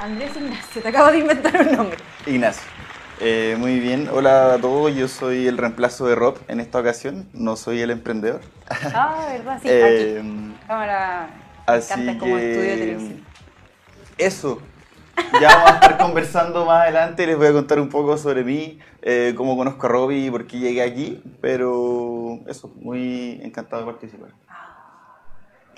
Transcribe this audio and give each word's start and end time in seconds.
Andrés 0.00 0.34
Ignacio, 0.36 0.82
te 0.82 0.88
acabo 0.88 1.10
de 1.12 1.18
inventar 1.18 1.60
un 1.60 1.76
nombre. 1.76 1.98
Ignacio. 2.26 2.62
Eh, 3.20 3.54
muy 3.58 3.78
bien, 3.80 4.08
hola 4.10 4.54
a 4.54 4.58
todos, 4.58 4.94
yo 4.94 5.06
soy 5.08 5.46
el 5.46 5.58
reemplazo 5.58 6.06
de 6.06 6.14
Rob 6.14 6.38
en 6.48 6.58
esta 6.58 6.80
ocasión, 6.80 7.28
no 7.34 7.54
soy 7.56 7.80
el 7.82 7.90
emprendedor. 7.90 8.40
Ah, 8.94 9.26
¿verdad? 9.30 9.58
Sí, 9.60 9.68
Eh, 9.70 10.18
aquí. 10.20 10.54
Cámara. 10.66 11.30
así 11.66 12.16
como 12.18 12.38
estudio 12.38 12.70
de 12.70 12.76
televisión. 12.76 13.24
Eso, 14.16 14.62
ya 15.38 15.48
vamos 15.48 15.70
a 15.70 15.74
estar 15.74 15.98
conversando 15.98 16.64
más 16.64 16.82
adelante, 16.84 17.26
les 17.26 17.36
voy 17.36 17.48
a 17.48 17.52
contar 17.52 17.78
un 17.78 17.90
poco 17.90 18.16
sobre 18.16 18.42
mí, 18.42 18.78
eh, 19.02 19.34
cómo 19.36 19.54
conozco 19.54 19.84
a 19.86 19.90
Robbie 19.90 20.26
y 20.26 20.30
por 20.30 20.46
qué 20.46 20.58
llegué 20.58 20.82
aquí, 20.82 21.22
pero 21.42 22.38
eso, 22.46 22.72
muy 22.80 23.38
encantado 23.42 23.84
de 23.84 23.92
participar. 23.92 24.30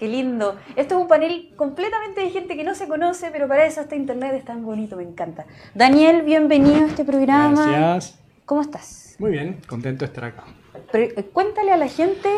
Qué 0.02 0.09
lindo. 0.09 0.56
Esto 0.74 0.97
es 0.97 1.01
un 1.01 1.06
panel 1.06 1.52
completamente 1.55 2.23
de 2.23 2.30
gente 2.30 2.56
que 2.56 2.65
no 2.65 2.74
se 2.74 2.88
conoce, 2.88 3.30
pero 3.30 3.47
para 3.47 3.66
eso 3.66 3.83
este 3.83 3.95
internet 3.95 4.33
es 4.34 4.45
tan 4.45 4.65
bonito, 4.65 4.97
me 4.97 5.05
encanta. 5.05 5.47
Daniel, 5.77 6.23
bienvenido 6.23 6.87
a 6.87 6.88
este 6.88 7.05
programa. 7.05 7.70
Gracias. 7.70 8.20
¿Cómo 8.45 8.62
estás? 8.62 9.14
Muy 9.20 9.31
bien, 9.31 9.61
contento 9.69 10.05
de 10.05 10.06
estar 10.06 10.25
acá. 10.25 10.42
Pero, 10.91 11.05
eh, 11.05 11.25
cuéntale 11.33 11.70
a 11.70 11.77
la 11.77 11.86
gente 11.86 12.28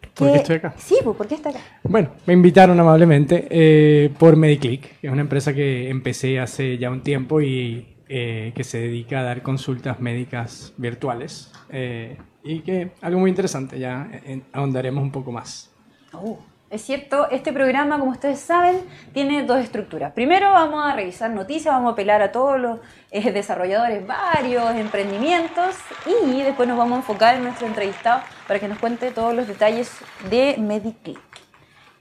que... 0.00 0.10
¿Por 0.14 0.30
qué 0.30 0.36
estoy 0.36 0.56
acá? 0.58 0.74
Sí, 0.76 0.94
pues, 1.02 1.16
¿por 1.16 1.26
qué 1.26 1.34
está 1.34 1.48
acá? 1.50 1.58
Bueno, 1.82 2.10
me 2.24 2.34
invitaron 2.34 2.78
amablemente 2.78 3.48
eh, 3.50 4.14
por 4.16 4.36
Mediclick, 4.36 5.00
que 5.00 5.08
es 5.08 5.12
una 5.12 5.22
empresa 5.22 5.52
que 5.52 5.90
empecé 5.90 6.38
hace 6.38 6.78
ya 6.78 6.88
un 6.88 7.02
tiempo 7.02 7.40
y 7.40 7.96
eh, 8.08 8.52
que 8.54 8.62
se 8.62 8.78
dedica 8.78 9.18
a 9.18 9.22
dar 9.24 9.42
consultas 9.42 9.98
médicas 9.98 10.72
virtuales. 10.76 11.50
eh, 11.68 12.16
y 12.44 12.60
que 12.60 12.92
algo 13.00 13.18
muy 13.18 13.30
interesante, 13.30 13.76
ya 13.76 14.08
ahondaremos 14.52 15.02
un 15.02 15.10
poco 15.10 15.32
más. 15.32 15.74
Oh, 16.12 16.38
Es 16.76 16.82
cierto, 16.82 17.30
este 17.30 17.54
programa, 17.54 17.98
como 17.98 18.10
ustedes 18.10 18.38
saben, 18.38 18.86
tiene 19.14 19.44
dos 19.44 19.60
estructuras. 19.60 20.12
Primero 20.12 20.50
vamos 20.50 20.84
a 20.84 20.94
revisar 20.94 21.30
noticias, 21.30 21.72
vamos 21.72 21.88
a 21.88 21.92
apelar 21.94 22.20
a 22.20 22.32
todos 22.32 22.60
los 22.60 22.80
eh, 23.10 23.32
desarrolladores, 23.32 24.06
varios 24.06 24.74
emprendimientos 24.74 25.74
y 26.04 26.42
después 26.42 26.68
nos 26.68 26.76
vamos 26.76 26.96
a 26.96 26.96
enfocar 26.96 27.36
en 27.36 27.44
nuestro 27.44 27.66
entrevistado 27.66 28.20
para 28.46 28.60
que 28.60 28.68
nos 28.68 28.78
cuente 28.78 29.10
todos 29.10 29.34
los 29.34 29.48
detalles 29.48 29.90
de 30.28 30.56
MediClick. 30.58 31.18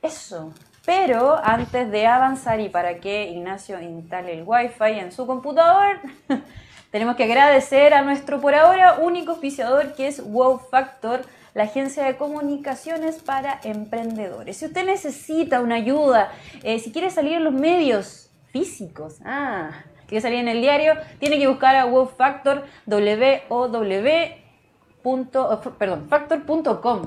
Eso. 0.02 0.54
Pero 0.86 1.39
antes 1.42 1.89
de 1.89 2.08
avanzar 2.08 2.60
y 2.60 2.67
para 2.67 3.00
que 3.00 3.30
Ignacio 3.30 3.80
instale 3.80 4.34
el 4.34 4.44
Wi-Fi 4.45 5.00
en 5.00 5.14
su 5.14 5.26
computador, 5.26 6.02
tenemos 6.92 7.16
que 7.16 7.23
agradecer 7.23 7.94
a 7.94 8.02
nuestro 8.02 8.42
por 8.42 8.54
ahora 8.54 8.98
único 9.00 9.32
auspiciador 9.32 9.94
que 9.94 10.08
es 10.10 10.22
Wow 10.22 10.60
Factor, 10.70 11.22
la 11.56 11.64
agencia 11.64 12.03
de 12.03 12.17
comunicaciones 12.17 13.16
para 13.23 13.59
emprendedores. 13.64 14.58
Si 14.58 14.66
usted 14.66 14.86
necesita 14.86 15.61
una 15.61 15.75
ayuda, 15.75 16.31
eh, 16.61 16.78
si 16.80 16.92
quiere 16.92 17.09
salir 17.09 17.34
en 17.34 17.45
los 17.45 17.53
medios 17.53 18.30
físicos, 18.52 19.20
ah, 19.25 19.72
quiere 20.06 20.22
salir 20.22 20.39
en 20.39 20.50
el 20.50 20.61
diario, 20.61 20.94
tiene 21.17 21.39
que 21.39 21.48
buscar 21.48 21.76
a 21.76 21.86
Wow 21.86 22.08
Factor, 22.08 22.66
W-O-W 22.86 24.45
punto, 25.02 25.48
oh, 25.48 25.61
perdón, 25.78 26.08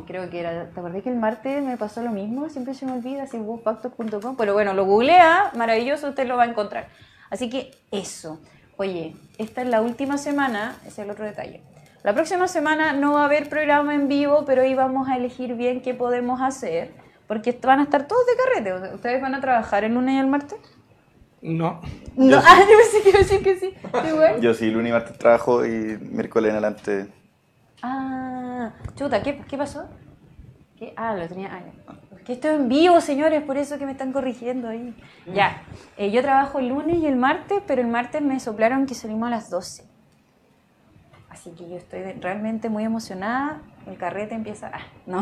creo 0.07 0.31
que 0.31 0.39
era. 0.39 0.71
¿Te 0.71 0.79
acordás 0.79 1.03
que 1.03 1.11
el 1.11 1.17
martes 1.17 1.65
me 1.65 1.77
pasó 1.77 2.01
lo 2.01 2.13
mismo? 2.13 2.49
Siempre 2.49 2.73
se 2.73 2.87
me 2.87 2.93
olvida 2.93 3.27
si 3.27 3.39
factor.com. 3.65 4.37
Pero 4.37 4.55
bueno, 4.55 4.73
lo 4.73 4.87
googlea, 4.87 5.51
maravilloso, 5.57 6.11
usted 6.11 6.29
lo 6.29 6.37
va 6.37 6.45
a 6.45 6.47
encontrar. 6.47 6.87
Así 7.29 7.51
que 7.51 7.73
eso. 7.91 8.39
Oye, 8.77 9.17
esta 9.37 9.63
es 9.63 9.69
la 9.69 9.83
última 9.83 10.17
semana, 10.17 10.77
ese 10.83 10.89
es 10.89 10.99
el 11.01 11.11
otro 11.11 11.25
detalle. 11.25 11.61
La 12.09 12.15
próxima 12.15 12.49
semana 12.49 12.95
no 12.95 13.13
va 13.13 13.21
a 13.21 13.25
haber 13.27 13.51
programa 13.51 13.95
en 13.95 14.09
vivo, 14.09 14.47
pero 14.47 14.63
hoy 14.63 14.73
vamos 14.73 15.11
a 15.11 15.17
elegir 15.19 15.57
bien 15.57 15.83
qué 15.83 15.93
podemos 15.93 16.41
hacer, 16.41 16.95
porque 17.27 17.53
van 17.63 17.81
a 17.81 17.83
estar 17.83 18.09
todos 18.09 18.25
de 18.25 18.33
carrete. 18.43 18.95
¿Ustedes 18.95 19.21
van 19.21 19.35
a 19.35 19.43
trabajar 19.43 19.85
el 19.85 19.93
lunes 19.93 20.15
y 20.15 20.19
el 20.19 20.27
martes? 20.27 20.59
No, 21.43 21.83
No, 22.17 22.31
Yo 22.31 22.41
sí. 22.41 22.47
ah, 22.49 22.61
yo 22.67 23.13
pensé 23.13 23.43
que 23.43 23.57
sí. 23.57 23.75
Yo 24.41 24.55
sí, 24.55 24.71
lunes 24.71 24.89
y 24.89 24.93
martes 24.95 25.19
trabajo 25.19 25.67
y 25.67 25.99
miércoles 26.01 26.49
en 26.49 26.53
adelante. 26.57 27.09
Ah, 27.83 28.71
chuta, 28.95 29.23
¿qué, 29.23 29.43
qué 29.47 29.59
pasó? 29.59 29.85
¿Qué? 30.79 30.95
Ah, 30.97 31.15
lo 31.15 31.29
tenía. 31.29 31.51
Ah, 31.53 31.61
ya. 31.61 32.25
Que 32.25 32.33
esto 32.33 32.49
es 32.49 32.59
en 32.59 32.71
vivo, 32.71 33.03
señores, 33.03 33.43
por 33.43 33.59
eso 33.59 33.77
que 33.77 33.85
me 33.85 33.93
están 33.93 34.15
corrigiendo 34.15 34.71
ahí. 34.71 34.97
Ya, 35.27 35.63
eh, 35.99 36.11
yo 36.11 36.23
trabajo 36.23 36.59
el 36.59 36.69
lunes 36.69 36.97
y 37.01 37.07
el 37.07 37.17
martes, 37.17 37.63
pero 37.67 37.83
el 37.83 37.89
martes 37.89 38.23
me 38.23 38.41
soplaron 38.41 38.87
que 38.87 38.95
salimos 38.95 39.27
a 39.27 39.31
las 39.31 39.51
12. 39.51 39.88
Así 41.31 41.51
que 41.51 41.69
yo 41.69 41.77
estoy 41.77 42.03
realmente 42.21 42.69
muy 42.69 42.85
emocionada. 42.85 43.63
El 43.87 43.97
carrete 43.97 44.35
empieza. 44.35 44.71
Ah, 44.73 44.87
no, 45.07 45.21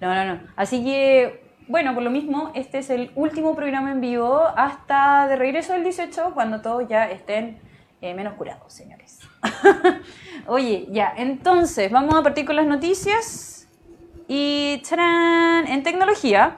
no, 0.00 0.14
no, 0.14 0.24
no. 0.24 0.40
Así 0.56 0.84
que, 0.84 1.54
bueno, 1.68 1.94
por 1.94 2.02
lo 2.02 2.10
mismo, 2.10 2.50
este 2.54 2.78
es 2.78 2.90
el 2.90 3.12
último 3.14 3.54
programa 3.54 3.92
en 3.92 4.00
vivo 4.00 4.42
hasta 4.56 5.28
de 5.28 5.36
regreso 5.36 5.72
del 5.72 5.84
18, 5.84 6.32
cuando 6.34 6.60
todos 6.60 6.88
ya 6.88 7.10
estén 7.10 7.60
eh, 8.00 8.14
menos 8.14 8.34
curados, 8.34 8.72
señores. 8.72 9.20
Oye, 10.46 10.86
ya, 10.90 11.12
entonces 11.16 11.90
vamos 11.90 12.14
a 12.14 12.22
partir 12.22 12.44
con 12.44 12.56
las 12.56 12.66
noticias. 12.66 13.68
Y 14.28 14.82
¡tarán! 14.88 15.66
en 15.66 15.82
tecnología 15.82 16.56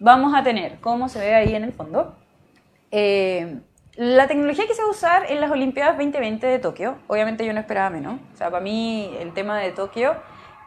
vamos 0.00 0.34
a 0.34 0.42
tener, 0.42 0.80
como 0.80 1.08
se 1.08 1.18
ve 1.18 1.34
ahí 1.34 1.54
en 1.54 1.64
el 1.64 1.72
fondo, 1.72 2.16
eh, 2.90 3.60
la 3.96 4.26
tecnología 4.26 4.66
que 4.66 4.74
se 4.74 4.82
va 4.82 4.88
a 4.88 4.90
usar 4.90 5.30
en 5.30 5.40
las 5.40 5.50
Olimpiadas 5.50 5.96
2020 5.96 6.46
de 6.46 6.58
Tokio. 6.58 6.96
Obviamente 7.06 7.46
yo 7.46 7.52
no 7.52 7.60
esperaba 7.60 7.90
menos. 7.90 8.18
O 8.34 8.36
sea, 8.36 8.50
para 8.50 8.62
mí 8.62 9.10
el 9.20 9.32
tema 9.32 9.58
de 9.58 9.70
Tokio 9.72 10.14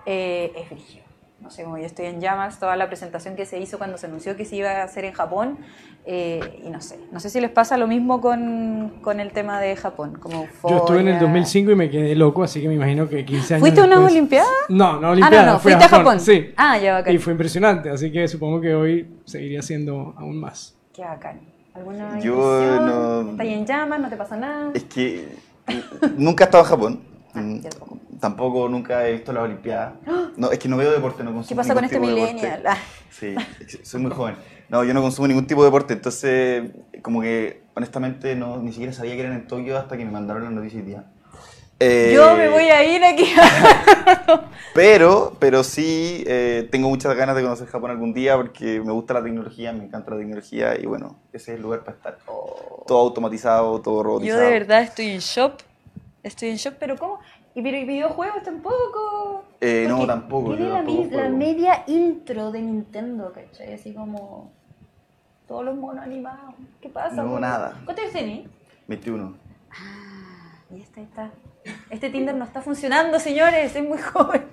eh, 0.06 0.54
es 0.56 0.70
brígido. 0.70 1.06
No 1.42 1.52
sé, 1.52 1.64
como 1.64 1.78
yo 1.78 1.86
estoy 1.86 2.08
en 2.08 2.20
llamas, 2.20 2.60
toda 2.60 2.76
la 2.76 2.88
presentación 2.88 3.36
que 3.36 3.46
se 3.46 3.60
hizo 3.60 3.78
cuando 3.78 3.98
se 3.98 4.08
anunció 4.08 4.36
que 4.36 4.44
se 4.44 4.56
iba 4.56 4.70
a 4.72 4.84
hacer 4.84 5.06
en 5.06 5.14
Japón. 5.14 5.60
eh, 6.06 6.62
y 6.66 6.70
no 6.70 6.82
sé, 6.82 7.00
no 7.12 7.20
sé 7.20 7.30
si 7.30 7.40
les 7.42 7.52
pasa 7.52 7.78
lo 7.78 7.86
mismo 7.88 8.22
con, 8.22 8.96
con 9.02 9.20
el 9.20 9.32
tema 9.32 9.60
de 9.62 9.76
Japón. 9.76 10.18
Como 10.20 10.48
yo 10.68 10.78
estuve 10.78 11.02
en 11.02 11.08
el 11.10 11.14
euforia. 11.16 11.20
2005 11.20 11.72
y 11.72 11.76
me 11.76 11.90
quedé 11.90 12.16
loco, 12.16 12.44
así 12.44 12.62
que 12.62 12.68
me 12.70 12.74
imagino 12.76 13.08
que 13.08 13.24
15 13.26 13.54
años 13.56 13.62
¿Fuiste 13.62 13.82
a 13.82 13.84
unas 13.86 14.00
Olimpiadas? 14.00 14.50
No, 14.70 15.00
no 15.00 15.08
Ah, 15.08 15.12
Olimpiadas, 15.12 15.46
no, 15.46 15.54
no, 15.54 15.60
fui 15.60 15.74
fuiste 15.74 15.86
a 15.86 15.98
Japón. 15.98 16.20
Sí. 16.20 16.54
Ah, 16.58 16.78
ya, 16.80 16.94
bacán. 16.96 17.14
Y 17.14 17.18
fue 17.18 17.34
impresionante, 17.34 17.90
así 17.90 18.12
que 18.12 18.28
supongo 18.28 18.60
que 18.62 18.74
hoy 18.74 19.08
seguiría 19.26 19.62
siendo 19.62 20.16
aún 20.18 20.40
más. 20.40 20.76
Qué 20.94 21.04
bacán. 21.04 21.42
¿Alguna 21.78 22.20
Yo 22.20 22.80
no- 22.82 23.32
¿Estás 23.32 23.46
en 23.48 23.66
llamas? 23.66 24.00
¿No 24.00 24.10
te 24.10 24.18
pasa 24.18 24.36
nada? 24.38 24.72
Es 24.74 24.84
que 24.86 25.28
nunca 26.18 26.44
he 26.44 26.46
estado 26.46 26.64
en 26.64 26.70
Japón. 26.70 27.00
Ah, 27.34 27.40
Mm, 27.42 27.62
tampoco. 27.62 27.98
Tampoco 28.20 28.70
nunca 28.70 29.08
he 29.08 29.14
visto 29.14 29.32
las 29.32 29.44
Olimpiadas. 29.44 29.94
No, 30.38 30.52
es 30.52 30.60
que 30.60 30.68
no 30.70 30.78
veo 30.78 30.92
deporte, 30.92 31.24
no 31.24 31.34
consumo 31.34 31.48
¿Qué 31.50 31.56
pasa 31.56 31.74
con 31.74 31.84
ningún 31.84 31.86
este 31.86 31.96
tipo 31.98 32.08
de 32.08 32.14
deporte. 32.16 32.34
millennial? 32.36 32.64
Ah. 32.68 32.78
Sí, 33.10 33.36
soy 33.84 34.02
muy 34.02 34.12
joven. 34.12 34.36
No, 34.70 34.84
yo 34.84 34.94
no 34.94 35.02
consumo 35.02 35.28
ningún 35.28 35.48
tipo 35.48 35.62
de 35.62 35.68
deporte, 35.68 35.94
entonces 35.94 36.72
como 37.02 37.22
que 37.22 37.64
honestamente 37.76 38.36
no, 38.36 38.58
ni 38.58 38.72
siquiera 38.72 38.94
sabía 38.94 39.16
que 39.16 39.22
eran 39.22 39.34
en 39.34 39.48
Tokio 39.48 39.78
hasta 39.78 39.98
que 39.98 40.06
me 40.06 40.12
mandaron 40.12 40.44
las 40.44 40.52
noticias 40.54 40.86
día. 40.86 41.06
Eh, 41.80 42.12
Yo 42.16 42.36
me 42.36 42.50
voy 42.50 42.64
a 42.64 42.84
ir 42.84 43.04
aquí. 43.04 43.26
Pero, 44.74 45.34
pero 45.40 45.64
sí 45.64 46.24
eh, 46.28 46.68
tengo 46.72 46.88
muchas 46.88 47.16
ganas 47.16 47.36
de 47.36 47.42
conocer 47.42 47.66
Japón 47.68 47.90
algún 47.90 48.14
día 48.14 48.36
porque 48.38 48.80
me 48.80 48.92
gusta 48.92 49.16
la 49.16 49.24
tecnología, 49.24 49.74
me 49.74 49.84
encanta 49.84 50.12
la 50.12 50.18
tecnología 50.18 50.80
y 50.80 50.86
bueno, 50.86 51.18
ese 51.34 51.54
es 51.54 51.58
el 51.58 51.64
lugar 51.64 51.80
para 51.80 51.98
estar. 51.98 52.18
Todo 52.86 53.00
automatizado, 53.00 53.82
todo 53.82 53.98
Yo 53.98 54.04
robotizado. 54.04 54.42
de 54.42 54.52
verdad 54.52 54.84
estoy 54.84 55.08
en 55.08 55.20
shock. 55.20 55.62
Estoy 56.22 56.50
en 56.50 56.58
shock, 56.58 56.76
pero 56.80 56.96
¿cómo? 56.96 57.20
¿Y 57.56 57.64
pero, 57.64 57.88
videojuegos 57.88 58.44
tampoco? 58.44 59.46
Eh, 59.62 59.88
no, 59.90 60.06
tampoco, 60.06 60.56
Tiene 60.56 61.10
yo 61.10 61.18
la, 61.18 61.30
media 61.30 61.84
intro 61.88 62.52
de 62.52 62.62
Nintendo, 62.62 63.34
¿cachai? 63.34 63.74
Así 63.74 63.96
como 63.96 64.52
todos 65.48 65.66
los 65.66 65.76
monos 65.76 66.06
animados. 66.06 66.54
¿Qué 66.80 66.90
pasa? 66.90 67.16
No, 67.16 67.40
nada. 67.40 67.82
¿Cuánto 67.84 68.04
años 68.04 68.14
tenés? 68.14 68.48
21. 68.88 69.36
Ah, 69.72 70.27
y 70.70 70.82
este 70.82 71.02
está. 71.02 71.32
Este 71.90 72.10
Tinder 72.10 72.34
no 72.36 72.46
está 72.46 72.62
funcionando, 72.62 73.20
señores, 73.20 73.76
es 73.76 73.84
muy 73.84 73.98
joven. 74.14 74.46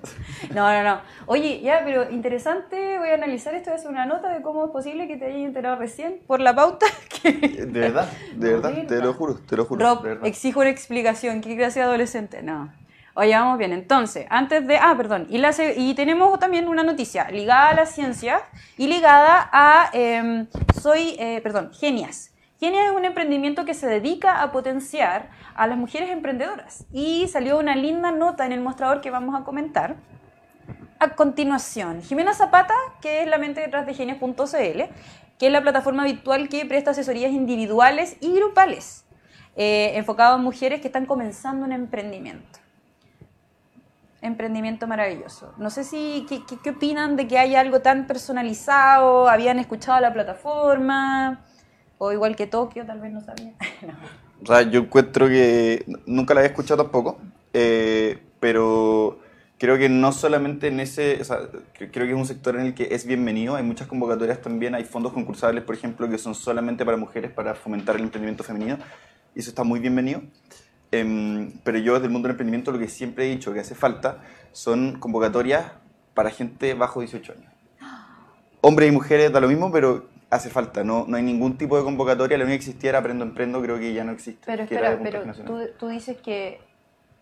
No, 0.53 0.71
no, 0.71 0.83
no. 0.83 1.01
Oye, 1.27 1.61
ya, 1.61 1.81
pero 1.85 2.09
interesante, 2.09 2.97
voy 2.99 3.09
a 3.09 3.13
analizar 3.15 3.53
esto, 3.53 3.69
voy 3.69 3.77
a 3.77 3.79
hacer 3.79 3.91
una 3.91 4.05
nota 4.05 4.29
de 4.33 4.41
cómo 4.41 4.65
es 4.65 4.71
posible 4.71 5.07
que 5.07 5.17
te 5.17 5.25
hayas 5.25 5.37
enterado 5.39 5.75
recién 5.77 6.19
por 6.27 6.39
la 6.41 6.55
pauta. 6.55 6.85
Que... 7.21 7.31
De 7.31 7.79
verdad, 7.79 8.07
de 8.35 8.53
verdad, 8.53 8.73
te 8.87 8.99
lo 8.99 9.13
juro, 9.13 9.35
te 9.35 9.55
lo 9.57 9.65
juro. 9.65 9.95
Rob, 9.95 10.25
exijo 10.25 10.59
una 10.59 10.69
explicación, 10.69 11.41
qué 11.41 11.55
de 11.55 11.81
adolescente. 11.81 12.43
No. 12.43 12.71
Oye, 13.15 13.31
vamos 13.33 13.57
bien. 13.57 13.71
Entonces, 13.71 14.27
antes 14.29 14.67
de. 14.67 14.77
Ah, 14.77 14.93
perdón. 14.97 15.25
Y, 15.29 15.37
la 15.37 15.53
se- 15.53 15.73
y 15.79 15.95
tenemos 15.95 16.37
también 16.37 16.67
una 16.67 16.83
noticia 16.83 17.31
ligada 17.31 17.69
a 17.69 17.73
la 17.73 17.85
ciencia 17.85 18.41
y 18.77 18.87
ligada 18.87 19.49
a. 19.51 19.89
em, 19.93 20.47
soy. 20.79 21.15
eh, 21.17 21.39
perdón, 21.41 21.71
Genias. 21.73 22.31
Genias 22.59 22.85
es 22.85 22.91
un 22.91 23.03
emprendimiento 23.03 23.65
que 23.65 23.73
se 23.73 23.87
dedica 23.87 24.41
a 24.41 24.51
potenciar 24.51 25.29
a 25.55 25.67
las 25.67 25.77
mujeres 25.77 26.09
emprendedoras. 26.09 26.85
Y 26.91 27.27
salió 27.27 27.59
una 27.59 27.75
linda 27.75 28.11
nota 28.11 28.45
en 28.45 28.53
el 28.53 28.61
mostrador 28.61 29.01
que 29.01 29.11
vamos 29.11 29.39
a 29.39 29.43
comentar. 29.43 29.97
A 30.99 31.09
continuación, 31.09 32.01
Jimena 32.01 32.33
Zapata, 32.33 32.73
que 33.01 33.21
es 33.21 33.27
la 33.27 33.37
mente 33.37 33.59
detrás 33.59 33.85
de 33.85 33.93
genios.cl, 33.93 34.81
que 35.37 35.47
es 35.47 35.51
la 35.51 35.61
plataforma 35.61 36.05
virtual 36.05 36.47
que 36.47 36.65
presta 36.65 36.91
asesorías 36.91 37.31
individuales 37.31 38.17
y 38.21 38.33
grupales. 38.33 39.01
eh, 39.57 39.93
enfocado 39.95 40.35
en 40.35 40.43
mujeres 40.43 40.81
que 40.81 40.87
están 40.87 41.05
comenzando 41.05 41.65
un 41.65 41.71
emprendimiento. 41.71 42.59
Emprendimiento 44.21 44.85
maravilloso. 44.87 45.53
No 45.57 45.69
sé 45.69 45.83
si, 45.85 46.25
¿qué, 46.27 46.43
qué, 46.45 46.57
qué 46.61 46.71
opinan 46.71 47.15
de 47.15 47.27
que 47.27 47.37
haya 47.37 47.61
algo 47.61 47.79
tan 47.81 48.05
personalizado? 48.07 49.29
¿Habían 49.29 49.59
escuchado 49.59 50.01
la 50.01 50.11
plataforma? 50.11 51.45
O 51.97 52.11
igual 52.11 52.35
que 52.35 52.47
Tokio, 52.47 52.85
tal 52.85 52.99
vez 52.99 53.11
no 53.11 53.21
sabían. 53.21 53.55
No. 53.81 53.93
O 54.43 54.45
sea, 54.47 54.63
yo 54.69 54.81
encuentro 54.81 55.27
que 55.27 55.85
nunca 56.05 56.33
la 56.33 56.41
había 56.41 56.49
escuchado 56.51 56.83
tampoco, 56.83 57.19
eh, 57.53 58.19
pero 58.41 59.19
creo 59.57 59.77
que 59.77 59.87
no 59.87 60.11
solamente 60.11 60.67
en 60.67 60.81
ese, 60.81 61.19
o 61.21 61.23
sea, 61.23 61.39
cre- 61.73 61.89
creo 61.91 62.05
que 62.05 62.11
es 62.11 62.17
un 62.17 62.25
sector 62.25 62.55
en 62.57 62.65
el 62.67 62.73
que 62.75 62.89
es 62.91 63.05
bienvenido, 63.05 63.55
hay 63.55 63.63
muchas 63.63 63.87
convocatorias 63.87 64.41
también, 64.41 64.75
hay 64.75 64.83
fondos 64.83 65.13
concursables, 65.13 65.63
por 65.63 65.73
ejemplo, 65.73 66.09
que 66.09 66.17
son 66.17 66.35
solamente 66.35 66.83
para 66.85 66.97
mujeres 66.97 67.31
para 67.31 67.55
fomentar 67.55 67.95
el 67.95 68.03
emprendimiento 68.03 68.43
femenino, 68.43 68.77
y 69.33 69.39
eso 69.39 69.49
está 69.49 69.63
muy 69.63 69.79
bienvenido. 69.79 70.21
Em, 70.91 71.51
pero 71.63 71.77
yo 71.79 71.93
desde 71.93 72.07
el 72.07 72.11
mundo 72.11 72.27
del 72.27 72.33
emprendimiento 72.33 72.71
lo 72.73 72.77
que 72.79 72.89
siempre 72.89 73.25
he 73.25 73.29
dicho 73.29 73.53
que 73.53 73.61
hace 73.61 73.73
falta 73.73 74.19
son 74.51 74.99
convocatorias 74.99 75.71
para 76.13 76.29
gente 76.29 76.73
bajo 76.73 76.99
18 76.99 77.33
años. 77.33 77.51
Hombres 78.61 78.89
y 78.89 78.91
mujeres 78.91 79.31
da 79.31 79.39
lo 79.39 79.47
mismo, 79.47 79.71
pero 79.71 80.07
hace 80.35 80.49
falta, 80.49 80.83
no, 80.83 81.05
no 81.07 81.17
hay 81.17 81.23
ningún 81.23 81.57
tipo 81.57 81.77
de 81.77 81.83
convocatoria, 81.83 82.37
la 82.37 82.43
única 82.43 82.59
que 82.59 82.65
existía 82.65 82.89
era 82.89 82.99
Aprendo 82.99 83.23
Emprendo, 83.23 83.61
creo 83.61 83.79
que 83.79 83.93
ya 83.93 84.03
no 84.03 84.11
existe. 84.11 84.43
Pero 84.45 84.63
espera, 84.63 84.99
pero 85.01 85.23
tú, 85.45 85.59
tú 85.77 85.87
dices 85.87 86.17
que, 86.17 86.59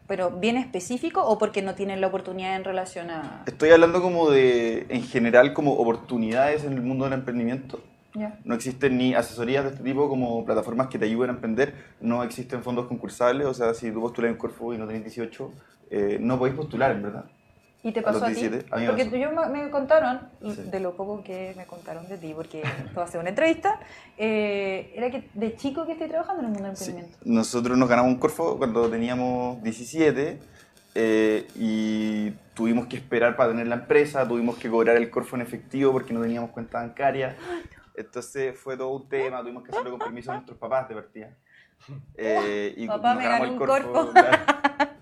pero 0.08 0.32
bien 0.32 0.58
específico 0.58 1.24
o 1.24 1.38
porque 1.38 1.62
no 1.62 1.76
tienen 1.76 2.02
la 2.02 2.08
oportunidad 2.08 2.56
en 2.56 2.64
relación 2.64 3.10
a... 3.10 3.44
Estoy 3.46 3.70
hablando 3.70 4.02
como 4.02 4.30
de, 4.30 4.86
en 4.90 5.04
general, 5.04 5.54
como 5.54 5.74
oportunidades 5.74 6.64
en 6.66 6.74
el 6.74 6.82
mundo 6.82 7.06
del 7.06 7.14
emprendimiento. 7.14 7.82
Ya. 8.16 8.38
No 8.44 8.54
existen 8.54 8.98
ni 8.98 9.16
asesorías 9.16 9.64
de 9.64 9.72
este 9.72 9.84
tipo 9.84 10.08
como 10.08 10.46
plataformas 10.46 10.88
que 10.88 11.00
te 11.00 11.06
ayuden 11.06 11.32
a 11.32 11.34
emprender, 11.34 11.74
no 12.00 12.24
existen 12.24 12.62
fondos 12.62 12.86
concursables, 12.88 13.48
o 13.48 13.54
sea, 13.54 13.74
si 13.74 13.92
tú 13.92 14.02
postulas 14.02 14.30
en 14.30 14.38
Corfo 14.38 14.74
y 14.74 14.78
no 14.78 14.86
tenés 14.86 15.04
18, 15.04 15.52
eh, 15.90 16.18
no 16.20 16.38
podéis 16.38 16.56
postular, 16.56 16.92
en 16.92 17.04
verdad. 17.04 17.26
¿Y 17.86 17.92
te 17.92 18.02
pasó 18.02 18.24
a, 18.24 18.28
ti? 18.30 18.36
17, 18.36 18.68
a 18.72 18.76
mí 18.78 18.82
me 18.84 18.88
porque 18.88 19.06
pasó. 19.06 19.18
yo 19.18 19.32
me, 19.50 19.70
contaron, 19.70 20.22
Sí. 20.42 20.62
de 20.72 20.80
lo 20.80 20.96
poco 20.96 21.22
que 21.22 21.54
me 21.58 21.66
contaron 21.66 22.08
de 22.08 22.18
ti, 22.18 22.34
porque 22.34 22.64
a 22.96 23.08
ser 23.08 23.20
una 23.20 23.30
entrevista, 23.30 23.78
eh, 24.18 24.94
era 24.96 25.12
que 25.12 25.30
de 25.34 25.56
chico 25.58 25.86
que 25.86 25.92
estoy 25.92 26.08
trabajando 26.08 26.42
en 26.44 26.46
el 26.48 26.52
mundo 26.54 26.68
del 26.70 26.78
Sí. 26.78 26.92
emprendimiento. 26.92 27.26
Nosotros 27.30 27.78
nos 27.78 27.90
ganamos 27.90 28.14
un 28.14 28.20
Corfo 28.20 28.58
cuando 28.58 28.90
teníamos 28.90 29.62
17 29.62 30.40
eh, 30.96 31.48
y 31.56 32.32
tuvimos 32.54 32.88
que 32.88 32.96
esperar 32.96 33.36
para 33.36 33.50
tener 33.50 33.68
la 33.68 33.76
empresa, 33.76 34.26
tuvimos 34.28 34.58
que 34.58 34.70
cobrar 34.70 34.96
el 34.96 35.10
Corfo 35.10 35.36
en 35.36 35.42
efectivo 35.42 35.92
porque 35.92 36.14
no 36.14 36.22
teníamos 36.22 36.52
cuenta 36.52 36.80
bancaria. 36.80 37.36
Entonces 37.96 38.58
fue 38.58 38.78
todo 38.78 38.90
un 38.96 39.10
tema, 39.10 39.42
tuvimos 39.42 39.64
que 39.64 39.72
hacerlo 39.72 39.92
con 39.92 40.00
permiso 40.00 40.32
de 40.32 40.38
nuestros 40.38 40.58
papás 40.58 40.88
de 40.88 40.96
partida. 40.96 41.30
Eh, 42.16 42.74
y 42.78 42.88
Papá, 42.88 43.14
me 43.14 43.26
gané 43.28 43.44
el 43.48 43.52
un 43.52 43.58
Corfo, 43.58 43.92
Corfo. 43.92 44.12
claro. 44.14 44.38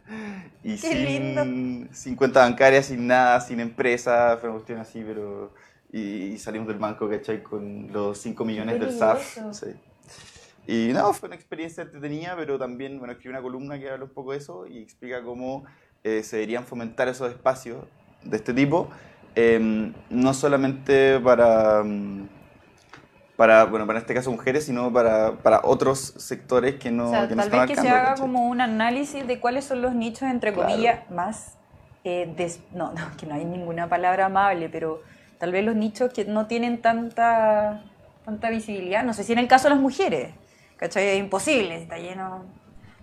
Y 0.64 0.78
Qué 0.78 0.96
lindo. 0.96 1.44
sin, 1.44 1.90
sin 1.92 2.16
cuenta 2.16 2.42
bancaria, 2.42 2.84
sin 2.84 3.08
nada, 3.08 3.42
sin 3.42 3.60
empresa, 3.60 4.38
fue 4.40 4.50
una 4.50 4.58
cuestión 4.58 4.80
así, 4.80 5.04
pero... 5.06 5.54
Y, 5.94 6.00
y 6.00 6.38
salimos 6.38 6.68
del 6.68 6.78
banco, 6.78 7.10
¿cachai? 7.10 7.44
Con 7.44 7.92
los 7.92 8.18
5 8.20 8.46
millones 8.46 8.80
del 8.80 8.92
SAF. 8.98 9.40
sí. 9.52 9.68
Y 10.68 10.94
no, 10.94 11.12
fue 11.14 11.28
una 11.28 11.36
experiencia 11.36 11.84
entretenida, 11.84 12.36
pero 12.38 12.58
también, 12.58 13.00
bueno, 13.00 13.14
escribí 13.14 13.32
una 13.32 13.42
columna 13.42 13.80
que 13.80 13.90
habla 13.90 14.06
un 14.06 14.12
poco 14.12 14.32
de 14.32 14.38
eso 14.38 14.68
y 14.68 14.78
explica 14.78 15.24
cómo 15.24 15.66
eh, 16.04 16.24
se 16.24 16.38
deberían 16.38 16.66
fomentar 16.66 17.08
esos 17.08 17.30
espacios 17.32 17.84
de 18.24 18.38
este 18.38 18.54
tipo, 18.54 18.90
em, 19.36 19.94
no 20.10 20.34
solamente 20.34 21.20
para, 21.20 21.84
mm, 21.84 22.30
para, 23.42 23.66
bueno, 23.66 23.88
para 23.88 23.98
este 23.98 24.14
caso 24.14 24.30
mujeres, 24.30 24.66
sino 24.66 24.94
para, 24.94 25.42
para 25.42 25.62
otros 25.64 26.14
sectores 26.18 26.76
que 26.76 26.92
no, 26.92 27.06
o 27.06 27.08
sea, 27.10 27.28
que 27.28 27.36
no 27.36 27.42
tal 27.42 27.46
están 27.46 27.60
vez 27.62 27.68
que 27.68 27.76
se 27.76 27.90
haga 27.90 28.10
¿cachai? 28.10 28.30
como 28.30 28.48
un 28.48 28.62
análisis 28.62 29.26
de 29.28 29.40
cuáles 29.40 29.66
son 29.66 29.82
los 29.82 29.96
nichos, 29.96 30.30
entre 30.30 30.54
Claro. 30.54 30.56
comillas, 30.56 31.10
más... 31.10 31.58
eh, 32.04 32.34
des- 32.38 32.62
no, 32.72 32.94
no, 32.94 33.02
que 33.18 33.26
no 33.26 33.36
hay 33.36 33.46
ninguna 33.46 33.90
palabra 33.90 34.26
amable, 34.28 34.70
pero 34.70 35.02
tal 35.40 35.52
vez 35.52 35.64
los 35.66 35.76
nichos 35.76 36.12
que 36.14 36.26
no 36.26 36.48
tienen 36.48 36.82
tanta, 36.82 37.84
tanta 38.24 38.50
visibilidad, 38.50 39.04
no 39.04 39.14
sé 39.14 39.24
si 39.24 39.34
en 39.34 39.40
el 39.40 39.48
caso 39.48 39.66
de 39.66 39.72
las 39.76 39.80
mujeres, 39.82 40.36
¿cachai? 40.78 41.08
Es 41.08 41.20
imposible, 41.20 41.76
está 41.82 41.98
lleno... 41.98 42.46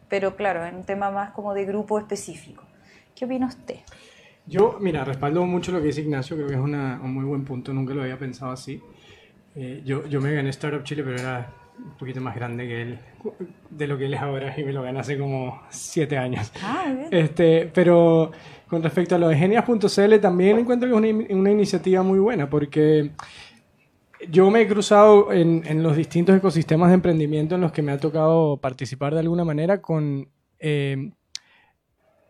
Pero 0.09 0.37
claro, 0.37 0.65
en 0.65 0.77
un 0.77 0.85
tema 0.85 1.11
más 1.11 1.33
como 1.33 1.53
de 1.53 1.67
grupo 1.67 1.99
específico. 1.99 2.65
¿Qué 3.15 3.27
opina 3.27 3.47
usted? 3.47 3.81
Yo, 4.47 4.79
mira, 4.81 5.05
respaldo 5.05 5.45
mucho 5.45 5.73
lo 5.73 5.81
que 5.81 5.89
dice 5.89 6.01
Ignacio, 6.01 6.37
creo 6.37 6.49
que 6.49 6.55
es 6.55 6.61
una- 6.61 7.01
un 7.03 7.13
muy 7.13 7.25
buen 7.25 7.45
punto, 7.45 7.73
nunca 7.75 7.93
lo 7.95 8.03
había 8.03 8.19
pensado 8.19 8.53
así. 8.53 8.81
Eh, 9.55 9.83
yo, 9.85 10.07
yo 10.07 10.21
me 10.21 10.33
gané 10.33 10.51
Startup 10.51 10.83
Chile, 10.85 11.03
pero 11.03 11.17
era 11.19 11.51
un 11.79 11.97
poquito 11.97 12.21
más 12.21 12.35
grande 12.35 12.67
que 12.67 12.83
él, 12.83 12.99
de 13.71 13.87
lo 13.87 13.97
que 13.99 14.07
él 14.07 14.15
es 14.15 14.21
ahora, 14.21 14.55
y 14.59 14.65
me 14.65 14.73
lo 14.73 14.83
gané 14.83 15.01
hace 15.01 15.19
como 15.19 15.63
siete 15.71 16.17
años. 16.19 16.53
Ah, 16.63 16.93
bien. 16.95 17.09
Este, 17.11 17.71
pero 17.73 18.31
con 18.69 18.83
respecto 18.83 19.15
a 19.15 19.19
lo 19.19 19.29
de 19.29 19.37
genias.cl, 19.37 20.19
también 20.21 20.59
encuentro 20.59 20.89
que 20.89 20.95
es 20.95 21.15
una, 21.15 21.35
una 21.41 21.51
iniciativa 21.51 22.03
muy 22.03 22.19
buena, 22.19 22.49
porque 22.51 23.11
yo 24.29 24.51
me 24.51 24.61
he 24.63 24.69
cruzado 24.69 25.33
en, 25.33 25.63
en 25.67 25.83
los 25.83 25.97
distintos 25.97 26.37
ecosistemas 26.37 26.89
de 26.89 26.95
emprendimiento 26.95 27.55
en 27.55 27.61
los 27.61 27.73
que 27.73 27.83
me 27.83 27.93
ha 27.93 27.99
tocado 27.99 28.57
participar 28.59 29.15
de 29.15 29.21
alguna 29.21 29.45
manera 29.45 29.81
con 29.81 30.29
eh, 30.59 31.11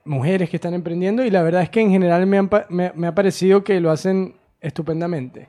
mujeres 0.04 0.48
que 0.50 0.56
están 0.56 0.74
emprendiendo 0.74 1.24
y 1.24 1.30
la 1.30 1.42
verdad 1.42 1.62
es 1.62 1.70
que 1.70 1.80
en 1.80 1.90
general 1.90 2.26
me, 2.26 2.38
han 2.38 2.50
me- 2.68 2.92
me 2.94 3.06
ha 3.06 3.14
parecido 3.14 3.64
que 3.64 3.80
lo 3.80 3.90
hacen 3.90 4.36
estupendamente. 4.60 5.48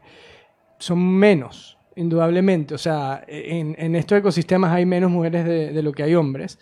Son 0.79 0.97
menos, 0.99 1.77
indudablemente. 1.95 2.73
O 2.73 2.77
sea, 2.77 3.23
en, 3.27 3.75
en 3.77 3.95
estos 3.95 4.17
ecosistemas 4.17 4.71
hay 4.71 4.85
menos 4.85 5.11
mujeres 5.11 5.45
de, 5.45 5.71
de 5.71 5.83
lo 5.83 5.91
que 5.91 6.03
hay 6.03 6.15
hombres. 6.15 6.57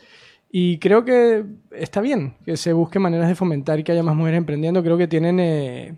Y 0.50 0.80
creo 0.80 1.04
que 1.06 1.46
está 1.72 2.02
bien 2.02 2.36
que 2.46 2.58
se 2.58 2.74
busque 2.74 3.00
maneras 3.00 3.28
de 3.28 3.36
fomentar 3.36 3.84
que 3.84 3.92
haya 3.92 4.04
más 4.04 4.16
mujeres 4.16 4.38
emprendiendo. 4.38 4.82
Creo 4.84 4.98
que 4.98 5.08
tienen 5.08 5.40
eh, 5.40 5.98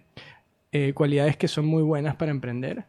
eh, 0.71 0.94
cualidades 0.94 1.38
que 1.38 1.48
son 1.48 1.66
muy 1.66 1.81
buenas 1.83 2.16
para 2.16 2.31
emprender. 2.31 2.86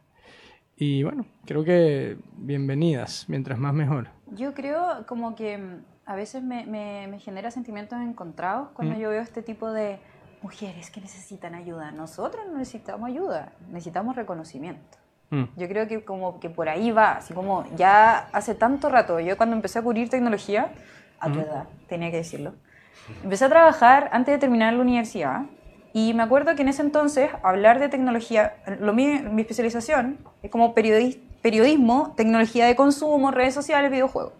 Y 0.75 1.03
bueno, 1.03 1.25
creo 1.45 1.63
que 1.63 2.17
bienvenidas, 2.35 3.25
mientras 3.27 3.59
más 3.59 3.73
mejor. 3.73 4.07
Yo 4.31 4.53
creo 4.55 5.05
como 5.07 5.35
que 5.35 5.57
mm, 5.59 5.83
a 6.05 6.15
veces 6.15 6.41
me, 6.43 6.65
me- 6.65 7.07
me 7.07 7.19
genera 7.19 7.51
sentimientos 7.51 7.99
encontrados 8.01 8.69
cuando 8.73 8.95
Mm. 8.95 8.99
yo 8.99 9.09
veo 9.09 9.21
este 9.21 9.43
tipo 9.43 9.71
de 9.71 9.99
mujeres 10.41 10.89
que 10.89 10.99
necesitan 10.99 11.53
ayuda. 11.53 11.91
Nosotros 11.91 12.43
no 12.47 12.57
necesitamos 12.57 13.07
ayuda, 13.07 13.53
necesitamos 13.69 14.15
reconocimiento. 14.15 14.97
Mm. 15.31 15.43
Yo 15.55 15.67
creo 15.67 15.87
que 15.87 16.03
como 16.03 16.39
que 16.39 16.49
por 16.49 16.69
ahí 16.69 16.91
va, 16.91 17.13
así 17.13 17.33
como 17.33 17.65
ya 17.75 18.27
hace 18.33 18.53
tanto 18.53 18.89
rato, 18.89 19.19
yo 19.19 19.37
cuando 19.37 19.55
empecé 19.55 19.79
a 19.79 19.81
cubrir 19.81 20.09
tecnología, 20.09 20.71
a 21.19 21.31
tu 21.31 21.39
edad, 21.39 21.65
tenía 21.87 22.11
que 22.11 22.17
decirlo, 22.17 22.53
empecé 23.23 23.45
a 23.45 23.49
trabajar 23.49 24.09
antes 24.11 24.33
de 24.33 24.39
terminar 24.39 24.73
la 24.73 24.81
universidad 24.81 25.43
y 25.93 26.13
me 26.13 26.23
acuerdo 26.23 26.53
que 26.55 26.63
en 26.63 26.67
ese 26.67 26.81
entonces 26.81 27.29
hablar 27.43 27.79
de 27.79 27.87
tecnología, 27.89 28.55
lo 28.79 28.93
mi, 28.93 29.19
mi 29.19 29.41
especialización 29.41 30.17
es 30.43 30.51
como 30.51 30.75
periodis- 30.75 31.19
periodismo, 31.41 32.13
tecnología 32.17 32.65
de 32.65 32.75
consumo, 32.75 33.31
redes 33.31 33.53
sociales, 33.53 33.89
videojuegos. 33.89 34.33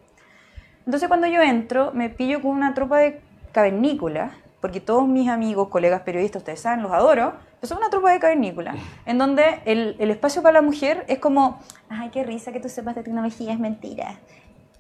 Entonces 0.86 1.08
cuando 1.08 1.28
yo 1.28 1.42
entro, 1.42 1.92
me 1.94 2.10
pillo 2.10 2.42
con 2.42 2.52
una 2.52 2.74
tropa 2.74 2.98
de 2.98 3.22
cavernícolas, 3.54 4.34
porque 4.60 4.82
todos 4.82 5.08
mis 5.08 5.30
amigos, 5.30 5.70
colegas 5.70 6.02
periodistas, 6.02 6.42
ustedes 6.42 6.60
saben, 6.60 6.84
los 6.84 6.92
adoro, 6.92 7.34
son 7.68 7.77
una 7.77 7.89
tropa 7.89 8.12
de 8.12 8.20
cavernícolas, 8.20 8.75
en 9.06 9.18
donde 9.18 9.62
el, 9.65 9.96
el 10.00 10.12
espacio 10.12 10.41
para 10.41 10.53
la 10.53 10.62
mujer 10.62 11.06
es 11.08 11.20
como, 11.20 11.60
ay, 11.89 12.10
qué 12.10 12.24
risa 12.24 12.51
que 12.51 12.60
tú 12.60 12.70
sepas 12.70 12.96
de 12.96 13.03
tecnología, 13.03 13.53
es 13.53 13.60
mentira. 13.60 14.20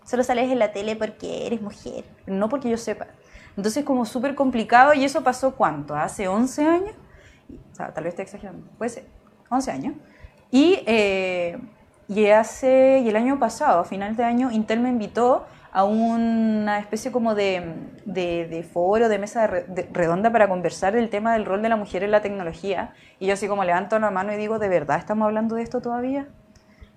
Solo 0.03 0.23
sales 0.23 0.51
en 0.51 0.59
la 0.59 0.71
tele 0.71 0.95
porque 0.95 1.45
eres 1.45 1.61
mujer, 1.61 2.05
no 2.25 2.49
porque 2.49 2.69
yo 2.69 2.77
sepa. 2.77 3.07
Entonces 3.51 3.77
es 3.77 3.85
como 3.85 4.05
súper 4.05 4.35
complicado 4.35 4.93
y 4.93 5.03
eso 5.03 5.23
pasó 5.23 5.55
cuánto, 5.55 5.95
hace 5.95 6.27
11 6.27 6.65
años, 6.65 6.95
o 7.71 7.75
sea, 7.75 7.93
tal 7.93 8.05
vez 8.05 8.13
esté 8.13 8.23
exagerando, 8.23 8.65
puede 8.77 8.89
ser, 8.89 9.05
11 9.49 9.71
años. 9.71 9.93
Y, 10.49 10.79
eh, 10.85 11.59
y, 12.07 12.27
hace, 12.27 13.01
y 13.03 13.09
el 13.09 13.15
año 13.15 13.39
pasado, 13.39 13.81
a 13.81 13.83
final 13.83 14.15
de 14.15 14.23
año, 14.23 14.51
Intel 14.51 14.79
me 14.79 14.89
invitó 14.89 15.45
a 15.73 15.85
una 15.85 16.79
especie 16.79 17.11
como 17.11 17.33
de, 17.33 17.73
de, 18.05 18.47
de 18.47 18.63
foro, 18.63 19.07
de 19.07 19.17
mesa 19.17 19.47
re- 19.47 19.63
de- 19.63 19.87
redonda 19.91 20.29
para 20.31 20.49
conversar 20.49 20.93
del 20.93 21.09
tema 21.09 21.33
del 21.33 21.45
rol 21.45 21.61
de 21.61 21.69
la 21.69 21.77
mujer 21.77 22.03
en 22.03 22.11
la 22.11 22.21
tecnología. 22.21 22.93
Y 23.19 23.27
yo 23.27 23.33
así 23.33 23.47
como 23.47 23.63
levanto 23.63 23.97
la 23.99 24.11
mano 24.11 24.33
y 24.33 24.37
digo, 24.37 24.59
¿de 24.59 24.67
verdad 24.67 24.99
estamos 24.99 25.25
hablando 25.25 25.55
de 25.55 25.63
esto 25.63 25.79
todavía? 25.79 26.27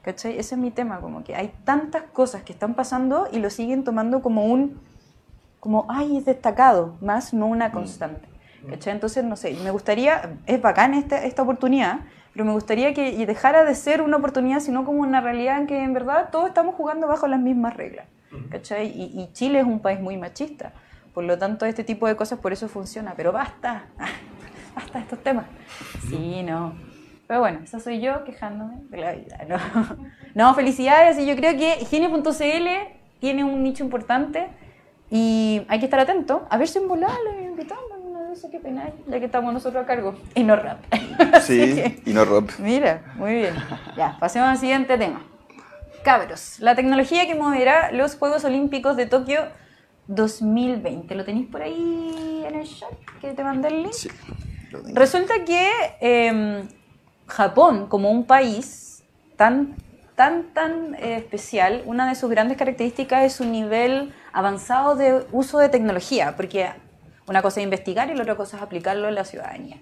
¿Cachai? 0.03 0.39
Ese 0.39 0.57
es 0.57 0.61
mi 0.61 0.71
tema, 0.71 1.01
como 1.01 1.25
que 1.25 1.35
hay 1.37 1.55
tantas 1.65 2.03
cosas 2.03 2.43
que 2.43 2.53
están 2.53 2.75
pasando 2.75 3.29
y 3.33 3.39
lo 3.39 3.49
siguen 3.49 3.85
tomando 3.85 4.21
como 4.23 4.45
un, 4.45 4.81
como, 5.61 5.87
ay, 5.89 6.17
es 6.19 6.25
destacado, 6.25 6.97
más 7.01 7.33
no 7.33 7.47
una 7.47 7.71
constante. 7.73 8.29
¿Cachai? 8.69 8.93
Entonces, 8.93 9.25
no 9.25 9.37
sé, 9.37 9.57
me 9.63 9.71
gustaría, 9.71 10.39
es 10.47 10.61
bacán 10.61 10.95
esta, 10.95 11.25
esta 11.25 11.43
oportunidad, 11.43 12.01
pero 12.33 12.45
me 12.45 12.53
gustaría 12.53 12.93
que 12.93 13.25
dejara 13.25 13.65
de 13.65 13.75
ser 13.75 14.03
una 14.03 14.17
oportunidad, 14.17 14.61
sino 14.61 14.85
como 14.85 15.01
una 15.01 15.21
realidad 15.21 15.59
en 15.59 15.67
que 15.67 15.83
en 15.83 15.93
verdad 15.95 16.31
todos 16.33 16.49
estamos 16.49 16.75
jugando 16.75 17.07
bajo 17.07 17.29
las 17.29 17.41
mismas 17.41 17.75
reglas. 17.77 18.07
¿Cachai? 18.55 18.87
Y, 18.87 19.21
y 19.21 19.33
Chile 19.33 19.59
es 19.59 19.65
un 19.67 19.81
país 19.81 19.99
muy 19.99 20.17
machista. 20.17 20.71
Por 21.13 21.25
lo 21.25 21.37
tanto, 21.39 21.67
este 21.67 21.83
tipo 21.83 22.07
de 22.07 22.15
cosas 22.15 22.39
por 22.39 22.53
eso 22.53 22.69
funciona. 22.69 23.15
Pero 23.17 23.33
basta, 23.33 23.87
basta 24.77 25.01
estos 25.01 25.21
temas. 25.25 25.47
Sí, 26.09 26.43
no. 26.45 26.73
Pero 27.27 27.41
bueno, 27.41 27.61
esa 27.65 27.81
soy 27.81 28.01
yo 28.01 28.23
quejándome 28.23 28.77
de 28.91 28.97
la 28.99 29.13
vida, 29.13 29.39
¿no? 29.49 29.57
No, 30.37 30.55
felicidades. 30.55 31.19
Y 31.19 31.27
yo 31.27 31.35
creo 31.35 31.57
que 31.57 31.85
Genio.cl 31.87 32.69
tiene 33.19 33.43
un 33.45 33.63
nicho 33.65 33.83
importante 33.83 34.49
Y 35.11 35.63
hay 35.69 35.79
que 35.81 35.87
estar 35.87 35.99
atento, 36.01 36.47
a 36.51 36.57
ver 36.59 36.69
si 36.69 36.79
en 36.79 36.87
volar 36.89 37.11
le 37.25 37.45
invitamos, 37.47 37.85
sé 38.37 38.51
qué 38.51 38.59
pena, 38.59 38.89
ya 39.07 39.19
que 39.21 39.27
estamos 39.27 39.53
nosotros 39.53 39.83
a 39.83 39.87
cargo. 39.87 40.15
Y 40.35 40.43
no 40.45 40.55
rap. 40.57 40.79
Sí, 41.43 41.75
que- 41.75 42.03
y 42.07 42.13
no 42.13 42.25
rob. 42.25 42.51
Mira, 42.59 43.03
muy 43.17 43.35
bien. 43.35 43.55
Ya, 43.97 44.17
pasemos 44.21 44.49
al 44.49 44.59
siguiente 44.59 44.97
tema. 44.99 45.23
Cabros, 46.05 46.61
la 46.61 46.75
tecnología 46.75 47.27
que 47.27 47.35
moverá 47.35 47.91
los 47.91 48.17
Juegos 48.17 48.45
Olímpicos 48.45 48.95
de 48.95 49.07
Tokio 49.07 49.41
2020. 50.07 51.15
¿Lo 51.15 51.25
tenéis 51.25 51.49
por 51.49 51.63
ahí 51.63 52.45
en 52.47 52.55
el 52.55 52.69
chat 52.69 52.93
que 53.23 53.33
te 53.33 53.43
mandé 53.43 53.69
el 53.69 53.83
link? 53.85 53.93
Sí. 53.93 54.11
lo 54.71 54.83
tengo. 54.83 55.01
Resulta 55.01 55.45
que 55.47 55.71
eh, 56.03 56.69
Japón, 57.27 57.87
como 57.89 58.11
un 58.11 58.27
país 58.27 59.03
tan, 59.37 59.77
tan, 60.15 60.53
tan 60.53 60.95
eh, 60.97 61.17
especial, 61.17 61.83
una 61.87 62.07
de 62.07 62.15
sus 62.17 62.29
grandes 62.29 62.59
características 62.59 63.25
es 63.25 63.33
su 63.33 63.47
nivel 63.47 64.13
avanzado 64.35 64.97
de 64.97 65.25
uso 65.33 65.59
de 65.59 65.71
tecnología, 65.71 66.37
porque 66.37 66.69
una 67.27 67.41
cosa 67.41 67.61
es 67.61 67.65
investigar 67.65 68.11
y 68.11 68.15
la 68.15 68.25
otra 68.25 68.37
cosa 68.37 68.59
es 68.59 68.63
aplicarlo 68.63 69.09
en 69.09 69.15
la 69.15 69.25
ciudadanía. 69.25 69.79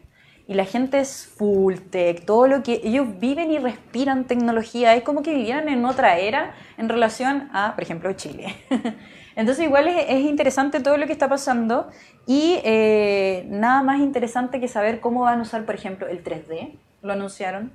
Y 0.52 0.54
la 0.54 0.66
gente 0.66 1.00
es 1.00 1.26
full 1.26 1.76
tech, 1.76 2.26
todo 2.26 2.46
lo 2.46 2.62
que 2.62 2.82
ellos 2.84 3.18
viven 3.18 3.50
y 3.50 3.56
respiran 3.56 4.26
tecnología, 4.26 4.94
es 4.94 5.02
como 5.02 5.22
que 5.22 5.32
vivieran 5.32 5.66
en 5.70 5.82
otra 5.86 6.18
era 6.18 6.52
en 6.76 6.90
relación 6.90 7.48
a, 7.54 7.72
por 7.74 7.82
ejemplo, 7.82 8.12
Chile. 8.12 8.54
Entonces 9.34 9.64
igual 9.64 9.88
es, 9.88 10.04
es 10.10 10.20
interesante 10.20 10.80
todo 10.80 10.98
lo 10.98 11.06
que 11.06 11.12
está 11.14 11.26
pasando 11.26 11.88
y 12.26 12.60
eh, 12.64 13.46
nada 13.48 13.82
más 13.82 14.00
interesante 14.00 14.60
que 14.60 14.68
saber 14.68 15.00
cómo 15.00 15.22
van 15.22 15.38
a 15.38 15.42
usar, 15.42 15.64
por 15.64 15.74
ejemplo, 15.74 16.06
el 16.06 16.22
3D, 16.22 16.74
lo 17.00 17.14
anunciaron. 17.14 17.72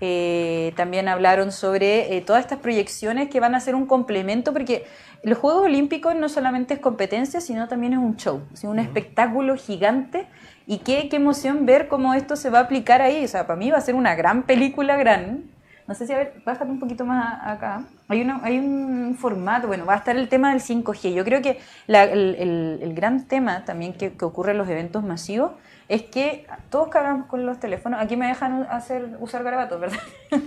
Eh, 0.00 0.72
también 0.74 1.08
hablaron 1.08 1.52
sobre 1.52 2.16
eh, 2.16 2.22
todas 2.22 2.42
estas 2.42 2.58
proyecciones 2.58 3.28
que 3.28 3.38
van 3.38 3.54
a 3.54 3.60
ser 3.60 3.74
un 3.76 3.86
complemento, 3.86 4.52
porque 4.52 4.84
los 5.22 5.38
Juegos 5.38 5.66
Olímpicos 5.66 6.16
no 6.16 6.28
solamente 6.28 6.74
es 6.74 6.80
competencia, 6.80 7.40
sino 7.40 7.68
también 7.68 7.92
es 7.92 8.00
un 8.00 8.16
show, 8.16 8.40
es 8.52 8.64
un 8.64 8.80
espectáculo 8.80 9.56
gigante. 9.56 10.26
Y 10.66 10.78
qué, 10.78 11.08
qué 11.08 11.16
emoción 11.16 11.66
ver 11.66 11.88
cómo 11.88 12.14
esto 12.14 12.36
se 12.36 12.50
va 12.50 12.58
a 12.60 12.62
aplicar 12.62 13.02
ahí. 13.02 13.24
O 13.24 13.28
sea, 13.28 13.46
para 13.46 13.58
mí 13.58 13.70
va 13.70 13.78
a 13.78 13.80
ser 13.80 13.94
una 13.94 14.14
gran 14.14 14.42
película, 14.44 14.96
gran. 14.96 15.44
No 15.88 15.94
sé 15.94 16.06
si, 16.06 16.12
a 16.12 16.18
ver, 16.18 16.34
bájate 16.46 16.70
un 16.70 16.78
poquito 16.78 17.04
más 17.04 17.40
acá. 17.44 17.82
Hay, 18.08 18.22
una, 18.22 18.40
hay 18.44 18.58
un 18.58 19.16
formato, 19.18 19.66
bueno, 19.66 19.84
va 19.84 19.94
a 19.94 19.96
estar 19.96 20.16
el 20.16 20.28
tema 20.28 20.50
del 20.52 20.60
5G. 20.60 21.12
Yo 21.12 21.24
creo 21.24 21.42
que 21.42 21.58
la- 21.88 22.04
el, 22.04 22.36
el- 22.38 22.78
el 22.82 22.94
gran 22.94 23.26
tema 23.26 23.64
también 23.64 23.92
que, 23.92 24.12
que 24.12 24.24
ocurre 24.24 24.52
en 24.52 24.58
los 24.58 24.68
eventos 24.68 25.02
masivos 25.02 25.52
es 25.88 26.02
que 26.02 26.46
todos 26.70 26.88
cargamos 26.88 27.26
con 27.26 27.44
los 27.44 27.58
teléfonos. 27.58 28.00
Aquí 28.00 28.16
me 28.16 28.28
dejan 28.28 28.62
hacer, 28.70 29.16
usar 29.20 29.42
garabatos, 29.42 29.80
¿verdad? 29.80 29.98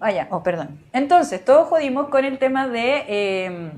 Ah, 0.00 0.12
ya. 0.12 0.28
Oh, 0.30 0.42
perdón. 0.44 0.78
Entonces, 0.92 1.44
todos 1.44 1.66
jodimos 1.68 2.08
con 2.10 2.24
el 2.24 2.38
tema 2.38 2.68
de, 2.68 3.04
eh, 3.08 3.70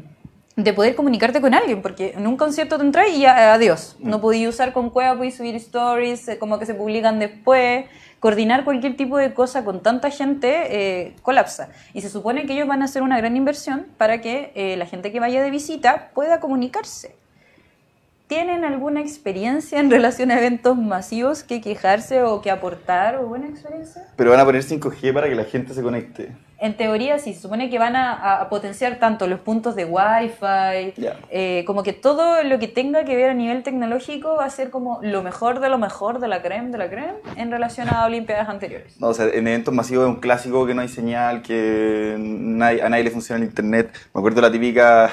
de 0.57 0.73
poder 0.73 0.95
comunicarte 0.95 1.41
con 1.41 1.55
alguien, 1.55 1.81
porque 1.81 2.13
en 2.17 2.27
un 2.27 2.37
concierto 2.37 2.77
te 2.77 2.85
entras 2.85 3.09
y 3.09 3.21
ya, 3.21 3.55
adiós. 3.55 3.97
No 4.01 4.21
podías 4.21 4.55
usar 4.55 4.73
con 4.73 4.91
Cueva, 4.91 5.17
podías 5.17 5.35
subir 5.35 5.55
stories, 5.57 6.29
eh, 6.29 6.39
como 6.39 6.59
que 6.59 6.67
se 6.67 6.75
publican 6.75 7.19
después. 7.19 7.87
Coordinar 8.21 8.65
cualquier 8.65 8.97
tipo 8.97 9.19
de 9.19 9.35
cosa 9.35 9.65
con 9.65 9.83
tanta 9.83 10.11
gente 10.11 10.51
eh, 10.71 11.17
colapsa. 11.23 11.71
Y 11.93 12.03
se 12.03 12.09
supone 12.09 12.47
que 12.47 12.53
ellos 12.53 12.69
van 12.69 12.83
a 12.83 12.85
hacer 12.85 13.03
una 13.03 13.19
gran 13.19 13.37
inversión 13.37 13.89
para 13.97 14.21
que 14.21 14.53
eh, 14.55 14.77
la 14.77 14.87
gente 14.87 15.11
que 15.11 15.19
vaya 15.19 15.43
de 15.43 15.51
visita 15.51 16.11
pueda 16.15 16.39
comunicarse. 16.39 17.17
¿Tienen 18.33 18.65
alguna 18.65 19.03
experiencia 19.03 19.79
en 19.79 19.91
relación 19.91 20.31
a 20.31 20.39
eventos 20.39 20.75
masivos 20.79 21.43
que 21.43 21.61
quejarse 21.61 22.23
o 22.23 22.41
que 22.41 22.51
aportar 22.51 23.17
o 23.17 23.27
buena 23.27 23.47
experiencia? 23.47 24.07
Pero 24.17 24.31
van 24.31 24.41
a 24.41 24.45
poner 24.47 24.63
5G 24.63 25.13
para 25.13 25.29
que 25.29 25.35
la 25.35 25.45
gente 25.45 25.75
se 25.75 25.83
conecte. 25.83 26.33
En 26.59 26.75
teoría 26.79 27.19
sí, 27.19 27.35
se 27.35 27.43
supone 27.43 27.69
que 27.69 27.79
van 27.79 27.95
a, 27.95 28.41
a 28.41 28.49
potenciar 28.49 28.99
tanto 28.99 29.27
los 29.27 29.39
puntos 29.41 29.77
de 29.77 29.85
Wi-Fi, 29.85 30.95
Ya. 30.97 31.19
eh, 31.31 31.65
como 31.67 31.83
que 31.83 31.93
todo 31.93 32.43
lo 32.43 32.59
que 32.59 32.69
tenga 32.69 33.05
que 33.05 33.17
ver 33.17 33.29
a 33.29 33.35
nivel 33.35 33.63
tecnológico 33.63 34.37
va 34.37 34.47
a 34.47 34.51
ser 34.51 34.71
como 34.71 34.99
lo 35.03 35.23
mejor 35.23 35.61
de 35.61 35.69
lo 35.69 35.77
mejor 35.77 36.19
de 36.19 36.29
la 36.29 36.41
creme 36.41 36.71
de 36.71 36.79
la 36.79 36.89
creme 36.89 37.13
en 37.37 37.51
relación 37.51 37.89
a 37.91 38.07
Olimpiadas 38.07 38.49
anteriores. 38.49 38.99
No, 38.99 39.09
o 39.09 39.15
sea, 39.15 39.27
en 39.27 39.47
eventos 39.47 39.75
masivos 39.75 40.05
es 40.09 40.15
un 40.15 40.21
clásico 40.23 40.65
que 40.67 40.73
no 40.73 40.81
hay 40.81 40.89
señal, 40.89 41.43
que 41.43 42.17
nadie- 42.19 42.81
a 42.83 42.89
nadie 42.89 43.05
le 43.05 43.11
funciona 43.11 43.43
el 43.43 43.49
internet. 43.51 43.91
Me 44.15 44.21
acuerdo 44.21 44.41
la 44.41 44.51
típica 44.51 45.11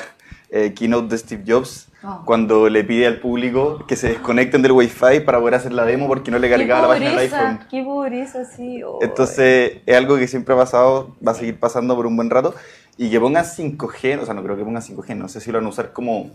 eh, 0.52 0.74
keynote 0.74 1.10
de 1.10 1.18
Steve 1.18 1.44
Jobs, 1.46 1.89
Oh. 2.02 2.24
cuando 2.26 2.70
le 2.70 2.86
pide 2.86 3.08
al 3.08 3.20
público 3.20 3.86
que 3.86 3.98
se 3.98 4.08
desconecten 4.08 4.62
del 4.62 4.72
Wi-Fi 4.72 5.20
para 5.26 5.38
poder 5.38 5.56
hacer 5.56 5.74
la 5.74 5.84
demo 5.84 6.08
porque 6.08 6.32
no 6.32 6.40
le 6.40 6.50
cargaba 6.50 6.84
la 6.84 6.88
página 6.88 7.10
del 7.10 7.20
iPhone. 7.20 7.60
¡Qué 7.70 7.84
pobreza, 7.84 8.46
sí! 8.46 8.82
oh. 8.84 9.00
Entonces, 9.02 9.80
es 9.86 9.98
algo 9.98 10.16
que 10.18 10.28
siempre 10.30 10.56
ha 10.56 10.58
pasado, 10.58 11.16
va 11.26 11.34
a 11.34 11.36
seguir 11.36 11.60
pasando 11.60 11.96
por 11.98 12.06
un 12.08 12.16
buen 12.16 12.30
rato. 12.30 12.56
Y 12.96 13.10
que 13.10 13.20
pongan 13.20 13.44
5G, 13.44 14.20
o 14.22 14.26
sea, 14.26 14.34
no 14.34 14.44
creo 14.44 14.56
que 14.56 14.64
pongan 14.64 14.82
5G, 14.82 15.16
no 15.16 15.28
sé 15.28 15.42
si 15.42 15.52
lo 15.52 15.58
van 15.58 15.66
a 15.66 15.70
usar 15.70 15.92
como, 15.92 16.32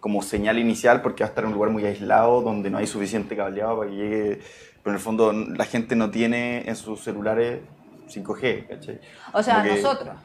como 0.00 0.20
señal 0.22 0.58
inicial 0.58 1.00
porque 1.00 1.22
va 1.22 1.26
a 1.26 1.30
estar 1.30 1.44
en 1.44 1.48
un 1.50 1.54
lugar 1.54 1.70
muy 1.70 1.84
aislado 1.84 2.40
donde 2.42 2.68
no 2.68 2.78
hay 2.78 2.86
suficiente 2.88 3.36
cableado 3.36 3.78
para 3.78 3.90
que 3.90 3.96
llegue. 3.96 4.40
Pero 4.82 4.90
en 4.90 4.94
el 4.94 5.00
fondo, 5.00 5.32
la 5.32 5.64
gente 5.64 5.94
no 5.94 6.10
tiene 6.10 6.68
en 6.68 6.74
sus 6.74 7.00
celulares 7.04 7.60
5G, 8.08 8.66
¿cachai? 8.66 9.00
O 9.32 9.42
sea, 9.42 9.62
que- 9.62 9.80
nosotros. 9.80 10.16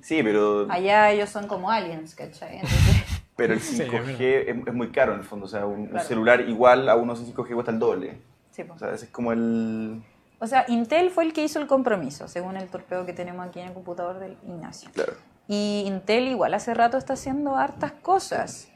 Sí, 0.00 0.22
pero, 0.22 0.66
Allá 0.70 1.10
ellos 1.10 1.28
son 1.30 1.46
como 1.46 1.70
aliens, 1.70 2.14
¿cachai? 2.14 2.56
Entonces, 2.56 3.19
pero 3.40 3.54
el 3.54 3.60
Sí, 3.60 3.82
es 3.82 3.88
5G 3.90 4.20
es, 4.20 4.56
es 4.68 4.74
muy 4.74 4.88
caro 4.90 5.12
en 5.14 5.20
el 5.20 5.24
fondo. 5.24 5.46
O 5.46 5.48
sea, 5.48 5.64
un, 5.66 5.80
un 5.80 5.86
Claro. 5.88 6.06
celular 6.06 6.40
igual 6.42 6.88
a 6.88 6.96
uno 6.96 7.16
sin 7.16 7.26
5G 7.34 7.54
cuesta 7.54 7.72
el 7.72 7.78
doble. 7.78 8.20
sí, 8.50 8.64
po. 8.64 8.74
O 8.74 8.78
sea, 8.78 8.92
ese 8.92 9.06
es 9.06 9.10
como 9.10 9.32
el. 9.32 10.02
O 10.38 10.46
sea, 10.46 10.64
Intel 10.68 11.10
fue 11.10 11.24
el 11.24 11.32
que 11.32 11.42
hizo 11.44 11.58
el 11.60 11.66
compromiso, 11.66 12.28
según 12.28 12.56
el 12.56 12.68
torpeo 12.68 13.04
que 13.06 13.12
tenemos 13.12 13.46
aquí 13.46 13.60
en 13.60 13.68
el 13.68 13.72
computador 13.74 14.18
del 14.18 14.36
Ignacio. 14.46 14.90
Claro. 14.92 15.12
Y 15.48 15.84
Intel 15.86 16.28
igual 16.28 16.54
hace 16.54 16.72
rato 16.74 16.96
está 16.98 17.14
haciendo 17.14 17.56
hartas 17.56 17.92
cosas, 17.92 18.68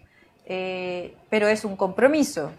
Eh, 0.47 1.17
pero 1.31 1.47
es 1.49 1.65
un 1.65 1.77
compromiso. 1.77 2.51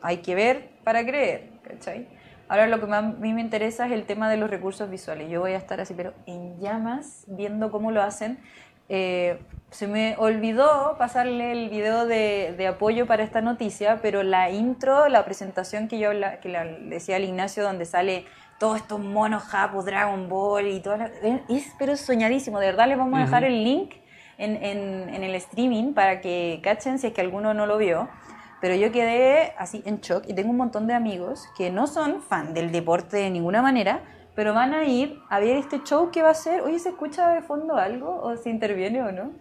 Hay 0.00 0.18
que 0.18 0.34
ver 0.34 0.70
para 0.84 1.04
creer, 1.04 1.50
¿cachai? 1.62 2.06
Ahora 2.48 2.66
lo 2.68 2.78
que 2.80 2.86
más 2.86 3.02
a 3.02 3.08
mí 3.08 3.32
me 3.32 3.40
interesa 3.40 3.86
es 3.86 3.92
el 3.92 4.04
tema 4.04 4.28
de 4.30 4.36
los 4.36 4.50
recursos 4.50 4.88
visuales. 4.90 5.28
Yo 5.30 5.40
voy 5.40 5.52
a 5.52 5.56
estar 5.56 5.80
así, 5.80 5.94
pero 5.94 6.12
en 6.26 6.60
llamas, 6.60 7.24
viendo 7.26 7.70
cómo 7.70 7.90
lo 7.90 8.02
hacen. 8.02 8.38
Eh, 8.88 9.38
se 9.70 9.86
me 9.86 10.16
olvidó 10.18 10.96
pasarle 10.98 11.52
el 11.52 11.70
video 11.70 12.04
de, 12.06 12.54
de 12.58 12.66
apoyo 12.66 13.06
para 13.06 13.22
esta 13.22 13.40
noticia, 13.40 14.00
pero 14.02 14.22
la 14.22 14.50
intro, 14.50 15.08
la 15.08 15.24
presentación 15.24 15.88
que 15.88 15.98
yo 15.98 16.10
habla- 16.10 16.40
que 16.40 16.50
la- 16.50 16.64
le 16.64 16.80
decía 16.90 17.16
al 17.16 17.24
Ignacio, 17.24 17.62
donde 17.62 17.86
sale 17.86 18.26
todos 18.58 18.76
estos 18.76 19.00
monos 19.00 19.42
japos, 19.44 19.86
Dragon 19.86 20.28
Ball 20.28 20.66
y 20.68 20.80
todo, 20.80 20.96
es 21.48 21.72
pero 21.78 21.96
soñadísimo. 21.96 22.60
De 22.60 22.66
verdad 22.66 22.86
les 22.86 22.98
vamos 22.98 23.18
a 23.18 23.22
dejar 23.24 23.44
el 23.44 23.64
link 23.64 23.94
en, 24.36 24.62
en- 24.62 25.08
en 25.14 25.24
el 25.24 25.34
streaming 25.36 25.94
para 25.94 26.20
que 26.20 26.60
cachen 26.62 26.98
si 26.98 27.06
es 27.08 27.12
que 27.14 27.22
alguno 27.22 27.54
no 27.54 27.64
lo 27.66 27.78
vio. 27.78 28.08
Pero 28.60 28.74
yo 28.76 28.92
quedé 28.92 29.54
así 29.58 29.82
en 29.86 30.00
shock 30.00 30.24
y 30.28 30.34
tengo 30.34 30.50
un 30.50 30.56
montón 30.58 30.86
de 30.86 30.94
amigos 30.94 31.48
que 31.56 31.70
no 31.70 31.86
son 31.88 32.22
fan 32.22 32.54
del 32.54 32.70
deporte 32.70 33.16
de 33.16 33.30
ninguna 33.30 33.60
manera, 33.62 34.02
pero 34.34 34.54
van 34.54 34.74
a 34.74 34.84
ir 34.84 35.20
a 35.28 35.40
ver 35.40 35.56
este 35.56 35.82
show 35.82 36.10
que 36.10 36.22
va 36.22 36.30
a 36.30 36.34
ser. 36.34 36.62
Oye, 36.62 36.78
¿se 36.78 36.90
escucha 36.90 37.30
de 37.30 37.42
fondo 37.42 37.76
algo? 37.76 38.20
¿O 38.22 38.36
se 38.36 38.50
interviene 38.50 39.02
o 39.02 39.12
no? 39.12 39.32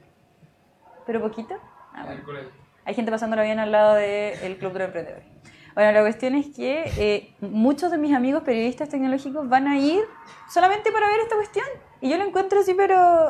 ¿Pero 1.05 1.21
poquito? 1.21 1.55
Ah, 1.93 2.05
bueno. 2.05 2.49
Hay 2.85 2.93
gente 2.93 3.11
pasándola 3.11 3.43
bien 3.43 3.59
al 3.59 3.71
lado 3.71 3.95
del 3.95 4.57
Club 4.57 4.73
de 4.73 4.83
Emprendedores. 4.83 5.25
Bueno, 5.73 5.91
la 5.93 6.01
cuestión 6.01 6.35
es 6.35 6.47
que 6.55 6.91
eh, 6.97 7.33
muchos 7.39 7.91
de 7.91 7.97
mis 7.97 8.13
amigos 8.13 8.43
periodistas 8.43 8.89
tecnológicos 8.89 9.47
van 9.47 9.67
a 9.67 9.77
ir 9.77 10.03
solamente 10.49 10.91
para 10.91 11.07
ver 11.07 11.21
esta 11.21 11.35
cuestión. 11.35 11.65
Y 12.01 12.09
yo 12.09 12.17
lo 12.17 12.25
encuentro 12.25 12.59
así, 12.59 12.73
pero... 12.73 13.29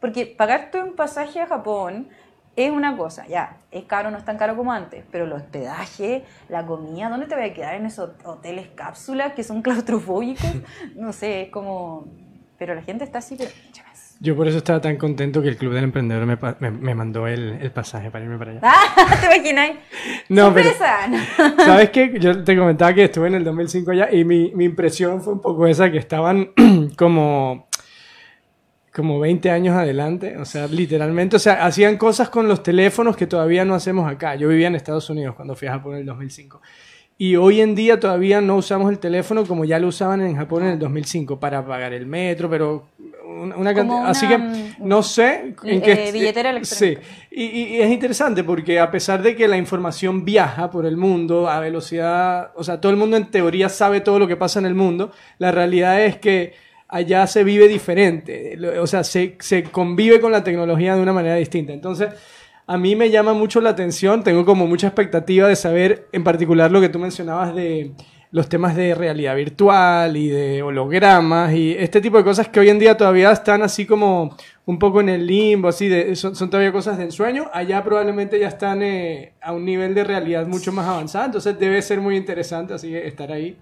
Porque 0.00 0.26
pagarte 0.26 0.80
un 0.80 0.94
pasaje 0.94 1.40
a 1.40 1.46
Japón 1.46 2.08
es 2.66 2.70
una 2.70 2.96
cosa, 2.96 3.26
ya, 3.28 3.56
es 3.70 3.84
caro, 3.84 4.10
no 4.10 4.18
es 4.18 4.24
tan 4.24 4.36
caro 4.36 4.56
como 4.56 4.72
antes, 4.72 5.04
pero 5.12 5.24
el 5.24 5.32
hospedaje, 5.32 6.24
la 6.48 6.66
comida, 6.66 7.08
¿dónde 7.08 7.26
te 7.26 7.34
voy 7.34 7.44
a 7.44 7.54
quedar 7.54 7.74
en 7.74 7.86
esos 7.86 8.10
hoteles 8.24 8.68
cápsulas 8.74 9.32
que 9.34 9.42
son 9.44 9.62
claustrofóbicos? 9.62 10.50
No 10.96 11.12
sé, 11.12 11.42
es 11.42 11.48
como... 11.50 12.06
Pero 12.58 12.74
la 12.74 12.82
gente 12.82 13.04
está 13.04 13.18
así, 13.18 13.36
pero... 13.38 13.50
Yo 14.20 14.34
por 14.34 14.48
eso 14.48 14.58
estaba 14.58 14.80
tan 14.80 14.96
contento 14.96 15.40
que 15.40 15.46
el 15.48 15.56
Club 15.56 15.74
del 15.74 15.84
Emprendedor 15.84 16.26
me, 16.26 16.36
me- 16.58 16.76
me 16.76 16.92
mandó 16.96 17.28
el, 17.28 17.52
el 17.62 17.70
pasaje 17.70 18.10
para 18.10 18.24
irme 18.24 18.36
para 18.36 18.50
allá. 18.50 18.60
¡Ah! 18.64 19.16
¿Te 19.20 19.26
imaginas? 19.26 19.70
No, 20.28 20.52
pero. 20.52 20.70
¿sabes 21.64 21.90
qué? 21.90 22.18
Yo 22.18 22.42
te 22.42 22.56
comentaba 22.56 22.92
que 22.92 23.04
estuve 23.04 23.28
en 23.28 23.36
el 23.36 23.44
2005 23.44 23.92
allá 23.92 24.08
y 24.10 24.24
mi, 24.24 24.50
mi 24.56 24.64
impresión 24.64 25.22
fue 25.22 25.34
un 25.34 25.40
poco 25.40 25.68
esa, 25.68 25.92
que 25.92 25.98
estaban 25.98 26.50
como, 26.98 27.67
como 28.98 29.18
20 29.18 29.50
años 29.50 29.74
adelante, 29.74 30.36
o 30.36 30.44
sea, 30.44 30.66
literalmente, 30.66 31.36
o 31.36 31.38
sea, 31.38 31.64
hacían 31.64 31.96
cosas 31.96 32.28
con 32.28 32.46
los 32.48 32.62
teléfonos 32.62 33.16
que 33.16 33.26
todavía 33.26 33.64
no 33.64 33.74
hacemos 33.74 34.10
acá. 34.10 34.34
Yo 34.34 34.48
vivía 34.48 34.66
en 34.66 34.74
Estados 34.74 35.08
Unidos 35.08 35.34
cuando 35.34 35.54
fui 35.56 35.68
a 35.68 35.72
Japón 35.72 35.94
en 35.94 36.00
el 36.00 36.06
2005. 36.06 36.60
Y 37.20 37.34
hoy 37.36 37.60
en 37.60 37.74
día 37.74 37.98
todavía 37.98 38.40
no 38.40 38.56
usamos 38.56 38.90
el 38.92 38.98
teléfono 39.00 39.44
como 39.44 39.64
ya 39.64 39.78
lo 39.80 39.88
usaban 39.88 40.20
en 40.20 40.36
Japón 40.36 40.62
en 40.64 40.68
el 40.70 40.78
2005 40.78 41.40
para 41.40 41.66
pagar 41.66 41.92
el 41.92 42.06
metro, 42.06 42.48
pero 42.48 42.86
una, 43.56 43.74
cantidad- 43.74 44.06
Así 44.06 44.28
que 44.28 44.38
mm, 44.38 44.74
no 44.80 45.02
sé 45.02 45.54
en 45.64 45.78
eh, 45.78 45.82
qué... 45.82 46.10
billetera 46.12 46.50
Sí, 46.62 46.84
electrónica. 46.86 47.00
y- 47.32 47.44
y 47.44 47.80
es 47.80 47.90
interesante 47.90 48.44
porque 48.44 48.78
a 48.78 48.90
pesar 48.90 49.20
de 49.22 49.34
que 49.34 49.48
la 49.48 49.56
información 49.56 50.24
viaja 50.24 50.70
por 50.70 50.86
el 50.86 50.96
mundo 50.96 51.48
a 51.48 51.58
velocidad, 51.58 52.50
o 52.54 52.62
sea, 52.62 52.80
todo 52.80 52.90
el 52.92 52.98
mundo 52.98 53.16
en 53.16 53.30
teoría 53.30 53.68
sabe 53.68 54.00
todo 54.00 54.18
lo 54.20 54.28
que 54.28 54.36
pasa 54.36 54.58
en 54.60 54.66
el 54.66 54.74
mundo, 54.76 55.10
la 55.38 55.50
realidad 55.50 56.00
es 56.04 56.18
que 56.18 56.54
allá 56.88 57.26
se 57.26 57.44
vive 57.44 57.68
diferente, 57.68 58.58
o 58.80 58.86
sea, 58.86 59.04
se, 59.04 59.36
se 59.40 59.64
convive 59.64 60.20
con 60.20 60.32
la 60.32 60.42
tecnología 60.42 60.96
de 60.96 61.02
una 61.02 61.12
manera 61.12 61.36
distinta. 61.36 61.72
Entonces, 61.72 62.10
a 62.66 62.76
mí 62.76 62.96
me 62.96 63.10
llama 63.10 63.32
mucho 63.34 63.60
la 63.60 63.70
atención, 63.70 64.22
tengo 64.22 64.44
como 64.44 64.66
mucha 64.66 64.88
expectativa 64.88 65.48
de 65.48 65.56
saber 65.56 66.08
en 66.12 66.24
particular 66.24 66.70
lo 66.70 66.80
que 66.80 66.88
tú 66.88 66.98
mencionabas 66.98 67.54
de 67.54 67.92
los 68.30 68.48
temas 68.48 68.76
de 68.76 68.94
realidad 68.94 69.34
virtual 69.36 70.16
y 70.16 70.28
de 70.28 70.62
hologramas 70.62 71.54
y 71.54 71.72
este 71.72 72.00
tipo 72.00 72.18
de 72.18 72.24
cosas 72.24 72.48
que 72.48 72.60
hoy 72.60 72.68
en 72.68 72.78
día 72.78 72.94
todavía 72.94 73.30
están 73.32 73.62
así 73.62 73.86
como 73.86 74.36
un 74.66 74.78
poco 74.78 75.00
en 75.00 75.08
el 75.08 75.26
limbo, 75.26 75.68
así 75.68 75.88
de, 75.88 76.14
son, 76.14 76.34
todavía 76.50 76.70
cosas 76.70 76.98
de 76.98 77.04
ensueño, 77.04 77.48
allá 77.54 77.82
probablemente 77.82 78.38
ya 78.38 78.48
están 78.48 78.82
eh, 78.82 79.32
a 79.40 79.52
un 79.52 79.64
nivel 79.64 79.94
de 79.94 80.04
realidad 80.04 80.46
mucho 80.46 80.72
más 80.72 80.86
avanzado, 80.86 81.24
entonces 81.24 81.58
debe 81.58 81.80
ser 81.80 82.02
muy 82.02 82.16
interesante, 82.16 82.74
así 82.74 82.90
que 82.90 83.06
estar 83.06 83.32
ahí. 83.32 83.56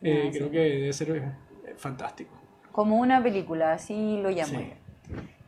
Eh, 0.00 0.26
ah, 0.26 0.30
creo 0.32 0.50
que 0.50 0.58
debe 0.58 0.92
ser 0.92 1.10
eh, 1.10 1.74
fantástico. 1.76 2.43
Como 2.74 2.96
una 2.96 3.22
película, 3.22 3.74
así 3.74 4.18
lo 4.20 4.30
llamo. 4.30 4.58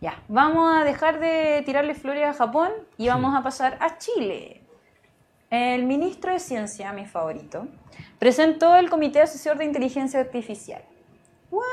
Ya, 0.00 0.22
vamos 0.28 0.72
a 0.72 0.84
dejar 0.84 1.18
de 1.18 1.60
tirarle 1.66 1.96
flores 1.96 2.24
a 2.24 2.32
Japón 2.32 2.70
y 2.96 3.08
vamos 3.08 3.34
a 3.34 3.42
pasar 3.42 3.76
a 3.80 3.98
Chile. 3.98 4.62
El 5.50 5.86
ministro 5.86 6.32
de 6.32 6.38
Ciencia, 6.38 6.92
mi 6.92 7.04
favorito, 7.04 7.66
presentó 8.20 8.76
el 8.76 8.88
Comité 8.88 9.22
Asesor 9.22 9.58
de 9.58 9.64
Inteligencia 9.64 10.20
Artificial. 10.20 10.82
¿What? 11.50 11.64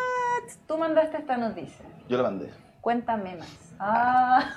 Tú 0.65 0.75
mandaste 0.79 1.17
esta 1.17 1.37
noticia. 1.37 1.85
Yo 2.09 2.17
la 2.17 2.23
mandé. 2.23 2.49
Cuéntame 2.81 3.35
más. 3.35 3.62
Ah. 3.79 4.49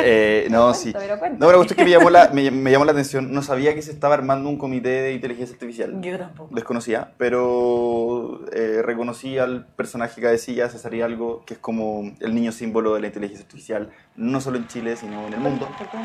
Eh, 0.00 0.46
no, 0.50 0.72
sí. 0.74 0.92
no, 0.92 1.46
pero 1.48 1.62
es 1.62 1.72
que 1.74 1.84
me 1.84 1.90
llamó, 1.90 2.08
la, 2.08 2.30
me, 2.32 2.70
llamó 2.70 2.84
la 2.84 2.92
atención. 2.92 3.32
No 3.32 3.42
sabía 3.42 3.74
que 3.74 3.82
se 3.82 3.90
estaba 3.90 4.14
armando 4.14 4.48
un 4.48 4.56
comité 4.56 4.88
de 4.88 5.12
inteligencia 5.12 5.54
artificial. 5.54 6.00
Yo 6.00 6.18
tampoco. 6.18 6.54
Desconocía, 6.54 7.12
pero 7.18 8.40
eh, 8.52 8.80
reconocí 8.82 9.38
al 9.38 9.66
personaje 9.66 10.20
que 10.20 10.28
decía, 10.28 10.68
César 10.68 10.94
algo 11.02 11.44
que 11.44 11.54
es 11.54 11.60
como 11.60 12.12
el 12.20 12.34
niño 12.34 12.52
símbolo 12.52 12.94
de 12.94 13.00
la 13.00 13.06
inteligencia 13.08 13.44
artificial, 13.44 13.90
no 14.16 14.40
solo 14.40 14.56
en 14.56 14.68
Chile, 14.68 14.96
sino 14.96 15.26
en 15.26 15.34
el 15.34 15.40
mundo. 15.40 15.68
¿Por 15.76 15.88
qué? 15.88 15.98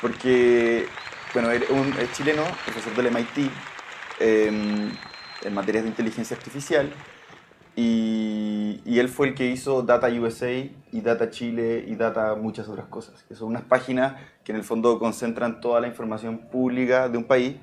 Porque, 0.00 0.86
bueno, 1.34 1.48
un, 1.70 1.92
es 2.00 2.12
chileno, 2.12 2.42
profesor 2.64 2.94
del 2.96 3.12
MIT, 3.12 3.50
em, 4.20 4.92
en 5.42 5.54
materias 5.54 5.84
de 5.84 5.90
inteligencia 5.90 6.36
artificial, 6.36 6.92
y, 7.80 8.80
y, 8.84 8.98
él 8.98 9.08
fue 9.08 9.28
el 9.28 9.34
que 9.34 9.46
hizo 9.46 9.82
Data 9.82 10.08
USA 10.08 10.50
y 10.50 11.00
Data 11.00 11.30
Chile 11.30 11.84
y 11.86 11.94
Data 11.94 12.34
muchas 12.34 12.68
otras 12.68 12.86
cosas, 12.86 13.22
que 13.28 13.34
son 13.34 13.48
unas 13.48 13.62
páginas 13.62 14.16
que 14.42 14.50
en 14.52 14.56
el 14.56 14.64
fondo 14.64 14.98
concentran 14.98 15.60
toda 15.60 15.80
la 15.80 15.86
información 15.86 16.38
pública 16.50 17.08
de 17.08 17.18
un 17.18 17.24
país, 17.24 17.56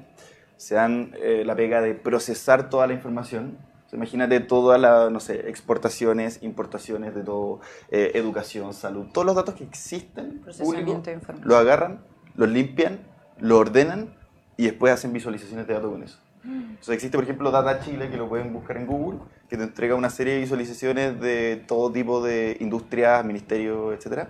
se 0.56 0.76
dan 0.76 1.14
eh, 1.22 1.44
la 1.46 1.56
pega 1.56 1.82
de 1.82 1.96
procesar 1.96 2.70
toda 2.70 2.88
la 2.88 2.94
información. 2.94 3.58
imagínate 3.92 4.40
todas 4.40 4.80
las, 4.80 5.12
no 5.12 5.20
sé, 5.20 5.50
exportaciones, 5.50 6.44
importaciones 6.44 7.14
de 7.14 7.24
todo, 7.24 7.60
eh, 7.92 8.12
educación, 8.16 8.74
salud, 8.74 9.08
todos 9.14 9.26
los 9.26 9.36
datos 9.36 9.56
que 9.56 9.64
existen 9.66 10.42
públicos, 10.58 11.02
lo 11.44 11.58
agarran 11.58 12.00
los 12.36 12.50
limpian, 12.50 13.00
lo 13.40 13.58
ordenan 13.58 14.14
y 14.58 14.64
después 14.64 14.94
hacen 14.94 15.14
visualizaciones 15.14 15.68
de 15.68 15.74
datos 15.74 15.92
con 15.92 16.04
eso. 16.04 16.20
Entonces 16.46 16.96
existe, 16.96 17.18
por 17.18 17.24
ejemplo, 17.24 17.50
Data 17.52 17.80
Chile, 17.80 18.10
que 18.10 18.18
lo 18.18 18.30
pueden 18.30 18.54
buscar 18.54 18.78
en 18.78 18.86
Google, 18.86 19.20
que 19.50 19.58
te 19.58 19.64
entrega 19.64 19.96
una 19.96 20.10
serie 20.10 20.34
de 20.34 20.40
visualizaciones 20.42 21.20
de 21.20 21.64
todo 21.68 21.92
tipo 21.92 22.24
de 22.24 22.58
industrias, 22.60 23.26
ministerios, 23.26 23.94
etc. 23.94 24.28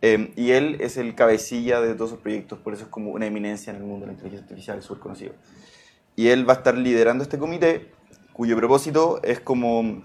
Em, 0.00 0.30
y 0.36 0.52
él 0.52 0.78
es 0.80 0.96
el 0.96 1.14
cabecilla 1.14 1.80
de 1.80 1.94
todos 1.94 2.10
esos 2.10 2.22
proyectos, 2.22 2.58
por 2.58 2.72
eso 2.72 2.84
es 2.84 2.88
como 2.88 3.10
una 3.10 3.26
eminencia 3.26 3.70
en 3.70 3.76
el 3.76 3.84
mundo 3.84 4.06
de 4.06 4.06
la 4.06 4.12
inteligencia 4.12 4.44
artificial, 4.44 4.82
súper 4.82 5.02
conocido. 5.02 5.34
Y 6.16 6.28
él 6.28 6.48
va 6.48 6.54
a 6.54 6.56
estar 6.56 6.76
liderando 6.76 7.22
este 7.22 7.38
comité, 7.38 7.90
cuyo 8.32 8.56
propósito 8.56 9.20
es 9.22 9.40
como 9.40 10.02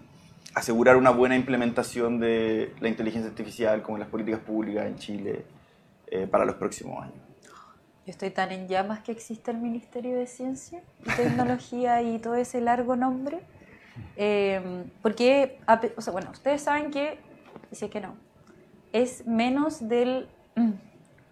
asegurar 0.56 0.98
una 0.98 1.12
buena 1.12 1.36
implementación 1.36 2.20
de 2.20 2.74
la 2.82 2.90
inteligencia 2.90 3.30
artificial 3.30 3.82
como 3.82 3.98
en 3.98 4.02
las 4.02 4.10
políticas 4.10 4.42
públicas 4.42 4.86
en 4.88 4.98
Chile, 4.98 5.46
eh, 6.08 6.28
para 6.30 6.44
los 6.44 6.56
próximos 6.56 7.04
años. 7.04 7.29
Yo 8.10 8.12
estoy 8.12 8.32
tan 8.32 8.52
en 8.52 8.68
llamas 8.68 9.02
que 9.02 9.12
existe 9.12 9.52
el 9.52 9.60
Ministerio 9.60 10.18
de 10.18 10.26
Ciencia 10.26 10.82
y 11.06 11.16
Tecnología 11.16 12.02
y 12.02 12.18
todo 12.18 12.34
ese 12.34 12.60
largo 12.60 12.96
nombre. 12.96 13.40
Eh, 14.16 14.84
porque, 15.04 15.60
o 15.96 16.02
sea, 16.02 16.12
bueno, 16.12 16.32
ustedes 16.32 16.64
saben 16.64 16.90
que, 16.90 17.20
si 17.72 17.88
que 17.88 18.02
no, 18.02 18.16
es 18.94 19.28
menos 19.28 19.88
del 19.88 20.28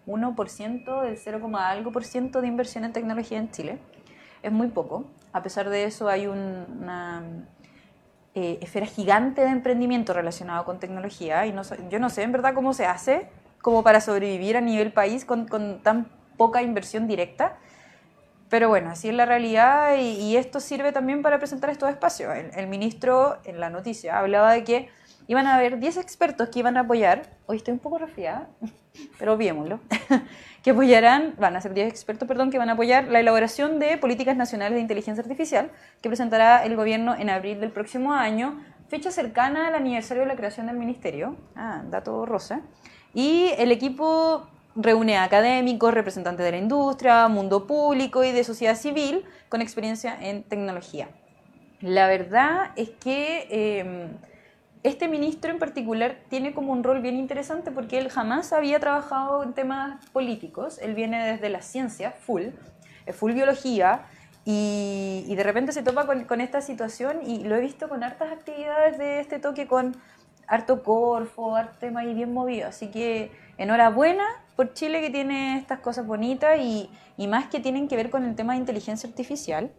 1%, 0.06 0.84
mm, 0.86 1.02
del 1.02 1.18
0, 1.18 1.50
algo 1.56 1.90
por 1.90 2.04
ciento 2.04 2.40
de 2.40 2.46
inversión 2.46 2.84
en 2.84 2.92
tecnología 2.92 3.38
en 3.38 3.50
Chile. 3.50 3.80
Es 4.44 4.52
muy 4.52 4.68
poco. 4.68 5.04
A 5.32 5.42
pesar 5.42 5.70
de 5.70 5.82
eso, 5.82 6.08
hay 6.08 6.28
una 6.28 7.24
eh, 8.36 8.60
esfera 8.62 8.86
gigante 8.86 9.40
de 9.40 9.48
emprendimiento 9.48 10.12
relacionado 10.12 10.64
con 10.64 10.78
tecnología. 10.78 11.44
Y 11.44 11.52
no, 11.52 11.62
yo 11.90 11.98
no 11.98 12.08
sé 12.08 12.22
en 12.22 12.30
verdad 12.30 12.54
cómo 12.54 12.72
se 12.72 12.86
hace, 12.86 13.28
como 13.60 13.82
para 13.82 14.00
sobrevivir 14.00 14.56
a 14.56 14.60
nivel 14.60 14.92
país 14.92 15.24
con, 15.24 15.48
con 15.48 15.82
tan 15.82 16.16
poca 16.38 16.62
inversión 16.62 17.06
directa. 17.06 17.58
Pero 18.48 18.70
bueno, 18.70 18.90
así 18.90 19.08
es 19.08 19.14
la 19.14 19.26
realidad 19.26 19.96
y, 19.98 20.36
esto 20.36 20.60
sirve 20.60 20.92
también 20.92 21.20
para 21.20 21.38
presentar 21.38 21.68
estos 21.68 21.90
espacios. 21.90 22.34
El, 22.56 22.66
ministro 22.66 23.36
en 23.44 23.60
la 23.60 23.68
noticia 23.68 24.18
hablaba 24.18 24.52
de 24.52 24.64
que 24.64 24.88
iban 25.26 25.46
a 25.46 25.56
haber 25.56 25.78
10 25.78 25.98
expertos 25.98 26.48
que 26.48 26.60
iban 26.60 26.78
a 26.78 26.80
apoyar, 26.80 27.26
hoy 27.44 27.58
estoy 27.58 27.74
un 27.74 27.80
poco 27.80 27.98
resfriada, 27.98 28.48
pero 29.18 29.36
viémoslo, 29.36 29.80
que 30.62 30.70
apoyarán, 30.70 31.34
van 31.38 31.56
a 31.56 31.60
ser 31.60 31.74
10 31.74 31.90
expertos, 31.90 32.26
perdón, 32.26 32.50
que 32.50 32.56
van 32.56 32.70
a 32.70 32.72
apoyar 32.72 33.08
la 33.08 33.20
elaboración 33.20 33.78
de 33.78 33.98
políticas 33.98 34.34
nacionales 34.34 34.76
de 34.76 34.80
inteligencia 34.80 35.22
artificial 35.22 35.70
que 36.00 36.08
presentará 36.08 36.64
el 36.64 36.74
gobierno 36.74 37.14
en 37.14 37.28
abril 37.28 37.60
del 37.60 37.70
próximo 37.70 38.14
año, 38.14 38.64
fecha 38.88 39.10
cercana 39.10 39.68
al 39.68 39.74
aniversario 39.74 40.22
de 40.22 40.28
la 40.30 40.36
creación 40.36 40.68
del 40.68 40.76
ministerio, 40.76 41.36
ah, 41.54 41.82
dato 41.90 42.24
rosa, 42.24 42.62
y 43.12 43.50
el 43.58 43.72
equipo 43.72 44.48
reúne 44.76 45.16
a 45.16 45.24
académicos, 45.24 45.92
representantes 45.92 46.44
de 46.44 46.52
la 46.52 46.58
industria, 46.58 47.28
mundo 47.28 47.66
público 47.66 48.24
y 48.24 48.32
de 48.32 48.44
sociedad 48.44 48.76
civil 48.76 49.24
con 49.48 49.60
experiencia 49.60 50.16
en 50.20 50.42
tecnología. 50.42 51.08
La 51.80 52.06
verdad 52.08 52.72
es 52.76 52.90
que 52.90 53.46
em, 53.80 54.08
este 54.82 55.08
ministro 55.08 55.50
en 55.50 55.58
particular 55.58 56.18
tiene 56.28 56.52
como 56.52 56.72
un 56.72 56.82
rol 56.82 57.00
bien 57.00 57.16
interesante 57.16 57.70
porque 57.70 57.98
él 57.98 58.08
jamás 58.08 58.52
había 58.52 58.80
trabajado 58.80 59.42
en 59.42 59.52
temas 59.52 60.04
políticos, 60.06 60.78
él 60.82 60.94
viene 60.94 61.24
desde 61.32 61.48
la 61.48 61.62
ciencia, 61.62 62.12
full, 62.12 62.46
full 63.12 63.32
biología, 63.32 64.02
y, 64.44 65.24
y 65.26 65.34
de 65.34 65.42
repente 65.42 65.72
se 65.72 65.82
topa 65.82 66.06
con, 66.06 66.24
con, 66.24 66.40
esta 66.40 66.62
situación 66.62 67.18
y 67.22 67.44
lo 67.44 67.56
he 67.56 67.60
visto 67.60 67.86
con 67.88 68.02
hartas 68.02 68.32
actividades 68.32 68.96
de 68.96 69.20
este 69.20 69.38
toque 69.38 69.66
con 69.66 69.94
harto 70.46 70.82
Corfo, 70.82 71.54
harto 71.54 71.76
tema 71.78 72.00
ahí 72.00 72.14
bien 72.14 72.32
movido. 72.32 72.68
Así 72.68 72.90
que 72.90 73.30
enhorabuena 73.58 74.24
por 74.58 74.74
Chile 74.74 75.00
que 75.00 75.10
tiene 75.10 75.56
estas 75.56 75.78
cosas 75.78 76.04
bonitas 76.04 76.58
y, 76.58 76.90
y 77.16 77.28
más 77.28 77.46
que 77.46 77.60
tienen 77.60 77.86
que 77.86 77.94
ver 77.94 78.10
con 78.10 78.24
el 78.24 78.34
tema 78.34 78.54
de 78.54 78.58
inteligencia 78.58 79.08
artificial, 79.08 79.70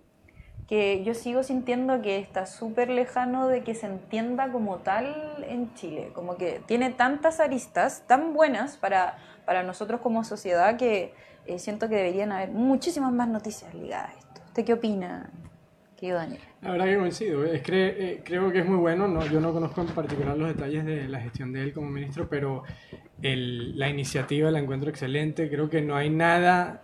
que 0.69 1.03
yo 1.03 1.13
sigo 1.13 1.43
sintiendo 1.43 2.01
que 2.01 2.17
está 2.17 2.45
súper 2.45 2.89
lejano 2.89 3.49
de 3.49 3.61
que 3.61 3.75
se 3.75 3.87
entienda 3.87 4.49
como 4.53 4.77
tal 4.77 5.43
en 5.45 5.73
Chile. 5.73 6.11
Como 6.13 6.37
que 6.37 6.61
tiene 6.65 6.91
tantas 6.91 7.41
aristas 7.41 8.03
tan 8.07 8.33
buenas 8.33 8.77
para, 8.77 9.17
para 9.45 9.63
nosotros 9.63 9.99
como 9.99 10.23
sociedad 10.23 10.77
que 10.77 11.13
eh, 11.45 11.59
siento 11.59 11.89
que 11.89 11.95
deberían 11.95 12.31
haber 12.31 12.51
muchísimas 12.51 13.11
más 13.11 13.27
noticias 13.27 13.73
ligadas 13.73 14.15
a 14.15 14.17
esto. 14.17 14.41
¿Usted 14.45 14.63
qué 14.63 14.71
opina? 14.71 15.29
La 16.61 16.71
verdad 16.71 16.85
que 16.87 16.97
coincido, 16.97 17.45
es 17.45 17.61
eh, 17.67 18.21
creo 18.23 18.51
que 18.51 18.59
es 18.59 18.65
muy 18.65 18.75
bueno, 18.75 19.07
no, 19.07 19.25
yo 19.27 19.39
no 19.39 19.53
conozco 19.53 19.79
en 19.79 19.87
particular 19.87 20.37
los 20.37 20.49
detalles 20.49 20.83
de 20.85 21.07
la 21.07 21.21
gestión 21.21 21.53
de 21.53 21.63
él 21.63 21.71
como 21.73 21.89
ministro, 21.89 22.27
pero 22.27 22.63
la 23.21 23.89
iniciativa 23.89 24.51
la 24.51 24.59
encuentro 24.59 24.89
excelente, 24.89 25.49
creo 25.49 25.69
que 25.69 25.81
no 25.81 25.95
hay 25.95 26.09
nada 26.09 26.83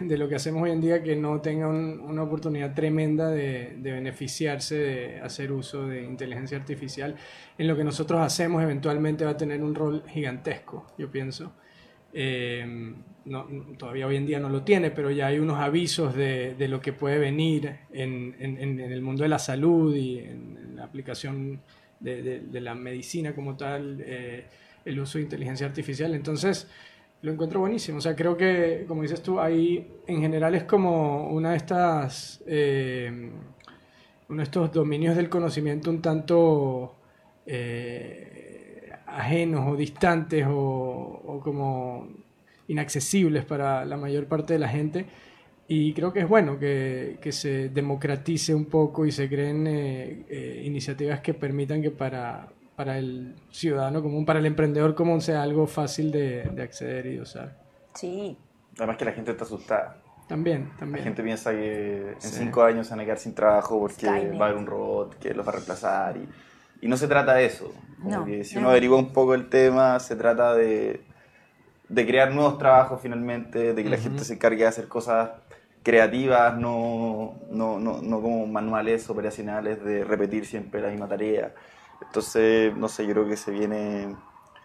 de 0.00 0.16
lo 0.16 0.28
que 0.28 0.36
hacemos 0.36 0.62
hoy 0.62 0.70
en 0.70 0.80
día 0.80 1.02
que 1.02 1.16
no 1.16 1.40
tenga 1.40 1.66
una 1.66 2.22
oportunidad 2.22 2.72
tremenda 2.72 3.30
de, 3.30 3.76
de, 3.78 3.92
beneficiarse 3.92 4.76
de 4.76 5.20
hacer 5.20 5.50
uso 5.50 5.86
de 5.86 6.02
inteligencia 6.02 6.56
artificial. 6.56 7.16
En 7.58 7.66
lo 7.66 7.76
que 7.76 7.84
nosotros 7.84 8.20
hacemos 8.20 8.62
eventualmente 8.62 9.24
va 9.24 9.32
a 9.32 9.36
tener 9.36 9.62
un 9.62 9.74
rol 9.74 10.04
gigantesco, 10.08 10.86
yo 10.98 11.10
pienso. 11.10 11.52
Eh, 12.12 12.94
no, 13.24 13.46
todavía 13.78 14.06
hoy 14.06 14.16
en 14.16 14.26
día 14.26 14.40
no 14.40 14.48
lo 14.48 14.62
tiene, 14.62 14.90
pero 14.90 15.10
ya 15.10 15.28
hay 15.28 15.38
unos 15.38 15.58
avisos 15.58 16.14
de, 16.14 16.54
de 16.54 16.68
lo 16.68 16.80
que 16.80 16.92
puede 16.92 17.18
venir 17.18 17.76
en, 17.92 18.34
en, 18.38 18.58
en, 18.58 18.80
el 18.80 19.02
mundo 19.02 19.22
de 19.22 19.28
la 19.28 19.38
salud 19.38 19.94
y 19.94 20.18
en, 20.18 20.74
la 20.74 20.84
aplicación 20.84 21.60
de, 22.00 22.40
de, 22.40 22.60
la 22.60 22.74
medicina 22.74 23.34
como 23.34 23.56
tal, 23.56 24.02
eh, 24.04 24.46
el 24.84 24.98
uso 24.98 25.18
de 25.18 25.24
inteligencia 25.24 25.66
artificial. 25.66 26.14
Entonces, 26.14 26.66
lo 27.20 27.30
encuentro 27.32 27.60
buenísimo. 27.60 27.98
O 27.98 28.00
sea, 28.00 28.16
creo 28.16 28.36
que, 28.36 28.86
como 28.88 29.02
dices 29.02 29.22
tú, 29.22 29.38
ahí 29.38 29.86
en 30.06 30.20
general 30.22 30.54
es 30.54 30.64
como 30.64 31.28
una 31.28 31.50
de 31.50 31.56
estas, 31.58 32.42
eh, 32.46 33.30
uno 34.28 34.38
de 34.38 34.44
estos 34.44 34.72
dominios 34.72 35.16
del 35.16 35.28
conocimiento 35.28 35.90
un 35.90 36.00
tanto... 36.00 36.96
Eh, 37.46 38.50
ajenos 39.16 39.66
o 39.68 39.76
distantes 39.76 40.46
o, 40.46 40.52
o, 40.52 41.40
como 41.40 42.08
inaccesibles 42.68 43.44
para 43.44 43.84
la 43.84 43.96
mayor 43.96 44.26
parte 44.26 44.52
de 44.54 44.58
la 44.58 44.68
gente. 44.68 45.06
Y 45.68 45.92
creo 45.94 46.12
que 46.12 46.20
es 46.20 46.28
bueno 46.28 46.58
que, 46.58 47.18
que 47.20 47.30
se 47.32 47.68
democratice 47.68 48.54
un 48.54 48.64
poco 48.66 49.06
y 49.06 49.12
se 49.12 49.28
creen 49.28 49.66
eh, 49.68 50.24
eh, 50.28 50.62
iniciativas 50.64 51.20
que 51.20 51.32
permitan 51.32 51.80
que 51.80 51.90
para, 51.92 52.48
para 52.74 52.98
el 52.98 53.36
ciudadano 53.50 54.02
común, 54.02 54.24
para 54.24 54.40
el 54.40 54.46
emprendedor 54.46 54.94
común 54.96 55.20
sea 55.20 55.42
algo 55.42 55.66
fácil 55.68 56.10
de, 56.10 56.42
de 56.54 56.62
acceder 56.62 57.06
y 57.06 57.14
de 57.16 57.20
usar. 57.20 57.56
Sí. 57.94 58.36
Además 58.78 58.96
que 58.96 59.04
la 59.04 59.12
gente 59.12 59.30
está 59.30 59.44
asustada. 59.44 59.96
También, 60.26 60.70
La 60.72 60.76
también. 60.78 61.04
gente 61.04 61.22
piensa 61.24 61.50
que 61.52 62.10
en 62.12 62.20
Sí. 62.20 62.36
cinco 62.38 62.62
años 62.62 62.86
se 62.86 62.92
van 62.92 63.00
a 63.00 63.04
quedar 63.04 63.18
sin 63.18 63.34
trabajo 63.34 63.78
porque 63.80 64.06
Skynet. 64.06 64.40
va 64.40 64.46
a 64.46 64.48
haber 64.48 64.60
un 64.60 64.66
robot 64.66 65.18
que 65.18 65.34
los 65.34 65.44
va 65.46 65.50
a 65.50 65.54
reemplazar. 65.54 66.16
Y, 66.16 66.28
y 66.80 66.88
no 66.88 66.96
se 66.96 67.08
trata 67.08 67.34
de 67.34 67.46
eso. 67.46 67.72
Como 68.02 68.18
No, 68.20 68.24
que 68.24 68.44
si 68.44 68.54
no. 68.54 68.60
uno 68.62 68.70
averigua 68.70 68.98
un 68.98 69.12
poco 69.12 69.34
el 69.34 69.48
tema, 69.48 69.98
se 70.00 70.16
trata 70.16 70.54
de, 70.54 71.00
de 71.88 72.06
crear 72.06 72.32
nuevos 72.32 72.58
trabajos 72.58 73.00
finalmente, 73.02 73.74
de 73.74 73.82
que 73.82 73.90
la 73.90 73.96
Ujú. 73.96 74.04
gente 74.04 74.24
se 74.24 74.34
encargue 74.34 74.62
de 74.62 74.68
hacer 74.68 74.88
cosas 74.88 75.30
creativas, 75.82 76.56
no, 76.58 77.38
no, 77.50 77.78
no, 77.78 78.00
no 78.02 78.20
como 78.22 78.46
manuales 78.46 79.08
operacionales 79.10 79.82
de 79.84 80.04
repetir 80.04 80.44
siempre 80.46 80.80
la 80.80 80.88
misma 80.88 81.08
tarea. 81.08 81.54
Entonces, 82.02 82.74
no 82.76 82.88
sé, 82.88 83.06
yo 83.06 83.12
creo 83.12 83.28
que 83.28 83.36
se 83.36 83.50
viene... 83.50 84.16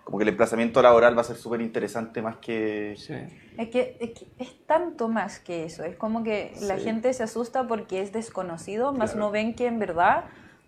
Como 0.04 0.20
que 0.20 0.24
el 0.24 0.30
emplazamiento 0.30 0.82
laboral 0.84 1.18
va 1.18 1.22
a 1.22 1.24
ser 1.26 1.36
súper 1.36 1.62
interesante 1.62 2.22
más 2.22 2.38
que... 2.38 2.94
Sí. 2.96 3.16
Es 3.58 3.70
que, 3.70 3.98
es 4.00 4.12
que 4.12 4.28
es 4.38 4.66
tanto 4.68 5.08
más 5.08 5.40
que 5.40 5.64
eso. 5.66 5.84
Es 5.84 5.96
como 5.96 6.24
que 6.24 6.52
la 6.62 6.78
Sí. 6.78 6.84
gente 6.84 7.12
se 7.14 7.24
asusta 7.24 7.68
porque 7.68 8.02
es 8.02 8.12
desconocido, 8.12 8.94
más 8.94 9.12
Claro. 9.12 9.20
no 9.28 9.32
ven 9.32 9.56
que 9.56 9.66
en 9.66 9.80
verdad, 9.80 10.26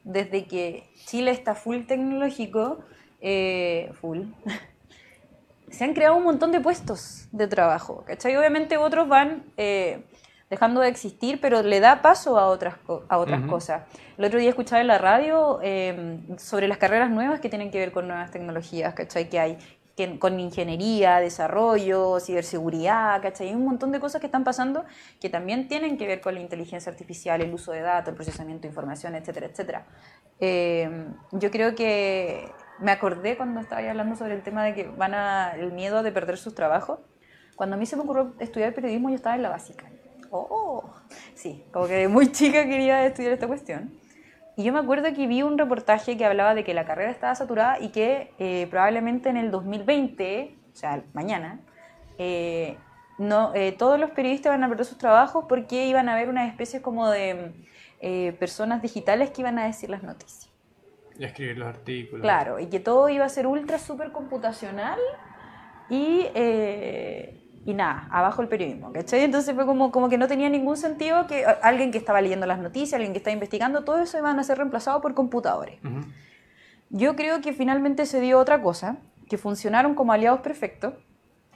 desde 0.08 0.46
que 0.46 0.90
Chile 1.06 1.32
está 1.32 1.54
full 1.54 1.84
tecnológico, 1.86 2.80
eh, 3.20 3.92
full, 4.00 4.22
se 5.70 5.84
han 5.84 5.94
creado 5.94 6.16
un 6.16 6.24
montón 6.24 6.52
de 6.52 6.62
puestos 6.62 7.28
de 7.32 7.48
trabajo. 7.48 8.04
¿cachai? 8.08 8.36
Obviamente 8.38 8.78
otros 8.78 9.08
van 9.08 9.44
eh, 9.58 10.06
dejando 10.50 10.80
de 10.80 10.88
existir, 10.88 11.40
pero 11.42 11.62
le 11.62 11.82
da 11.82 12.02
paso 12.02 12.40
a 12.40 12.48
otras, 12.48 12.76
a 13.10 13.18
otras 13.18 13.42
cosas. 13.48 13.84
El 14.18 14.26
otro 14.26 14.40
día 14.40 14.50
escuchaba 14.50 14.80
en 14.80 14.88
la 14.88 14.98
radio 14.98 15.60
eh, 15.62 16.20
sobre 16.38 16.70
las 16.70 16.78
carreras 16.78 17.10
nuevas 17.12 17.42
que 17.42 17.50
tienen 17.50 17.70
que 17.70 17.80
ver 17.80 17.92
con 17.92 18.08
nuevas 18.08 18.32
tecnologías, 18.32 18.94
¿cachai? 18.94 19.30
Que 19.30 19.40
hay 19.40 19.58
que- 19.98 20.18
con 20.20 20.40
ingeniería, 20.40 21.20
desarrollo, 21.20 22.20
ciberseguridad, 22.22 23.22
¿cachai? 23.22 23.50
Hay 23.50 23.56
un 23.56 23.66
montón 23.66 23.92
de 23.92 24.00
cosas 24.00 24.22
que 24.22 24.28
están 24.28 24.44
pasando 24.44 24.86
que 25.20 25.30
también 25.30 25.68
tienen 25.68 25.98
que 25.98 26.08
ver 26.08 26.22
con 26.22 26.36
la 26.36 26.40
inteligencia 26.40 26.92
artificial, 26.92 27.42
el 27.42 27.54
uso 27.54 27.72
de 27.74 27.82
datos, 27.82 28.10
el 28.10 28.16
procesamiento 28.16 28.62
de 28.62 28.68
información, 28.70 29.16
etcétera, 29.16 29.48
etcétera. 29.48 29.88
Eh, 30.40 31.08
yo 31.32 31.50
creo 31.52 31.74
que 31.76 32.50
me 32.80 32.92
acordé 32.92 33.36
cuando 33.36 33.60
estaba 33.60 33.82
hablando 33.90 34.16
sobre 34.16 34.36
el 34.36 34.44
tema 34.44 34.64
de 34.64 34.76
que 34.76 34.84
van 34.88 35.16
a 35.16 35.54
el 35.58 35.74
miedo 35.74 36.04
de 36.04 36.12
perder 36.12 36.38
sus 36.38 36.54
trabajos. 36.54 37.00
Cuando 37.56 37.76
a 37.76 37.80
mí 37.80 37.88
se 37.88 37.96
me 37.96 38.04
ocurrió 38.04 38.36
estudiar 38.40 38.76
periodismo, 38.76 39.10
yo 39.10 39.16
estaba 39.16 39.36
en 39.36 39.42
la 39.42 39.50
básica. 39.50 39.90
Oh, 40.30 40.84
sí, 41.34 41.66
como 41.74 41.88
que 41.88 41.94
de 41.96 42.08
muy 42.08 42.32
chica 42.32 42.66
quería 42.66 43.04
estudiar 43.04 43.34
esta 43.34 43.48
cuestión. 43.48 43.98
Y 44.58 44.64
yo 44.64 44.74
me 44.74 44.80
acuerdo 44.80 45.14
que 45.14 45.28
vi 45.28 45.44
un 45.44 45.56
reportaje 45.60 46.18
que 46.18 46.26
hablaba 46.26 46.56
de 46.56 46.64
que 46.64 46.74
la 46.74 46.84
carrera 46.84 47.12
estaba 47.12 47.36
saturada 47.36 47.80
y 47.80 47.90
que 47.90 48.34
eh, 48.40 48.66
probablemente 48.72 49.30
en 49.30 49.38
el 49.38 49.52
2020, 49.52 50.56
o 50.74 50.76
sea, 50.76 51.04
mañana, 51.14 51.60
eh, 52.18 52.76
no, 53.20 53.54
eh, 53.54 53.72
todos 53.74 54.00
los 54.00 54.10
periodistas 54.10 54.52
van 54.52 54.64
a 54.64 54.68
perder 54.68 54.88
sus 54.88 54.98
trabajos 54.98 55.46
porque 55.48 55.86
iban 55.86 56.10
a 56.10 56.16
haber 56.16 56.28
una 56.28 56.48
especie 56.48 56.82
como 56.82 57.08
de 57.08 57.54
personas 58.40 58.82
digitales 58.82 59.30
que 59.30 59.42
iban 59.42 59.60
a 59.60 59.66
decir 59.66 59.92
las 59.92 60.02
noticias. 60.02 60.52
Y 61.20 61.26
escribir 61.26 61.60
los 61.60 61.68
artículos. 61.68 62.22
Claro, 62.22 62.60
y 62.60 62.66
que 62.66 62.80
todo 62.80 63.10
iba 63.10 63.26
a 63.26 63.30
ser 63.30 63.46
ultra 63.46 63.78
super 63.78 64.12
computacional 64.12 65.00
y, 65.88 66.26
y 67.68 67.74
nada, 67.74 68.08
abajo 68.12 68.42
el 68.42 68.48
periodismo, 68.48 68.94
¿cachai? 68.94 69.26
Entonces 69.26 69.54
fue 69.54 69.66
como, 69.66 69.92
como 69.92 70.08
que 70.08 70.18
no 70.18 70.30
tenía 70.30 70.48
ningún 70.48 70.78
sentido 70.78 71.28
que 71.28 71.46
alguien 71.46 71.92
que 71.92 71.98
estaba 71.98 72.22
leyendo 72.22 72.46
las 72.46 72.60
noticias, 72.60 72.94
alguien 72.94 73.12
que 73.12 73.18
estaba 73.18 73.34
investigando, 73.34 73.84
todo 73.84 74.00
eso 74.00 74.18
iban 74.18 74.40
a 74.40 74.44
ser 74.46 74.58
reemplazados 74.58 75.02
por 75.02 75.14
computadores. 75.14 75.78
Ujú. 75.84 76.06
Yo 76.92 77.18
creo 77.18 77.42
que 77.42 77.52
finalmente 77.52 78.06
se 78.06 78.22
dio 78.22 78.40
otra 78.40 78.62
cosa, 78.62 78.96
que 79.28 79.38
funcionaron 79.38 79.96
como 79.96 80.14
aliados 80.14 80.40
perfectos. 80.40 80.94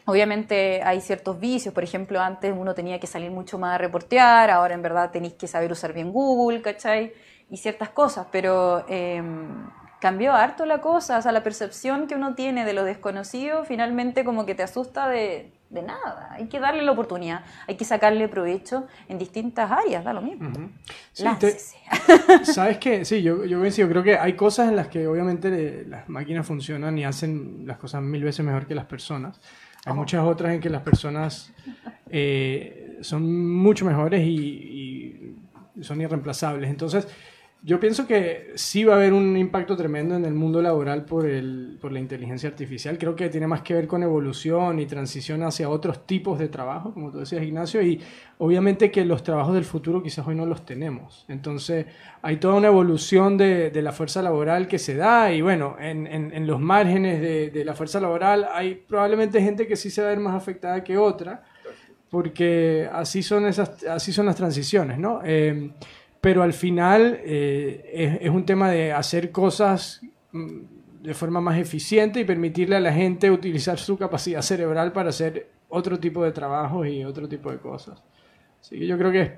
Obviamente 0.03 0.83
hay 0.83 0.99
ciertos 0.99 1.39
vicios, 1.39 1.73
por 1.73 1.85
ejemplo, 1.85 2.19
antes 2.19 2.53
uno 2.53 2.75
tenía 2.75 2.99
que 2.99 3.07
salir 3.07 3.31
mucho 3.31 3.57
más 3.57 3.75
a 3.75 3.77
reportear, 3.77 4.49
ahora 4.49 4.73
en 4.73 4.81
verdad 4.81 5.11
tenéis 5.11 5.35
que 5.35 5.47
saber 5.47 5.71
usar 5.71 5.93
bien 5.93 6.11
Google, 6.11 6.61
¿cachai? 6.61 7.13
Y 7.49 7.55
ciertas 7.55 7.87
cosas, 7.87 8.27
pero 8.33 8.83
eh, 8.89 9.23
cambió 10.01 10.33
harto 10.33 10.65
la 10.65 10.81
cosa, 10.81 11.19
o 11.19 11.21
sea, 11.21 11.31
la 11.31 11.41
percepción 11.41 12.07
que 12.07 12.15
uno 12.15 12.35
tiene 12.35 12.65
de 12.65 12.73
lo 12.73 12.83
desconocido 12.83 13.63
finalmente 13.63 14.25
como 14.25 14.45
que 14.45 14.55
te 14.55 14.63
asusta 14.63 15.07
de, 15.07 15.53
de 15.71 15.81
nada. 15.81 16.29
Hay 16.31 16.47
que 16.47 16.59
darle 16.59 16.83
la 16.83 16.91
oportunidad, 16.91 17.43
hay 17.67 17.75
que 17.75 17.85
sacarle 17.85 18.27
provecho 18.27 18.87
en 19.07 19.17
distintas 19.17 19.71
áreas, 19.71 20.03
da 20.03 20.13
lo 20.13 20.21
mismo. 20.21 20.49
Ujú. 20.49 20.69
Sí, 21.13 21.25
te-. 21.39 21.57
¿Sabes 22.45 22.77
qué? 22.77 23.05
Sí, 23.05 23.21
yo, 23.21 23.45
yo 23.45 23.59
coincido. 23.59 23.87
Creo 23.89 24.03
que 24.03 24.17
hay 24.17 24.33
cosas 24.33 24.69
en 24.69 24.75
las 24.75 24.87
que 24.87 25.07
obviamente 25.07 25.49
eh, 25.49 25.85
las 25.87 26.09
máquinas 26.09 26.45
funcionan 26.45 26.97
y 26.97 27.05
hacen 27.05 27.63
las 27.65 27.77
cosas 27.77 28.01
mil 28.01 28.23
veces 28.23 28.45
mejor 28.45 28.67
que 28.67 28.75
las 28.75 28.85
personas. 28.85 29.39
Hay 29.85 29.93
muchas 29.93 30.23
otras 30.23 30.53
en 30.53 30.59
que 30.59 30.69
las 30.69 30.83
personas 30.83 31.51
eh, 32.09 32.99
son 33.01 33.51
mucho 33.55 33.83
mejores 33.83 34.21
y, 34.23 35.35
y 35.77 35.83
son 35.83 36.01
irreemplazables. 36.01 36.69
Entonces, 36.69 37.07
yo 37.63 37.79
pienso 37.79 38.07
que 38.07 38.53
sí 38.55 38.83
va 38.83 38.93
a 38.93 38.97
haber 38.97 39.13
un 39.13 39.37
impacto 39.37 39.77
tremendo 39.77 40.15
en 40.15 40.25
el 40.25 40.33
mundo 40.33 40.63
laboral 40.63 41.05
por, 41.05 41.27
el, 41.27 41.77
por 41.79 41.91
la 41.91 41.99
inteligencia 41.99 42.49
artificial. 42.49 42.97
Creo 42.97 43.15
que 43.15 43.29
tiene 43.29 43.45
más 43.45 43.61
que 43.61 43.75
ver 43.75 43.85
con 43.87 44.01
evolución 44.01 44.79
y 44.79 44.87
transición 44.87 45.43
hacia 45.43 45.69
otros 45.69 46.07
tipos 46.07 46.39
de 46.39 46.47
trabajo, 46.47 46.91
como 46.91 47.11
tú 47.11 47.19
decías, 47.19 47.43
Ignacio, 47.43 47.79
y 47.83 48.01
obviamente 48.39 48.89
que 48.89 49.05
los 49.05 49.21
trabajos 49.21 49.53
del 49.53 49.63
futuro 49.65 50.01
quizás 50.01 50.25
hoy 50.27 50.33
no 50.33 50.47
los 50.47 50.65
tenemos. 50.65 51.23
Entonces, 51.27 51.85
hay 52.23 52.37
toda 52.37 52.55
una 52.55 52.67
evolución 52.67 53.37
de, 53.37 53.69
de 53.69 53.81
la 53.83 53.91
fuerza 53.91 54.23
laboral 54.23 54.67
que 54.67 54.79
se 54.79 54.95
da 54.95 55.31
y 55.31 55.41
bueno, 55.41 55.75
en, 55.79 56.07
en- 56.07 56.47
los 56.47 56.59
márgenes 56.59 57.21
de, 57.21 57.51
de 57.51 57.63
la 57.63 57.75
fuerza 57.75 57.99
laboral 57.99 58.47
hay 58.51 58.73
probablemente 58.73 59.39
gente 59.39 59.67
que 59.67 59.75
sí 59.75 59.91
se 59.91 60.01
va 60.01 60.07
a 60.07 60.09
ver 60.11 60.19
más 60.19 60.33
afectada 60.35 60.83
que 60.83 60.97
otra, 60.97 61.43
porque 62.09 62.89
así 62.91 63.23
son, 63.23 63.45
esas, 63.45 63.83
así 63.85 64.11
son 64.11 64.25
las 64.25 64.35
transiciones, 64.35 64.97
¿no? 64.97 65.21
Eh, 65.23 65.71
pero 66.21 66.43
al 66.43 66.53
final 66.53 67.19
eh, 67.23 67.89
es, 67.93 68.17
es 68.21 68.29
un 68.29 68.45
tema 68.45 68.69
de 68.69 68.93
hacer 68.93 69.31
cosas 69.31 70.01
mm, 70.31 70.47
de 71.01 71.13
forma 71.15 71.41
más 71.41 71.57
eficiente 71.57 72.19
y 72.19 72.25
permitirle 72.25 72.75
a 72.75 72.79
la 72.79 72.93
gente 72.93 73.31
utilizar 73.31 73.79
su 73.79 73.97
capacidad 73.97 74.41
cerebral 74.43 74.91
para 74.93 75.09
hacer 75.09 75.49
otro 75.69 75.99
tipo 75.99 76.23
de 76.23 76.31
trabajos 76.31 76.87
y 76.87 77.03
otro 77.03 77.27
tipo 77.27 77.51
de 77.51 77.57
cosas. 77.57 78.03
Así 78.59 78.77
que 78.77 78.85
yo 78.85 78.97
creo 78.99 79.11
que 79.11 79.21
es, 79.21 79.31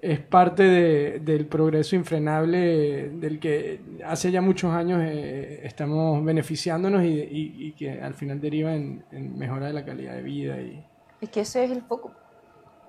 es 0.00 0.20
parte 0.20 0.62
de- 0.62 1.18
del 1.18 1.46
progreso 1.46 1.96
infrenable 1.96 3.08
del 3.10 3.40
que 3.40 3.80
hace 4.06 4.30
ya 4.30 4.40
muchos 4.40 4.72
años 4.72 5.00
eh, 5.02 5.60
estamos 5.64 6.24
beneficiándonos 6.24 7.02
y, 7.02 7.08
y- 7.08 7.54
y 7.66 7.72
que 7.72 8.00
al 8.00 8.14
final 8.14 8.40
deriva 8.40 8.74
en, 8.76 9.02
en 9.10 9.36
mejora 9.36 9.66
de 9.66 9.72
la 9.72 9.84
calidad 9.84 10.14
de 10.14 10.22
vida. 10.22 10.60
Y, 10.60 10.84
Es 11.20 11.30
que 11.30 11.40
ese 11.40 11.64
es 11.64 11.72
el 11.72 11.82
foco, 11.82 12.12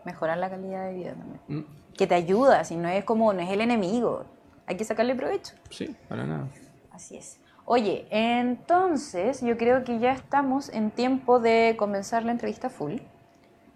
mejorar 0.06 0.38
la 0.38 0.52
calidad 0.52 0.88
de 0.90 0.94
vida 0.94 1.14
también. 1.16 1.40
Mm, 1.48 1.66
que 2.00 2.08
te 2.08 2.16
ayuda, 2.16 2.64
si 2.64 2.78
no 2.78 2.88
es 2.88 3.04
como, 3.04 3.34
no 3.34 3.42
es 3.42 3.50
el 3.50 3.60
enemigo. 3.60 4.24
Hay 4.66 4.78
que 4.78 4.86
sacarle 4.86 5.16
provecho. 5.16 5.54
sí, 5.70 5.94
para 6.08 6.26
nada. 6.26 6.48
Así 6.92 7.18
es. 7.18 7.42
Oye, 7.66 8.08
entonces 8.10 9.42
yo 9.42 9.58
creo 9.58 9.84
que 9.84 10.00
ya 10.00 10.14
estamos 10.14 10.70
en 10.70 10.92
tiempo 10.92 11.42
de 11.42 11.76
comenzar 11.78 12.24
la 12.24 12.32
entrevista 12.32 12.70
full, 12.70 12.96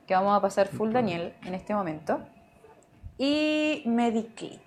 que 0.08 0.14
vamos 0.14 0.38
a 0.38 0.42
pasar 0.42 0.68
full 0.70 0.94
Daniel 0.94 1.34
en 1.44 1.54
este 1.54 1.76
momento. 1.76 2.22
Y 3.18 3.84
Mediclick. 3.86 4.62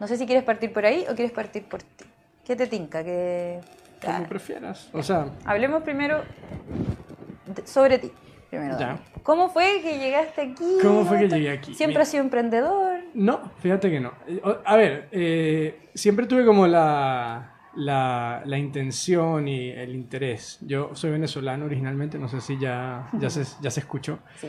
No 0.00 0.08
sé 0.08 0.16
si 0.16 0.26
quieres 0.26 0.42
partir 0.42 0.72
por 0.72 0.84
ahí 0.84 1.04
o 1.08 1.14
quieres 1.14 1.30
partir 1.32 1.64
por 1.68 1.84
ti. 1.84 2.04
¿Qué 2.44 2.56
te 2.56 2.66
tinca? 2.66 3.04
Que... 3.04 3.60
Como 4.04 4.24
prefieras. 4.26 4.90
O 4.92 5.04
sea, 5.04 5.28
Hablemos 5.44 5.84
primero 5.84 6.22
de- 7.46 7.64
sobre 7.66 7.98
ti. 7.98 8.10
Primero, 8.56 8.78
Ya. 8.78 8.98
¿Cómo 9.22 9.48
fue 9.48 9.80
que 9.82 9.98
llegaste 9.98 10.40
aquí? 10.42 10.76
¿Cómo 10.82 11.04
fue 11.04 11.18
que 11.20 11.28
llegué 11.28 11.50
aquí? 11.50 11.74
¿Siempre 11.74 11.94
Mira. 11.94 12.02
has 12.02 12.08
sido 12.10 12.22
emprendedor? 12.24 13.00
No, 13.14 13.52
fíjate 13.60 13.90
que 13.90 14.00
no. 14.00 14.12
A 14.64 14.76
ver, 14.76 15.08
eh, 15.12 15.88
siempre 15.94 16.26
tuve 16.26 16.44
como 16.44 16.66
la, 16.66 17.54
la, 17.76 18.42
la 18.44 18.58
intención 18.58 19.48
y 19.48 19.70
el 19.70 19.94
interés. 19.94 20.58
Yo 20.60 20.90
soy 20.94 21.10
venezolano 21.12 21.64
originalmente, 21.64 22.18
no 22.18 22.28
sé 22.28 22.40
si 22.40 22.58
ya, 22.58 23.08
ya, 23.18 23.30
se, 23.30 23.44
ya 23.62 23.70
se 23.70 23.80
escuchó, 23.80 24.18
Sí. 24.40 24.48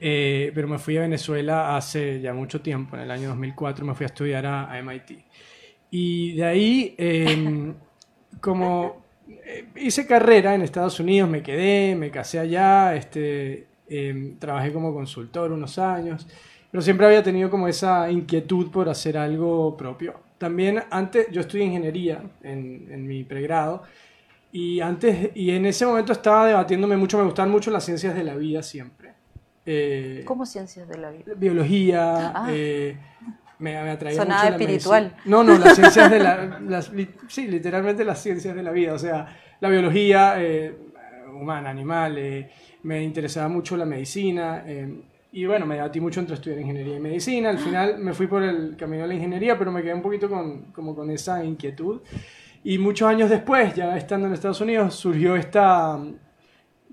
Eh, 0.00 0.50
pero 0.54 0.66
me 0.68 0.78
fui 0.78 0.96
a 0.96 1.00
Venezuela 1.02 1.76
hace 1.76 2.20
ya 2.20 2.32
mucho 2.32 2.60
tiempo, 2.60 2.96
en 2.96 3.02
el 3.02 3.10
año 3.10 3.28
2004 3.28 3.84
me 3.84 3.94
fui 3.94 4.04
a 4.04 4.06
estudiar 4.06 4.46
a, 4.46 4.72
a 4.72 4.78
MIT. 4.82 5.10
Y 5.90 6.36
de 6.36 6.44
ahí, 6.44 6.94
eh, 6.98 7.74
como 8.40 9.01
hice 9.76 10.06
carrera 10.06 10.54
en 10.54 10.62
Estados 10.62 10.98
Unidos, 11.00 11.28
me 11.28 11.42
quedé, 11.42 11.94
me 11.94 12.10
casé 12.10 12.38
allá, 12.38 12.94
este, 12.94 13.66
eh, 13.88 14.34
trabajé 14.38 14.72
como 14.72 14.92
consultor 14.94 15.52
unos 15.52 15.78
años, 15.78 16.26
pero 16.70 16.80
siempre 16.82 17.06
había 17.06 17.22
tenido 17.22 17.50
como 17.50 17.68
esa 17.68 18.10
inquietud 18.10 18.70
por 18.70 18.88
hacer 18.88 19.16
algo 19.18 19.76
propio. 19.76 20.14
También 20.38 20.82
antes, 20.90 21.28
yo 21.30 21.40
estudié 21.42 21.64
ingeniería 21.66 22.22
en, 22.42 22.88
en 22.90 23.06
mi 23.06 23.22
pregrado, 23.24 23.82
y 24.50 24.80
antes, 24.80 25.30
y 25.34 25.50
en 25.50 25.64
ese 25.66 25.86
momento 25.86 26.12
estaba 26.12 26.46
debatiéndome 26.46 26.96
mucho, 26.96 27.16
me 27.18 27.24
gustaban 27.24 27.50
mucho 27.50 27.70
las 27.70 27.84
ciencias 27.84 28.14
de 28.14 28.24
la 28.24 28.34
vida 28.34 28.62
siempre. 28.62 29.12
Eh, 29.64 30.22
¿Cómo 30.26 30.44
ciencias 30.44 30.88
de 30.88 30.98
la 30.98 31.10
vida? 31.10 31.34
biología, 31.36 32.32
Ah. 32.34 32.48
eh, 32.50 32.96
me, 33.62 33.82
me 33.82 33.90
atraía 33.90 34.16
Sonaba 34.18 34.42
mucho 34.44 34.50
la 34.58 34.62
espiritual. 34.64 35.02
medicina. 35.04 35.22
No, 35.26 35.44
no, 35.44 35.58
las 35.58 35.74
ciencias 35.76 36.10
de 36.10 36.18
la... 36.18 36.60
las- 36.60 36.92
li- 36.92 37.08
sí, 37.28 37.46
literalmente 37.48 38.04
las 38.04 38.22
ciencias 38.22 38.54
de 38.54 38.62
la 38.62 38.70
vida. 38.72 38.92
O 38.94 38.98
sea, 38.98 39.26
la 39.60 39.68
biología 39.68 40.34
eh, 40.42 40.76
humana, 41.34 41.70
animal. 41.70 42.18
eh, 42.18 42.50
me 42.82 43.02
interesaba 43.02 43.48
mucho 43.48 43.76
la 43.76 43.84
medicina. 43.86 44.64
eh, 44.66 45.02
y 45.34 45.46
bueno, 45.46 45.64
me 45.64 45.76
debatí 45.76 45.98
mucho 45.98 46.20
entre 46.20 46.34
estudiar 46.34 46.60
ingeniería 46.60 46.96
y 46.96 47.00
medicina. 47.00 47.48
Al 47.48 47.58
final 47.58 47.98
me 47.98 48.12
fui 48.12 48.26
por 48.26 48.42
el 48.42 48.76
camino 48.76 49.02
de 49.02 49.08
la 49.08 49.14
ingeniería, 49.14 49.56
pero 49.58 49.72
me 49.72 49.82
quedé 49.82 49.94
un 49.94 50.02
poquito 50.02 50.28
con, 50.28 50.72
como 50.72 50.94
con 50.94 51.08
esa 51.10 51.42
inquietud. 51.42 52.02
Y 52.64 52.76
muchos 52.78 53.08
años 53.08 53.30
después, 53.30 53.74
ya 53.74 53.96
estando 53.96 54.26
en 54.26 54.34
Estados 54.34 54.60
Unidos, 54.60 54.94
surgió 54.94 55.34
esta, 55.36 55.98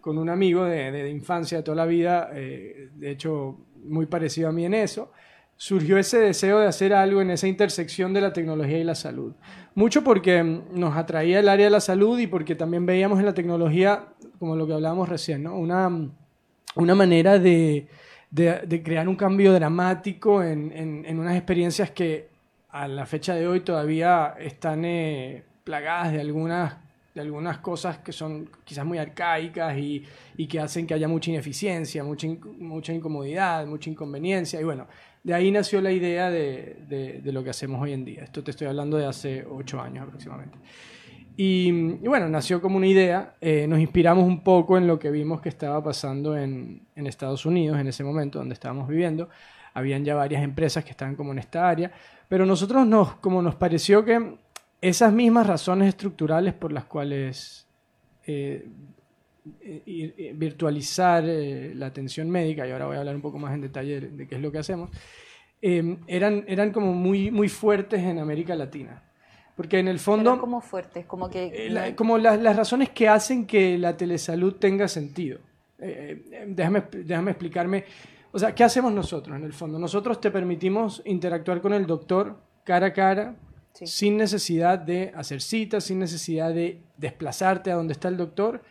con 0.01 0.17
un 0.17 0.29
amigo 0.29 0.63
de, 0.63 0.89
de- 0.91 1.03
de 1.03 1.09
infancia, 1.09 1.57
de 1.57 1.63
toda 1.63 1.75
la 1.75 1.85
vida, 1.85 2.29
eh, 2.33 2.89
de 2.95 3.11
hecho 3.11 3.57
muy 3.83 4.05
parecido 4.05 4.49
a 4.49 4.51
mí 4.51 4.65
en 4.65 4.73
eso, 4.73 5.11
surgió 5.61 5.97
ese 5.97 6.19
deseo 6.19 6.59
de 6.59 6.67
hacer 6.67 6.93
algo 6.93 7.19
en 7.21 7.31
esa 7.31 7.45
intersección 7.45 8.13
de 8.13 8.21
la 8.21 8.31
tecnología 8.31 8.77
y 8.77 8.83
la 8.85 8.95
salud. 8.95 9.33
Mucho 9.75 10.05
porque 10.05 10.41
mm, 10.41 10.79
nos 10.79 10.95
atraía 10.95 11.39
el 11.41 11.49
área 11.49 11.65
de 11.65 11.69
la 11.69 11.81
salud 11.81 12.17
y 12.17 12.27
porque 12.27 12.55
también 12.55 12.85
veíamos 12.85 13.19
en 13.19 13.25
la 13.25 13.33
tecnología, 13.33 14.05
como 14.39 14.55
lo 14.55 14.65
que 14.65 14.73
hablábamos 14.73 15.09
recién, 15.09 15.43
¿no? 15.43 15.57
una, 15.57 15.91
una 16.75 16.95
manera 16.95 17.39
de, 17.39 17.87
de- 18.31 18.81
crear 18.83 19.09
un 19.09 19.17
cambio 19.17 19.51
dramático 19.51 20.41
en, 20.43 20.71
en- 21.05 21.19
unas 21.19 21.35
experiencias 21.35 21.91
que 21.91 22.29
a 22.69 22.87
la 22.87 23.05
fecha 23.05 23.35
de 23.35 23.45
hoy 23.45 23.59
todavía 23.59 24.35
están 24.39 24.85
eh, 24.85 25.43
plagadas 25.65 26.13
de 26.13 26.21
algunas, 26.21 26.77
de 27.13 27.19
algunas 27.19 27.57
cosas 27.57 27.97
que 27.97 28.13
son 28.13 28.49
quizás 28.63 28.85
muy 28.85 28.97
arcaicas 28.97 29.77
y, 29.77 30.05
y 30.37 30.47
que 30.47 30.61
hacen 30.61 30.87
que 30.87 30.93
haya 30.93 31.09
mucha 31.09 31.31
ineficiencia, 31.31 32.01
mucha, 32.01 32.27
mucha 32.59 32.93
incomodidad, 32.93 33.65
mucha 33.65 33.89
inconveniencia. 33.89 34.61
Y 34.61 34.63
bueno, 34.63 34.87
de 35.23 35.33
ahí 35.33 35.51
nació 35.51 35.81
la 35.81 35.91
idea 35.91 36.29
de, 36.29 36.77
de- 36.87 37.31
lo 37.31 37.43
que 37.43 37.49
hacemos 37.49 37.81
hoy 37.81 37.93
en 37.93 38.05
día. 38.05 38.23
Esto 38.23 38.43
te 38.43 38.51
estoy 38.51 38.67
hablando 38.67 38.97
de 38.97 39.05
hace 39.05 39.45
ocho 39.45 39.79
años 39.81 40.05
aproximadamente. 40.05 40.57
Y, 41.37 41.67
y 41.69 42.07
bueno, 42.07 42.27
nació 42.27 42.61
como 42.61 42.77
una 42.77 42.87
idea. 42.87 43.35
eh, 43.39 43.65
nos 43.67 43.79
inspiramos 43.79 44.25
un 44.25 44.43
poco 44.43 44.77
en 44.77 44.87
lo 44.87 44.97
que 44.99 45.09
vimos 45.11 45.41
que 45.41 45.49
estaba 45.49 45.83
pasando 45.83 46.37
en, 46.37 46.81
en 46.95 47.07
Estados 47.07 47.45
Unidos 47.45 47.79
en 47.79 47.87
ese 47.87 48.03
momento 48.03 48.39
donde 48.39 48.53
estábamos 48.53 48.87
viviendo. 48.87 49.29
Habían 49.73 50.03
ya 50.03 50.15
varias 50.15 50.43
empresas 50.43 50.83
que 50.83 50.91
estaban 50.91 51.15
como 51.15 51.31
en 51.31 51.39
esta 51.39 51.69
área, 51.69 51.91
pero 52.27 52.45
nosotros 52.45 52.85
nos, 52.87 53.15
como 53.15 53.41
nos 53.41 53.55
pareció 53.55 54.03
que 54.03 54.37
esas 54.81 55.13
mismas 55.13 55.45
razones 55.47 55.89
estructurales 55.89 56.53
por 56.53 56.71
las 56.71 56.85
cuales 56.85 57.67
eh, 58.25 58.67
eh, 59.61 59.83
eh, 59.85 60.33
virtualizar 60.35 61.23
eh, 61.27 61.73
la 61.75 61.87
atención 61.87 62.29
médica, 62.29 62.67
y 62.67 62.71
ahora 62.71 62.85
voy 62.85 62.95
a 62.95 62.99
hablar 62.99 63.15
un 63.15 63.21
poco 63.21 63.37
más 63.39 63.53
en 63.53 63.61
detalle 63.61 64.01
de, 64.01 64.27
qué 64.27 64.35
es 64.35 64.41
lo 64.41 64.51
que 64.51 64.57
hacemos, 64.59 64.89
eh, 65.61 65.97
eran, 66.07 66.45
eran 66.47 66.71
como 66.71 66.93
muy, 66.93 67.31
muy 67.31 67.49
fuertes 67.49 68.01
en 68.01 68.19
América 68.19 68.55
Latina. 68.55 69.03
Porque 69.55 69.79
en 69.79 69.89
el 69.89 69.99
fondo... 69.99 70.31
Pero 70.31 70.41
como 70.41 70.61
fuertes, 70.61 71.05
como 71.05 71.29
que... 71.29 71.69
La- 71.69 71.95
como 71.95 72.17
las, 72.17 72.41
las 72.41 72.55
razones 72.55 72.89
que 72.91 73.09
hacen 73.09 73.45
que 73.45 73.77
la 73.77 73.97
telesalud 73.97 74.53
tenga 74.53 74.87
sentido. 74.87 75.39
Déjame, 76.47 76.83
déjame 76.91 77.31
explicarme. 77.31 77.83
O 78.31 78.39
sea, 78.39 78.55
¿qué 78.55 78.63
hacemos 78.63 78.93
nosotros 78.93 79.35
en 79.37 79.43
el 79.43 79.51
fondo? 79.53 79.77
Nosotros 79.77 80.21
te 80.21 80.31
permitimos 80.31 81.01
interactuar 81.05 81.59
con 81.61 81.73
el 81.73 81.85
doctor 81.85 82.37
cara 82.63 82.87
a 82.87 82.93
cara, 82.93 83.35
Sí. 83.71 83.85
sin 83.85 84.17
necesidad 84.17 84.79
de 84.79 85.11
hacer 85.15 85.41
citas, 85.41 85.83
sin 85.83 85.99
necesidad 85.99 86.51
de 86.53 86.81
desplazarte 86.97 87.69
a 87.71 87.75
donde 87.75 87.93
está 87.93 88.07
el 88.07 88.17
doctor 88.17 88.61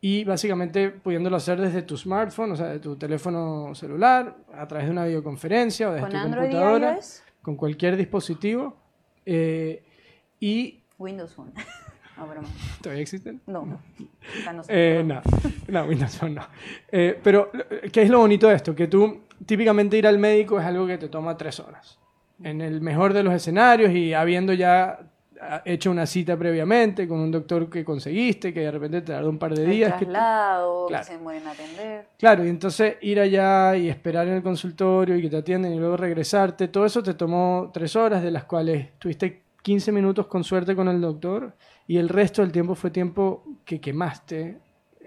y 0.00 0.24
básicamente 0.24 0.90
pudiéndolo 0.90 1.36
hacer 1.36 1.60
desde 1.60 1.82
tu 1.82 1.96
smartphone, 1.96 2.52
o 2.52 2.56
sea, 2.56 2.66
de 2.66 2.78
tu 2.78 2.96
teléfono 2.96 3.74
celular, 3.74 4.36
a 4.54 4.66
través 4.66 4.86
de 4.86 4.92
una 4.92 5.04
videoconferencia 5.04 5.88
o 5.90 5.92
desde 5.92 6.02
¿Con 6.02 6.10
tu 6.10 6.16
Android 6.16 6.50
computadora, 6.50 6.98
con 7.42 7.56
cualquier 7.56 7.96
dispositivo. 7.96 8.76
eh, 9.26 9.82
y 10.40 10.80
Windows 10.98 11.34
Phone. 11.34 11.52
no, 12.16 12.26
broma. 12.26 12.48
¿Todavía 12.80 13.02
existen? 13.02 13.42
No. 13.46 13.78
No 14.54 14.62
sé. 14.64 15.00
Eh, 15.00 15.04
no, 15.04 15.20
no, 15.68 15.84
Windows 15.84 16.16
Phone 16.16 16.34
no. 16.34 16.46
Eh, 16.90 17.18
pero, 17.22 17.50
¿qué 17.92 18.02
es 18.02 18.08
lo 18.10 18.20
bonito 18.20 18.48
de 18.48 18.54
esto? 18.54 18.74
Que 18.74 18.86
tú, 18.86 19.20
típicamente 19.44 19.98
ir 19.98 20.06
al 20.06 20.18
médico 20.18 20.58
es 20.58 20.64
algo 20.64 20.86
que 20.86 20.96
te 20.96 21.08
toma 21.08 21.36
tres 21.36 21.60
horas. 21.60 21.98
En 22.42 22.62
el 22.62 22.80
mejor 22.80 23.12
de 23.12 23.22
los 23.22 23.34
escenarios 23.34 23.92
y 23.92 24.14
habiendo 24.14 24.54
ya 24.54 25.09
hecho 25.64 25.90
una 25.90 26.06
cita 26.06 26.36
previamente 26.36 27.08
con 27.08 27.18
un 27.20 27.30
doctor 27.30 27.70
que 27.70 27.84
conseguiste, 27.84 28.52
que 28.52 28.60
de 28.60 28.70
repente 28.70 29.00
te 29.00 29.12
tardó 29.12 29.30
un 29.30 29.38
par 29.38 29.54
de 29.54 29.64
El 29.64 29.70
días. 29.70 29.92
que 29.94 30.00
te- 30.06 30.12
traslado, 30.12 30.86
Claro. 30.86 31.04
que 31.06 31.12
se 31.12 31.18
mueren 31.18 31.46
a 31.46 31.50
atender. 31.52 32.06
Claro, 32.18 32.44
y 32.44 32.48
entonces 32.48 32.96
ir 33.00 33.18
allá 33.20 33.76
y 33.76 33.88
esperar 33.88 34.28
en 34.28 34.34
el 34.34 34.42
consultorio 34.42 35.16
y 35.16 35.22
que 35.22 35.30
te 35.30 35.36
atienden 35.38 35.72
y 35.72 35.78
luego 35.78 35.96
regresarte, 35.96 36.68
todo 36.68 36.84
eso 36.86 37.02
te 37.02 37.14
tomó 37.14 37.70
tres 37.72 37.96
horas, 37.96 38.22
de 38.22 38.30
las 38.30 38.44
cuales 38.44 38.98
tuviste 38.98 39.42
15 39.62 39.92
minutos 39.92 40.26
con 40.26 40.44
suerte 40.44 40.74
con 40.76 40.88
el 40.88 41.00
doctor 41.00 41.54
y 41.86 41.96
el 41.98 42.08
resto 42.08 42.42
del 42.42 42.52
tiempo 42.52 42.74
fue 42.74 42.90
tiempo 42.90 43.42
que 43.64 43.80
quemaste 43.80 44.58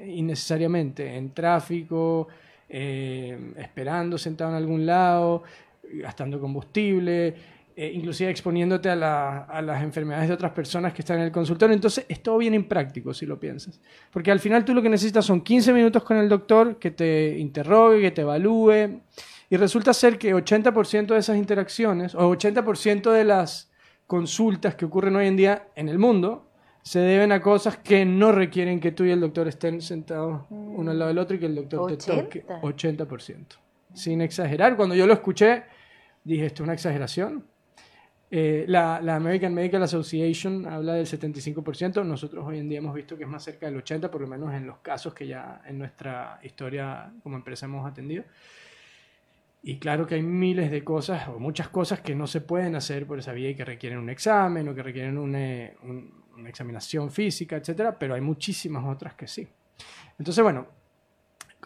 innecesariamente 0.05 1.15
en 1.15 1.33
tráfico, 1.33 2.27
eh, 2.69 3.53
esperando 3.57 4.17
sentado 4.17 4.51
en 4.51 4.57
algún 4.57 4.85
lado, 4.85 5.43
gastando 5.83 6.39
combustible, 6.39 7.35
eh, 7.75 7.91
inclusive 7.93 8.29
exponiéndote 8.29 8.89
a, 8.89 8.95
la- 8.95 9.43
a 9.43 9.61
las 9.61 9.81
enfermedades 9.83 10.27
de 10.27 10.33
otras 10.33 10.51
personas 10.51 10.93
que 10.93 11.01
están 11.01 11.17
en 11.19 11.25
el 11.25 11.31
consultorio. 11.31 11.73
Entonces 11.73 12.05
es 12.07 12.21
todo 12.21 12.37
bien 12.37 12.53
impráctico 12.53 13.13
si 13.13 13.25
lo 13.25 13.39
piensas. 13.39 13.79
Porque 14.11 14.31
al 14.31 14.39
final 14.39 14.63
tú 14.65 14.73
lo 14.73 14.81
que 14.81 14.89
necesitas 14.89 15.25
son 15.25 15.41
15 15.41 15.73
minutos 15.73 16.03
con 16.03 16.17
el 16.17 16.29
doctor 16.29 16.77
que 16.77 16.91
te 16.91 17.37
interrogue, 17.37 18.01
que 18.01 18.11
te 18.11 18.21
evalúe. 18.21 19.01
Y 19.49 19.57
resulta 19.57 19.93
ser 19.93 20.17
que 20.17 20.33
80% 20.33 21.07
de 21.13 21.17
esas 21.19 21.37
interacciones 21.37 22.15
o 22.15 22.29
80% 22.35 23.11
de 23.11 23.23
las 23.23 23.71
consultas 24.07 24.75
que 24.75 24.85
ocurren 24.85 25.15
hoy 25.15 25.27
en 25.27 25.35
día 25.37 25.67
en 25.75 25.89
el 25.89 25.97
mundo 25.99 26.49
se 26.81 26.99
deben 26.99 27.31
a 27.31 27.41
cosas 27.41 27.77
que 27.77 28.03
no 28.03 28.31
requieren 28.33 28.79
que 28.81 28.91
tú 28.91 29.05
y 29.05 29.11
el 29.11 29.21
doctor 29.21 29.47
estén 29.47 29.79
sentados 29.81 30.41
uno 30.49 30.91
al 30.91 30.99
lado 30.99 31.07
del 31.09 31.17
otro 31.17 31.35
y 31.37 31.39
que 31.39 31.45
el 31.45 31.55
doctor 31.55 31.87
te 31.87 31.97
toque. 32.23 32.45
80. 32.61 33.05
80%. 33.07 33.45
Sin 33.93 34.21
exagerar. 34.21 34.75
Cuando 34.75 34.93
yo 34.95 35.07
lo 35.07 35.13
escuché, 35.13 35.63
dije, 36.25 36.47
esto 36.47 36.63
es 36.63 36.65
una 36.65 36.73
exageración. 36.73 37.45
Eh, 38.35 38.65
la, 38.67 38.99
la 38.99 39.15
American 39.17 39.53
Medical 39.53 39.83
Association 39.83 40.65
habla 40.65 40.93
del 40.95 41.05
75%. 41.05 42.03
Nosotros 42.03 42.43
hoy 42.47 42.57
en 42.57 42.67
día 42.67 42.79
hemos 42.79 42.95
visto 42.95 43.15
que 43.15 43.25
es 43.25 43.29
más 43.29 43.43
cerca 43.43 43.67
del 43.67 43.75
80%, 43.83 44.09
por 44.09 44.21
lo 44.21 44.25
menos 44.27 44.51
en 44.55 44.65
los 44.65 44.77
casos 44.79 45.13
que 45.13 45.27
ya 45.27 45.61
en 45.67 45.77
nuestra 45.77 46.39
historia 46.41 47.11
como 47.21 47.35
empresa 47.35 47.67
hemos 47.67 47.85
atendido. 47.85 48.23
Y 49.61 49.77
claro 49.77 50.07
que 50.07 50.15
hay 50.15 50.23
miles 50.23 50.71
de 50.71 50.83
cosas 50.83 51.27
o 51.27 51.37
muchas 51.37 51.69
cosas 51.69 52.01
que 52.01 52.15
no 52.15 52.25
se 52.25 52.41
pueden 52.41 52.75
hacer 52.75 53.05
por 53.05 53.19
esa 53.19 53.33
vía 53.33 53.51
y 53.51 53.55
que 53.55 53.65
requieren 53.65 53.99
un 53.99 54.09
examen 54.09 54.67
o 54.67 54.73
que 54.73 54.81
requieren 54.81 55.19
una, 55.19 55.69
un- 55.83 56.23
una 56.35 56.49
examinación 56.49 57.11
física, 57.11 57.55
etcétera, 57.57 57.99
pero 57.99 58.15
hay 58.15 58.21
muchísimas 58.21 58.83
otras 58.85 59.13
que 59.13 59.27
sí. 59.27 59.47
Entonces, 60.17 60.43
bueno, 60.43 60.65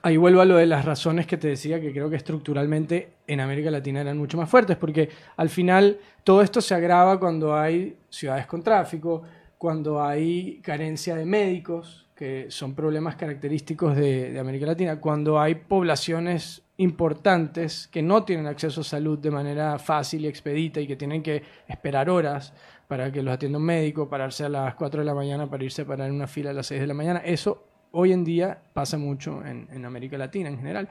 ahí 0.04 0.18
vuelvo 0.18 0.42
a 0.42 0.46
lo 0.46 0.58
de 0.58 0.66
las 0.66 0.86
razones 0.86 1.28
que 1.28 1.38
te 1.38 1.50
decía 1.50 1.80
que 1.80 1.92
creo 1.92 2.10
que 2.10 2.16
estructuralmente 2.16 3.10
en 3.28 3.40
América 3.40 3.72
Latina 3.72 4.02
eran 4.02 4.18
mucho 4.18 4.38
más 4.38 4.50
fuertes, 4.50 4.78
porque 4.78 5.10
al 5.36 5.50
final 5.50 6.00
todo 6.24 6.42
esto 6.42 6.62
se 6.62 6.76
agrava 6.76 7.20
cuando 7.20 7.56
hay 7.56 7.98
ciudades 8.10 8.46
con 8.46 8.64
tráfico, 8.64 9.24
cuando 9.58 10.04
hay 10.04 10.60
carencia 10.62 11.16
de 11.16 11.26
médicos, 11.26 12.08
que 12.16 12.48
son 12.50 12.74
problemas 12.74 13.16
característicos 13.16 13.96
de, 13.96 14.38
América 14.40 14.66
Latina, 14.66 15.00
cuando 15.00 15.40
hay 15.40 15.56
poblaciones 15.56 16.64
importantes 16.78 17.88
que 17.88 18.02
no 18.02 18.24
tienen 18.24 18.48
acceso 18.48 18.82
a 18.82 18.84
salud 18.84 19.20
de 19.20 19.32
manera 19.32 19.78
fácil 19.80 20.26
y 20.26 20.28
expedita 20.28 20.80
y 20.80 20.88
que 20.88 20.96
tienen 20.96 21.22
que 21.22 21.44
esperar 21.68 22.10
horas 22.10 22.54
para 22.88 23.12
que 23.12 23.22
los 23.22 23.34
atienda 23.34 23.58
un 23.58 23.66
médico, 23.66 24.10
pararse 24.10 24.46
a 24.46 24.50
las 24.50 24.76
4 24.76 25.02
de 25.02 25.06
la 25.06 25.14
mañana 25.14 25.50
para 25.50 25.64
irse 25.64 25.84
a 25.84 25.86
parar 25.86 26.08
en 26.08 26.16
una 26.16 26.28
fila 26.28 26.52
a 26.52 26.54
las 26.54 26.68
6 26.68 26.82
de 26.82 26.88
la 26.88 26.94
mañana. 26.94 27.20
Eso 27.20 27.67
hoy 27.92 28.12
en 28.12 28.24
día 28.24 28.60
pasa 28.74 28.98
mucho 28.98 29.46
en, 29.46 29.68
en 29.72 29.86
América 29.86 30.18
Latina 30.18 30.50
en 30.50 30.58
general. 30.58 30.90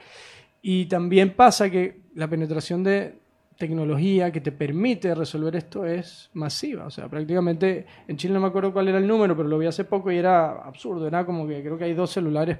Y 0.61 0.85
también 0.87 1.35
pasa 1.35 1.69
que 1.69 2.01
la 2.15 2.27
penetración 2.27 2.83
de 2.83 3.15
tecnología 3.57 4.31
que 4.31 4.39
te 4.39 4.51
permite 4.51 5.13
resolver 5.15 5.55
esto 5.55 5.85
es 5.85 6.29
masiva. 6.33 6.85
O 6.85 6.89
sea, 6.89 7.07
prácticamente 7.07 7.85
en 8.07 8.17
Chile 8.17 8.33
no 8.33 8.39
me 8.39 8.47
acuerdo 8.47 8.71
cuál 8.71 8.87
era 8.87 8.97
el 8.97 9.07
número, 9.07 9.35
pero 9.35 9.49
lo 9.49 9.57
vi 9.57 9.65
hace 9.65 9.83
poco 9.83 10.11
y 10.11 10.17
era 10.17 10.51
absurdo. 10.63 11.07
Era 11.07 11.25
como 11.25 11.47
que 11.47 11.61
creo 11.61 11.77
que 11.77 11.85
hay 11.85 11.93
dos 11.93 12.11
celulares 12.11 12.57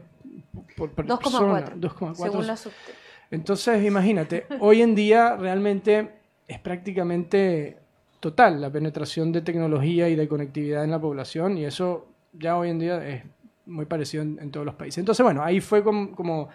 por 0.75 0.91
persona. 0.91 1.65
2,4. 1.65 1.79
2,4 1.79 2.15
Según 2.15 2.47
la 2.47 2.57
sub... 2.57 2.71
entonces, 3.31 3.85
imagínate, 3.85 4.47
hoy 4.59 4.81
en 4.81 4.95
día 4.95 5.35
realmente 5.35 6.09
es 6.47 6.59
prácticamente 6.59 7.77
total 8.19 8.59
la 8.59 8.71
penetración 8.71 9.31
de 9.31 9.41
tecnología 9.41 10.09
y 10.09 10.15
de 10.15 10.27
conectividad 10.27 10.83
en 10.83 10.91
la 10.91 10.99
población 10.99 11.57
y 11.57 11.65
eso 11.65 12.07
ya 12.33 12.57
hoy 12.57 12.69
en 12.69 12.79
día 12.79 13.07
es 13.07 13.23
muy 13.67 13.85
parecido 13.85 14.23
en, 14.23 14.39
en 14.41 14.51
todos 14.51 14.65
los 14.65 14.75
países. 14.75 14.97
Entonces, 14.99 15.23
bueno, 15.23 15.43
ahí 15.43 15.59
fue 15.61 15.83
como, 15.83 16.15
como 16.15 16.49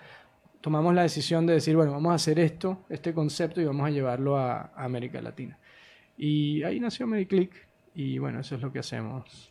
tomamos 0.60 0.94
la 0.94 1.02
decisión 1.02 1.46
de 1.46 1.54
decir, 1.54 1.76
bueno, 1.76 1.92
vamos 1.92 2.12
a 2.12 2.14
hacer 2.16 2.38
esto, 2.38 2.84
este 2.88 3.12
concepto 3.14 3.60
y 3.60 3.64
vamos 3.64 3.86
a 3.86 3.90
llevarlo 3.90 4.36
a, 4.36 4.72
a 4.74 4.84
América 4.84 5.20
Latina. 5.20 5.58
Y 6.16 6.62
ahí 6.62 6.78
nació 6.80 7.06
MediClick 7.06 7.52
y 7.94 8.18
bueno, 8.18 8.40
eso 8.40 8.54
es 8.56 8.62
lo 8.62 8.72
que 8.72 8.78
hacemos. 8.78 9.50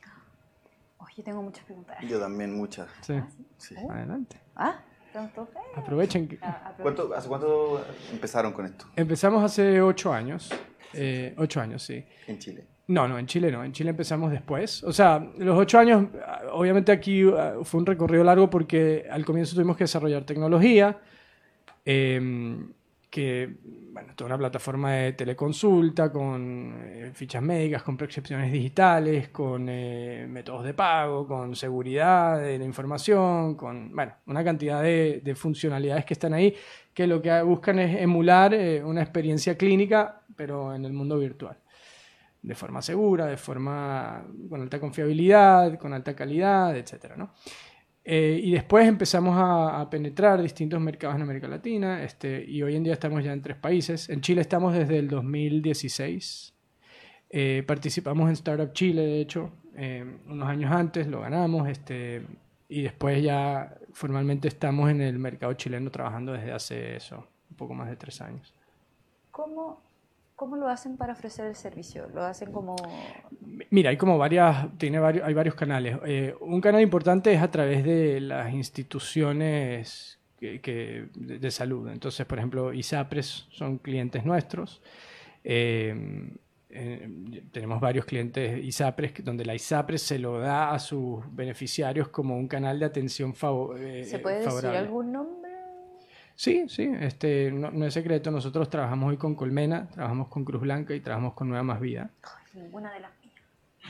Oye, 0.98 1.24
tengo 1.24 1.42
muchas 1.42 1.66
preguntas. 1.66 1.98
Yo 2.08 2.20
también, 2.20 2.56
muchas. 2.56 2.88
Sí, 3.02 3.16
Sí. 3.58 3.76
adelante. 3.90 4.40
¿Ah? 4.56 4.82
Aprovechen 5.76 6.28
que... 6.28 6.40
Ah, 6.42 6.70
aprovecha. 6.70 6.82
¿Cuánto, 6.84 7.14
¿Hace 7.16 7.28
cuánto 7.28 7.86
empezaron 8.14 8.54
con 8.54 8.66
esto? 8.66 8.86
Empezamos 8.96 9.44
hace 9.44 9.82
ocho 9.82 10.14
años. 10.14 10.50
Eh, 10.94 11.34
ocho 11.38 11.62
años, 11.62 11.84
sí. 11.84 12.04
En 12.28 12.40
Chile. 12.40 12.66
No, 12.88 13.08
no, 13.08 13.18
en 13.18 13.26
Chile 13.26 13.52
no. 13.52 13.64
En 13.64 13.72
Chile 13.72 13.92
empezamos 13.92 14.32
después. 14.32 14.84
O 14.84 14.92
sea, 14.92 15.20
los 15.38 15.58
ocho 15.58 15.80
años, 15.80 16.08
obviamente 16.52 16.92
aquí 16.92 17.24
ah, 17.38 17.56
fue 17.64 17.80
un 17.80 17.86
recorrido 17.86 18.24
largo 18.24 18.50
porque 18.50 19.06
al 19.10 19.24
comienzo 19.24 19.56
tuvimos 19.56 19.78
que 19.78 19.86
desarrollar 19.86 20.26
tecnología, 20.26 21.00
em, 21.86 22.74
que, 23.10 23.58
bueno, 23.92 24.14
toda 24.16 24.28
una 24.28 24.38
plataforma 24.38 24.92
de 24.94 25.14
teleconsulta 25.14 26.12
con 26.12 26.82
eh, 26.84 27.12
fichas 27.14 27.42
médicas, 27.42 27.84
con 27.84 27.98
prescripciones 27.98 28.52
digitales, 28.52 29.30
con 29.30 29.68
eh, 29.70 30.26
métodos 30.30 30.64
de 30.64 30.74
pago, 30.74 31.28
con 31.28 31.56
seguridad 31.56 32.42
de 32.42 32.58
la 32.58 32.66
información, 32.66 33.56
con, 33.56 33.94
bueno, 33.94 34.14
una 34.28 34.44
cantidad 34.44 34.82
de, 34.82 35.22
de 35.24 35.36
funcionalidades 35.36 36.06
que 36.06 36.14
están 36.14 36.34
ahí 36.34 36.56
que 36.94 37.08
lo 37.08 37.22
que 37.22 37.42
buscan 37.42 37.80
es 37.80 38.02
emular 38.02 38.54
eh, 38.54 38.84
una 38.84 39.02
experiencia 39.02 39.58
clínica, 39.58 40.21
pero 40.42 40.74
en 40.74 40.86
el 40.86 40.92
mundo 40.92 41.20
virtual 41.20 41.56
de 42.42 42.56
forma 42.56 42.82
segura, 42.82 43.28
de 43.28 43.38
forma 43.38 44.26
con 44.50 44.60
alta 44.60 44.80
confiabilidad, 44.80 45.78
con 45.78 45.94
alta 45.94 46.16
calidad, 46.16 46.76
etc. 46.76 47.14
¿no? 47.16 47.32
Eh, 48.04 48.42
y 48.44 48.52
después 48.52 48.88
empezamos 48.88 49.36
a, 49.38 49.88
penetrar 49.92 50.42
distintos 50.42 50.82
mercados 50.82 51.16
en 51.16 51.22
América 51.22 51.48
Latina 51.48 52.04
este, 52.04 52.44
y 52.44 52.64
hoy 52.64 52.76
en 52.76 52.84
día 52.84 52.94
estamos 52.94 53.24
ya 53.24 53.34
en 53.34 53.44
tres 53.44 53.56
países. 53.56 54.10
En 54.10 54.22
Chile 54.22 54.42
estamos 54.42 54.74
desde 54.74 54.98
el 54.98 55.08
2016. 55.10 56.56
Eh, 57.30 57.64
participamos 57.68 58.28
en 58.28 58.34
Startup 58.34 58.74
Chile, 58.74 59.04
de 59.04 59.22
hecho, 59.22 59.52
eh, 59.76 60.04
unos 60.28 60.50
años 60.50 60.72
antes, 60.72 61.06
lo 61.06 61.22
ganamos. 61.22 61.70
Este, 61.70 62.26
y 62.68 62.82
después 62.82 63.22
ya 63.22 63.78
formalmente 63.94 64.48
estamos 64.48 64.90
en 64.90 65.02
el 65.02 65.20
mercado 65.20 65.54
chileno 65.54 65.92
trabajando 65.92 66.32
desde 66.32 66.52
hace 66.52 66.96
eso, 66.96 67.28
un 67.52 67.58
poco 67.58 67.76
más 67.76 67.88
de 67.92 67.96
tres 67.96 68.20
años. 68.22 68.56
¿Cómo 69.30 69.91
¿Cómo 70.42 70.56
lo 70.56 70.70
hacen 70.70 70.98
para 70.98 71.14
ofrecer 71.14 71.46
el 71.46 71.54
servicio? 71.54 72.10
¿Lo 72.16 72.24
hacen 72.24 72.52
como...? 72.52 72.76
Mira, 73.70 73.92
hay 73.92 73.98
como 73.98 74.18
varias, 74.18 74.76
tiene 74.80 74.98
varios, 74.98 75.24
hay 75.24 75.36
varios 75.36 75.54
canales. 75.54 76.00
Eh, 76.04 76.34
un 76.42 76.60
canal 76.60 76.82
importante 76.82 77.32
es 77.32 77.40
a 77.44 77.52
través 77.52 77.84
de 77.84 78.20
las 78.20 78.52
instituciones 78.52 80.18
que, 80.40 81.10
de, 81.14 81.52
salud. 81.52 81.88
Entonces, 81.90 82.26
por 82.26 82.40
ejemplo, 82.40 82.74
ISAPRES 82.74 83.50
son 83.52 83.78
clientes 83.78 84.26
nuestros. 84.26 84.82
Eh, 85.44 86.34
eh, 86.72 87.44
tenemos 87.52 87.80
varios 87.80 88.06
clientes 88.06 88.66
ISAPRES 88.66 89.24
donde 89.24 89.46
la 89.46 89.54
ISAPRES 89.54 90.02
se 90.02 90.18
lo 90.18 90.40
da 90.40 90.72
a 90.72 90.80
sus 90.80 91.24
beneficiarios 91.36 92.08
como 92.08 92.36
un 92.36 92.48
canal 92.48 92.80
de 92.80 92.86
atención 92.88 93.36
favorable. 93.36 94.06
¿Se 94.06 94.18
puede 94.18 94.40
decir 94.40 94.70
algún 94.70 95.12
nombre? 95.12 95.51
Sí, 96.42 96.66
sí, 96.70 96.92
este, 97.00 97.52
no, 97.52 97.86
es 97.86 97.94
secreto. 97.94 98.32
Nosotros 98.32 98.68
trabajamos 98.68 99.12
hoy 99.12 99.18
con 99.18 99.36
Colmena, 99.36 99.88
trabajamos 99.94 100.28
con 100.28 100.44
Cruz 100.44 100.64
Blanca 100.64 100.96
y 100.96 101.00
trabajamos 101.00 101.36
con 101.36 101.50
Nueva 101.50 101.62
Más 101.62 101.80
Vida. 101.80 102.10
ninguna 102.56 102.92
de 102.92 103.00
las 103.00 103.12
mías. 103.24 103.36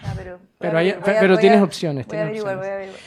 Ah, 0.03 0.13
pero, 0.17 0.37
pero, 0.59 1.37
tienes 1.37 1.61
opciones. 1.61 2.05
Voy 2.07 2.17
a 2.17 2.23
averiguar, 2.23 2.57
voy 2.57 2.67
a 2.67 2.73
averiguar. 2.73 2.99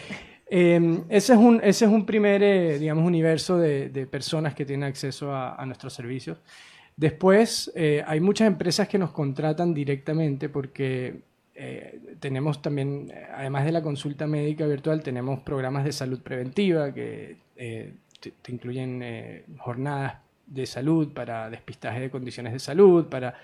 Em, 0.47 1.05
ese, 1.11 1.35
es 1.35 1.39
un, 1.39 1.61
ese 1.63 1.85
es 1.85 1.91
un 1.91 2.07
primer, 2.07 2.43
eh, 2.43 2.79
digamos, 2.79 3.05
universo 3.05 3.59
de, 3.59 3.91
de, 3.91 4.07
personas 4.07 4.55
que 4.55 4.65
tienen 4.65 4.89
acceso 4.89 5.31
a, 5.31 5.57
a 5.57 5.67
nuestros 5.67 5.93
servicios. 5.93 6.39
Después, 6.97 7.71
eh, 7.75 8.03
hay 8.07 8.21
muchas 8.21 8.47
empresas 8.47 8.89
que 8.89 8.97
nos 8.97 9.11
contratan 9.11 9.75
directamente 9.75 10.49
porque 10.49 11.21
eh, 11.55 12.01
tenemos 12.19 12.63
también, 12.63 13.13
además 13.35 13.67
de 13.67 13.73
la 13.73 13.83
consulta 13.83 14.27
médica 14.27 14.67
virtual, 14.67 15.03
tenemos 15.03 15.41
programas 15.41 15.85
de 15.85 15.93
salud 15.93 16.23
preventiva 16.23 16.95
que 16.95 17.37
te, 18.33 18.53
incluyen 18.53 19.03
eh, 19.03 19.45
jornadas 19.59 20.19
de 20.47 20.67
salud 20.67 21.13
para 21.13 21.51
despistaje 21.51 22.01
de 22.01 22.11
condiciones 22.11 22.53
de 22.53 22.59
salud, 22.59 23.07
para 23.07 23.35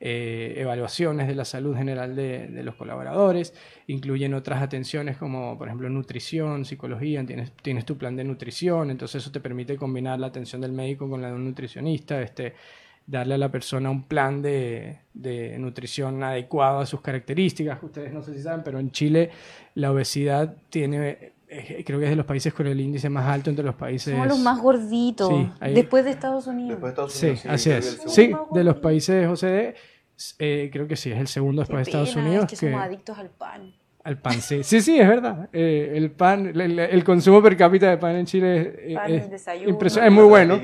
eh, 0.00 0.54
evaluaciones 0.58 1.26
de 1.26 1.34
la 1.34 1.44
salud 1.44 1.76
general 1.76 2.14
de, 2.14 2.62
los 2.62 2.76
colaboradores, 2.76 3.52
incluyen 3.88 4.32
otras 4.34 4.62
atenciones 4.62 5.16
como 5.16 5.58
por 5.58 5.66
ejemplo 5.66 5.88
nutrición, 5.88 6.64
psicología, 6.64 7.24
tienes, 7.26 7.50
tienes 7.62 7.84
tu 7.84 7.98
plan 7.98 8.14
de 8.14 8.22
nutrición, 8.22 8.90
entonces 8.90 9.22
eso 9.22 9.32
te 9.32 9.40
permite 9.40 9.76
combinar 9.76 10.20
la 10.20 10.28
atención 10.28 10.60
del 10.60 10.70
médico 10.70 11.10
con 11.10 11.20
la 11.20 11.28
de 11.28 11.34
un 11.34 11.44
nutricionista, 11.44 12.22
este, 12.22 12.54
darle 13.08 13.34
a 13.34 13.38
la 13.38 13.50
persona 13.50 13.90
un 13.90 14.04
plan 14.04 14.40
de, 14.40 15.00
de 15.14 15.58
nutrición 15.58 16.22
adecuado 16.22 16.78
a 16.78 16.86
sus 16.86 17.00
características, 17.00 17.82
ustedes 17.82 18.12
no 18.12 18.22
sé 18.22 18.34
si 18.34 18.42
saben, 18.42 18.62
pero 18.62 18.78
en 18.78 18.92
Chile 18.92 19.30
la 19.74 19.90
obesidad 19.90 20.54
tiene 20.70 21.32
creo 21.84 21.98
que 21.98 22.04
es 22.04 22.10
de 22.10 22.16
los 22.16 22.26
países 22.26 22.52
con 22.52 22.66
el 22.66 22.80
índice 22.80 23.08
más 23.08 23.26
alto 23.26 23.50
entre 23.50 23.64
los 23.64 23.74
países. 23.74 24.12
Somos 24.12 24.28
los 24.28 24.38
más 24.40 24.60
gorditos. 24.60 25.32
después 25.60 26.04
de 26.04 26.10
Estados 26.10 26.46
Unidos. 26.46 26.78
sí, 27.12 27.34
así 27.48 27.70
es. 27.70 28.02
Sí, 28.06 28.32
de 28.52 28.64
los 28.64 28.76
países 28.76 29.26
OCDE, 29.26 29.74
eh, 30.38 30.70
creo 30.72 30.86
que 30.88 30.96
sí, 30.96 31.12
es 31.12 31.18
el 31.18 31.28
segundo 31.28 31.62
después 31.62 31.84
de 31.84 31.90
Estados 31.90 32.16
Unidos. 32.16 32.44
Es 32.44 32.50
que, 32.50 32.66
somos 32.66 32.82
adictos 32.82 33.18
al 33.18 33.30
pan. 33.30 33.74
Al 34.04 34.16
pan, 34.16 34.40
sí. 34.40 34.62
Sí, 34.62 34.80
sí, 34.80 34.98
es 34.98 35.06
verdad. 35.06 35.50
Eh, 35.52 35.92
el 35.94 36.10
pan, 36.10 36.58
el, 36.58 37.04
consumo 37.04 37.42
per 37.42 37.56
cápita 37.56 37.90
de 37.90 37.98
pan 37.98 38.16
en 38.16 38.26
Chile 38.26 38.96
es, 39.06 39.96
es 39.96 40.12
muy 40.12 40.24
bueno. 40.24 40.54
El 40.54 40.60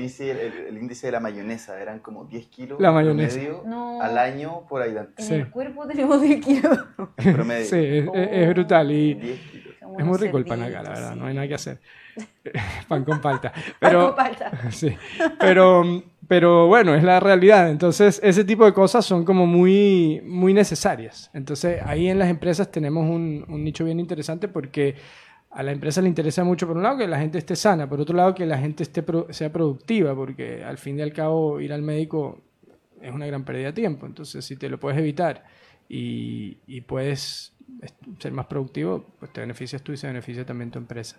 índice, 0.77 1.07
de 1.07 1.11
la 1.11 1.19
mayonesa 1.19 1.79
eran 1.79 1.99
como 1.99 2.25
10 2.25 2.47
kilos 2.47 2.79
la 2.79 2.91
mayonesa. 2.91 3.39
Promedio 3.39 4.01
al 4.01 4.17
año 4.17 4.65
por 4.67 4.81
ayudante. 4.81 5.23
En 5.23 5.33
el 5.33 5.49
cuerpo 5.51 5.85
tenemos 5.85 6.21
10 6.21 6.43
kilos. 6.43 6.79
promedio. 7.15 7.65
Sí, 7.65 8.09
es, 8.13 8.49
brutal. 8.49 8.91
Y, 8.91 9.13
10 9.13 9.39
kilos 9.51 9.74
es 9.97 10.05
muy 10.05 10.17
rico 10.17 10.37
el 10.37 10.45
pan 10.45 10.61
acá, 10.61 10.81
la 10.83 10.89
verdad, 10.89 11.15
no 11.15 11.25
hay 11.25 11.33
nada 11.33 11.47
que 11.47 11.55
hacer. 11.55 11.79
pan 12.87 13.03
con 13.03 13.19
palta. 13.21 13.51
Pero, 13.79 14.15
pan 14.15 14.33
con 14.33 14.39
palta. 14.39 14.69
Sí, 14.71 14.95
pero, 15.39 16.03
pero 16.27 16.67
bueno, 16.67 16.95
es 16.95 17.03
la 17.03 17.19
realidad. 17.19 17.69
Entonces, 17.69 18.19
ese 18.23 18.43
tipo 18.43 18.65
de 18.65 18.73
cosas 18.73 19.05
son 19.05 19.25
como 19.25 19.45
muy, 19.45 20.21
muy 20.25 20.53
necesarias. 20.53 21.29
Entonces, 21.33 21.81
ahí 21.85 22.07
en 22.07 22.19
las 22.19 22.29
empresas 22.29 22.71
tenemos 22.71 23.09
un, 23.09 23.45
un 23.47 23.63
nicho 23.63 23.85
bien 23.85 23.99
interesante 23.99 24.47
porque 24.47 24.95
a 25.55 25.63
la 25.63 25.71
empresa 25.71 26.01
le 26.01 26.09
interesa 26.09 26.43
mucho, 26.43 26.67
por 26.67 26.75
un 26.75 26.83
lado, 26.83 26.97
que 26.97 27.07
la 27.07 27.17
gente 27.17 27.37
esté 27.37 27.55
sana, 27.55 27.87
por 27.87 28.01
otro 28.01 28.15
lado, 28.15 28.35
que 28.35 28.45
la 28.45 28.57
gente 28.57 28.83
esté 28.83 29.03
sea 29.29 29.53
productiva, 29.53 30.13
porque 30.13 30.63
al 30.63 30.77
fin 30.77 30.99
y 30.99 31.01
al 31.01 31.13
cabo 31.13 31.61
ir 31.61 31.71
al 31.71 31.81
médico 31.81 32.41
es 33.01 33.13
una 33.13 33.25
gran 33.25 33.45
pérdida 33.45 33.67
de 33.67 33.73
tiempo. 33.73 34.05
Entonces, 34.05 34.43
si 34.43 34.57
te 34.57 34.67
lo 34.67 34.79
puedes 34.81 34.99
evitar 34.99 35.45
y, 35.87 36.57
y 36.67 36.81
puedes 36.81 37.54
ser 38.19 38.31
más 38.31 38.45
productivo, 38.47 39.05
pues 39.19 39.31
te 39.33 39.41
beneficias 39.41 39.81
tú 39.81 39.91
y 39.91 39.97
se 39.97 40.07
beneficia 40.07 40.45
también 40.45 40.71
tu 40.71 40.79
empresa. 40.79 41.17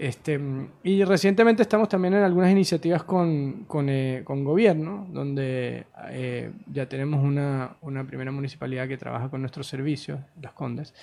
Este, 0.00 0.40
y 0.82 1.04
recientemente 1.04 1.60
estamos 1.60 1.86
también 1.86 2.14
en 2.14 2.22
algunas 2.22 2.50
iniciativas 2.50 3.02
con, 3.02 3.64
con, 3.66 3.90
eh, 3.90 4.22
con 4.24 4.44
gobierno, 4.44 5.06
donde 5.10 5.84
eh, 6.08 6.52
ya 6.72 6.88
tenemos 6.88 7.22
una, 7.22 7.76
una, 7.82 8.06
primera 8.06 8.32
municipalidad 8.32 8.88
que 8.88 8.96
trabaja 8.96 9.28
con 9.28 9.42
nuestros 9.42 9.66
servicios, 9.66 10.18
Las 10.40 10.52
Condes, 10.52 10.94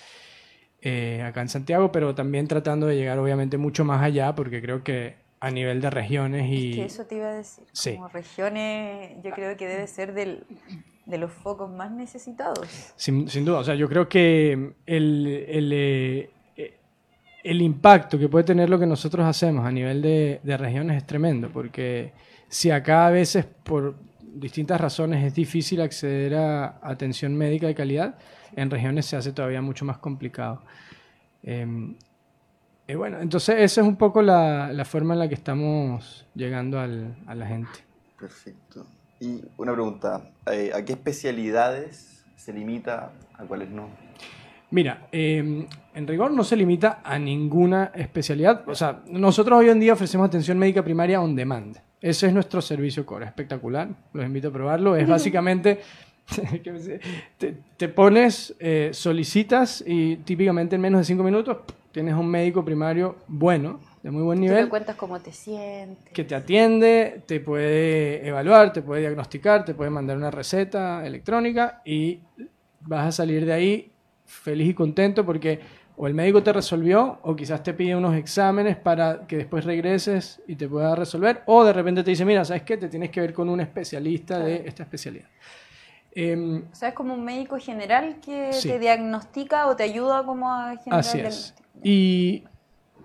eh, 0.81 1.21
acá 1.21 1.41
en 1.41 1.49
Santiago, 1.49 1.91
pero 1.91 2.15
también 2.15 2.47
tratando 2.47 2.87
de 2.87 2.95
llegar 2.95 3.19
obviamente 3.19 3.59
mucho 3.59 3.85
más 3.85 4.01
allá, 4.01 4.33
porque 4.33 4.63
creo 4.63 4.83
que 4.83 5.15
a 5.41 5.51
nivel 5.51 5.79
de 5.79 5.91
regiones 5.91 6.49
y... 6.49 6.71
Es 6.71 6.75
que 6.75 6.85
eso 6.85 7.05
te 7.05 7.17
iba 7.17 7.27
a 7.27 7.33
decir, 7.33 7.65
como 7.95 8.07
regiones 8.07 9.11
yo 9.23 9.29
creo 9.29 9.55
que 9.57 9.67
debe 9.67 9.85
ser 9.85 10.15
del 10.15 10.43
de 11.07 11.17
los 11.17 11.31
focos 11.31 11.69
más 11.71 11.89
necesitados. 11.91 12.67
Sin, 12.95 13.25
duda, 13.45 13.59
o 13.59 13.63
sea, 13.63 13.75
yo 13.75 13.87
creo 13.87 14.07
que 14.09 14.51
el, 14.85 15.45
el, 15.47 15.71
eh, 15.73 16.29
el, 17.43 17.61
impacto 17.61 18.19
que 18.19 18.27
puede 18.27 18.43
tener 18.43 18.69
lo 18.69 18.77
que 18.77 18.85
nosotros 18.85 19.25
hacemos 19.25 19.65
a 19.65 19.71
nivel 19.71 20.01
de, 20.01 20.41
de, 20.43 20.57
regiones 20.57 20.97
es 20.97 21.07
tremendo, 21.07 21.49
porque 21.49 22.11
si 22.49 22.71
acá 22.71 23.07
a 23.07 23.11
veces 23.11 23.45
por 23.45 23.95
distintas 24.21 24.79
razones 24.79 25.23
es 25.25 25.33
difícil 25.33 25.81
acceder 25.81 26.35
a 26.35 26.79
atención 26.81 27.35
médica 27.35 27.67
de 27.67 27.75
calidad, 27.75 28.15
en 28.55 28.69
regiones 28.69 29.05
se 29.05 29.15
hace 29.15 29.31
todavía 29.31 29.61
mucho 29.61 29.85
más 29.85 29.99
complicado. 29.99 30.61
Em, 31.41 31.95
bueno, 32.95 33.19
entonces 33.19 33.55
esa 33.59 33.81
es 33.81 33.87
un 33.87 33.95
poco 33.95 34.21
la, 34.21 34.71
la 34.73 34.83
forma 34.83 35.13
en 35.13 35.19
la 35.19 35.27
que 35.29 35.35
estamos 35.35 36.25
llegando 36.35 36.79
al, 36.79 37.15
a 37.27 37.35
la 37.35 37.47
gente. 37.47 37.69
Perfecto. 38.19 38.85
Y 39.19 39.41
una 39.57 39.73
pregunta, 39.73 40.29
eh, 40.51 40.71
¿a 40.73 40.85
qué 40.85 40.93
especialidades 40.93 42.23
se 42.35 42.53
limita, 42.53 43.11
a 43.33 43.43
cuáles 43.45 43.69
no? 43.69 43.89
Mira, 44.69 45.07
em, 45.11 45.65
en 45.95 46.07
rigor 46.07 46.31
no 46.31 46.43
se 46.43 46.55
limita 46.55 47.01
a 47.03 47.17
ninguna 47.17 47.91
especialidad. 47.95 48.67
O 48.67 48.75
sea, 48.75 49.01
nosotros 49.07 49.59
hoy 49.59 49.69
en 49.69 49.79
día 49.79 49.93
ofrecemos 49.93 50.27
atención 50.27 50.59
médica 50.59 50.83
primaria 50.83 51.21
on 51.21 51.35
demand. 51.35 51.77
Ese 52.01 52.27
es 52.27 52.33
nuestro 52.33 52.61
servicio 52.61 53.05
core, 53.05 53.25
espectacular. 53.25 53.89
Los 54.13 54.25
invito 54.25 54.49
a 54.49 54.51
probarlo. 54.51 54.95
Es 54.95 55.07
básicamente, 55.07 55.79
te, 57.77 57.87
pones, 57.87 58.55
eh, 58.59 58.89
solicitas 58.91 59.83
y 59.87 60.17
típicamente 60.17 60.75
en 60.75 60.81
menos 60.81 60.99
de 60.99 61.05
cinco 61.05 61.23
minutos 61.23 61.57
tienes 61.91 62.13
un 62.13 62.27
médico 62.27 62.63
primario 62.63 63.15
bueno 63.27 63.79
de 64.07 64.11
muy 64.11 64.23
buen 64.23 64.39
nivel. 64.39 64.63
Te 64.63 64.69
cuentas 64.69 64.95
cómo 64.95 65.19
te 65.19 65.33
sientes. 65.33 66.13
Que 66.13 66.23
te 66.23 66.33
atiende, 66.33 67.23
te 67.25 67.41
puede 67.41 68.25
evaluar, 68.25 68.71
te 68.71 68.81
puede 68.81 69.01
diagnosticar, 69.01 69.65
te 69.65 69.73
puede 69.73 69.89
mandar 69.89 70.15
una 70.15 70.31
receta 70.31 71.05
electrónica 71.05 71.81
y 71.83 72.21
vas 72.79 73.07
a 73.07 73.11
salir 73.11 73.45
de 73.45 73.51
ahí 73.51 73.91
feliz 74.25 74.69
y 74.69 74.73
contento 74.73 75.25
porque 75.25 75.59
o 75.97 76.07
el 76.07 76.13
médico 76.13 76.41
te 76.41 76.53
resolvió 76.53 77.19
o 77.21 77.35
quizás 77.35 77.61
te 77.63 77.73
pide 77.73 77.97
unos 77.97 78.15
exámenes 78.15 78.77
para 78.77 79.27
que 79.27 79.35
después 79.35 79.65
regreses 79.65 80.41
y 80.47 80.55
te 80.55 80.69
pueda 80.69 80.95
resolver 80.95 81.41
o 81.45 81.65
de 81.65 81.73
repente 81.73 82.01
te 82.01 82.11
dice, 82.11 82.23
mira, 82.23 82.45
¿sabes 82.45 82.63
qué? 82.63 82.77
Te 82.77 82.87
tienes 82.87 83.09
que 83.09 83.19
ver 83.19 83.33
con 83.33 83.49
un 83.49 83.59
especialista 83.59 84.39
de 84.39 84.63
esta 84.65 84.83
especialidad. 84.83 85.27
Em, 86.13 86.63
O 86.71 86.75
sea, 86.75 86.89
es 86.89 86.95
como 86.95 87.13
un 87.13 87.25
médico 87.25 87.57
general 87.59 88.21
que 88.25 88.53
Sí. 88.53 88.69
te 88.69 88.79
diagnostica 88.79 89.67
o 89.67 89.75
te 89.75 89.83
ayuda 89.83 90.23
como 90.25 90.49
a 90.49 90.77
generar 90.77 90.99
Así 91.01 91.19
es. 91.19 91.53
Y 91.83 92.45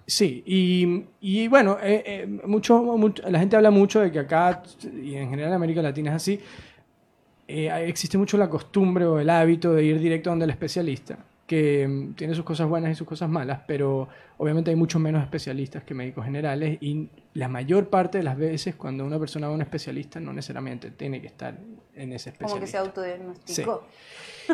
sí, 0.07 0.43
y, 0.47 1.05
y 1.21 1.49
bueno, 1.49 1.79
eh, 1.83 2.03
eh, 2.07 2.27
mucho, 2.47 2.99
la 3.29 3.39
gente 3.39 3.57
habla 3.57 3.71
mucho 3.71 4.01
de 4.01 4.11
que 4.11 4.19
acá, 4.19 4.63
y 5.03 5.15
en 5.15 5.31
general 5.31 5.51
en 5.51 5.57
América 5.57 5.83
Latina 5.83 6.11
es 6.11 6.17
así, 6.17 6.41
eh, 7.49 7.71
existe 7.87 8.17
mucho 8.17 8.37
la 8.39 8.49
costumbre 8.49 9.05
o 9.05 9.19
el 9.19 9.29
hábito 9.29 9.73
de 9.73 9.85
ir 9.85 9.99
directo 9.99 10.31
donde 10.31 10.45
el 10.45 10.51
especialista, 10.51 11.19
que 11.53 11.87
mm, 11.87 12.15
tiene 12.15 12.35
sus 12.35 12.47
cosas 12.47 12.67
buenas 12.67 12.93
y 12.93 12.95
sus 12.95 13.07
cosas 13.07 13.29
malas, 13.29 13.61
pero 13.67 14.09
obviamente 14.39 14.71
hay 14.71 14.77
mucho 14.77 14.99
menos 14.99 15.23
especialistas 15.23 15.85
que 15.85 15.93
médicos 15.93 16.25
generales 16.25 16.79
y 16.81 17.11
la 17.35 17.47
mayor 17.49 17.91
parte 17.91 18.17
de 18.17 18.25
las 18.25 18.39
veces 18.39 18.75
cuando 18.75 19.05
una 19.05 19.19
persona 19.19 19.49
va 19.49 19.53
a 19.53 19.57
un 19.57 19.61
especialista 19.61 20.19
no 20.19 20.33
necesariamente 20.33 20.93
tiene 20.93 21.21
que 21.21 21.27
estar 21.27 21.59
en 21.95 22.15
ese 22.15 22.31
especialista. 22.31 22.47
Como 22.47 22.61
que 22.61 22.67
se 22.67 22.79
autodiagnosticó. 22.79 23.87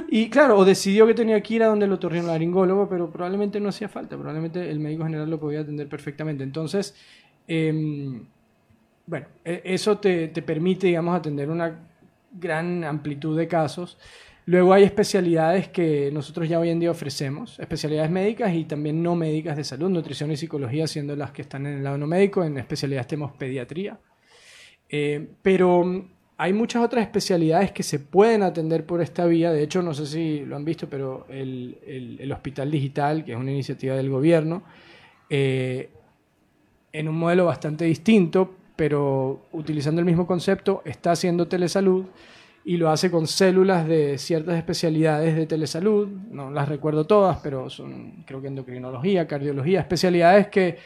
Y 0.09 0.29
claro, 0.29 0.59
o 0.59 0.65
decidió 0.65 1.07
que 1.07 1.15
tenía 1.15 1.41
que 1.41 1.55
ir 1.55 1.63
a 1.63 1.69
donde 1.69 1.87
el 1.87 1.93
otorrinolaringólogo, 1.93 2.89
pero 2.89 3.09
probablemente 3.09 3.61
no 3.61 3.69
hacía 3.69 3.89
falta, 3.89 4.17
probablemente 4.17 4.69
el 4.69 4.81
médico 4.81 5.05
general 5.05 5.31
lo 5.31 5.39
podía 5.39 5.61
atender 5.61 5.89
perfectamente. 5.89 6.43
Entonces, 6.43 6.97
em, 7.47 8.27
bueno, 9.07 9.27
e- 9.45 9.63
eso 9.65 9.99
te, 9.99 10.27
te 10.29 10.43
permite, 10.43 10.89
digamos, 10.89 11.17
atender 11.17 11.49
una 11.49 11.79
gran 12.33 12.83
amplitud 12.83 13.39
de 13.39 13.47
casos. 13.47 13.99
Luego 14.49 14.73
hay 14.73 14.85
especialidades 14.85 15.69
que 15.69 16.11
nosotros 16.11 16.49
ya 16.49 16.59
hoy 16.59 16.71
en 16.71 16.81
día 16.81 16.91
ofrecemos, 16.91 17.59
especialidades 17.59 18.11
médicas 18.11 18.55
y 18.55 18.65
también 18.65 19.03
no 19.03 19.15
médicas 19.15 19.59
de 19.59 19.63
salud, 19.63 19.91
nutrición 19.91 20.33
y 20.33 20.39
psicología 20.39 20.87
siendo 20.87 21.15
las 21.17 21.33
que 21.33 21.43
están 21.43 21.67
en 21.67 21.75
el 21.77 21.85
lado 21.85 21.99
no 21.99 22.07
médico, 22.07 22.43
en 22.43 22.57
especialidades 22.57 23.09
tenemos 23.09 23.33
pediatría. 23.33 24.01
Eh, 24.89 25.29
pero 25.43 25.85
mm, 25.85 26.09
hay 26.39 26.55
muchas 26.55 26.83
otras 26.83 27.03
especialidades 27.05 27.73
que 27.73 27.83
se 27.83 27.99
pueden 27.99 28.43
atender 28.43 28.87
por 28.87 29.03
esta 29.03 29.27
vía. 29.27 29.53
De 29.53 29.63
hecho, 29.63 29.83
no 29.83 29.93
sé 29.93 30.07
si 30.07 30.41
lo 30.47 30.57
han 30.57 30.65
visto, 30.65 30.89
pero 30.89 31.27
el, 31.29 32.33
Hospital 32.33 32.71
Digital, 32.71 33.27
que 33.27 33.33
es 33.33 33.39
una 33.39 33.53
iniciativa 33.53 33.97
del 33.97 34.09
gobierno, 34.09 34.63
eh, 35.29 35.91
en 36.91 37.07
un 37.07 37.19
modelo 37.19 37.45
bastante 37.45 37.85
distinto, 37.85 38.55
pero 38.77 39.43
utilizando 39.53 40.01
el 40.01 40.07
mismo 40.07 40.27
concepto, 40.27 40.81
está 40.87 41.13
haciendo 41.13 41.49
telesalud 41.49 42.07
y 42.69 42.77
lo 42.77 42.91
hace 42.91 43.11
con 43.11 43.27
células 43.27 43.89
de 43.89 44.19
ciertas 44.19 44.59
especialidades 44.59 45.35
de 45.35 45.47
telesalud. 45.47 46.07
No 46.31 46.51
las 46.51 46.69
recuerdo 46.69 47.07
todas, 47.07 47.39
pero 47.39 47.71
son, 47.71 48.25
creo 48.27 48.43
que 48.43 48.49
endocrinología, 48.49 49.27
cardiología, 49.27 49.81
especialidades 49.81 50.49
que 50.49 50.77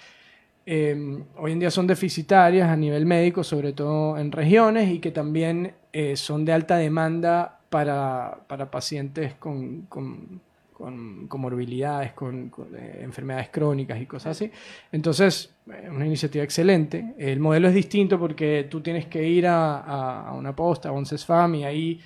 eh, 0.65 1.25
hoy 1.37 1.51
en 1.51 1.59
día 1.59 1.73
son 1.73 1.89
deficitarias 1.89 2.69
a 2.69 2.77
nivel 2.77 3.05
médico, 3.05 3.43
sobre 3.43 3.73
todo 3.73 4.17
en 4.17 4.31
regiones, 4.31 4.93
y 4.93 5.01
que 5.01 5.11
también 5.11 5.75
eh, 5.93 6.15
son 6.15 6.45
de 6.45 6.53
alta 6.53 6.77
demanda 6.77 7.59
para, 7.69 8.39
para 8.47 8.71
pacientes 8.71 9.35
con, 9.35 9.89
con 10.83 11.29
comorbilidades, 11.29 12.13
con, 12.13 12.51
eh, 12.75 13.03
enfermedades 13.03 13.51
crónicas 13.51 14.01
y 14.01 14.07
cosas 14.07 14.37
así. 14.37 14.51
Entonces, 14.91 15.55
es 15.65 15.89
una 15.89 16.05
iniciativa 16.05 16.43
excelente. 16.43 17.15
El 17.19 17.39
modelo 17.39 17.69
es 17.69 17.75
distinto 17.75 18.19
porque 18.19 18.67
tú 18.69 18.81
tienes 18.81 19.07
que 19.07 19.23
ir 19.23 19.47
a, 19.47 20.33
una 20.37 20.57
posta, 20.57 20.89
a 20.89 20.93
un 20.93 21.07
CESFAM, 21.07 21.55
y 21.55 21.65
ahí 21.65 22.01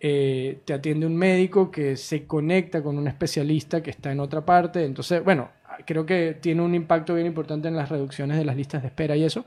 eh, 0.00 0.60
te 0.64 0.72
atiende 0.72 1.04
un 1.04 1.14
médico 1.14 1.70
que 1.70 1.94
se 1.94 2.26
conecta 2.26 2.82
con 2.82 2.96
un 2.96 3.06
especialista 3.06 3.82
que 3.82 3.90
está 3.90 4.10
en 4.10 4.20
otra 4.20 4.42
parte. 4.46 4.82
Entonces, 4.82 5.22
bueno, 5.22 5.50
creo 5.84 6.06
que 6.06 6.38
tiene 6.40 6.62
un 6.62 6.74
impacto 6.74 7.14
bien 7.14 7.26
importante 7.26 7.68
en 7.68 7.76
las 7.76 7.90
reducciones 7.90 8.38
de 8.38 8.46
las 8.46 8.56
listas 8.56 8.80
de 8.80 8.88
espera 8.88 9.14
y 9.14 9.24
eso. 9.24 9.44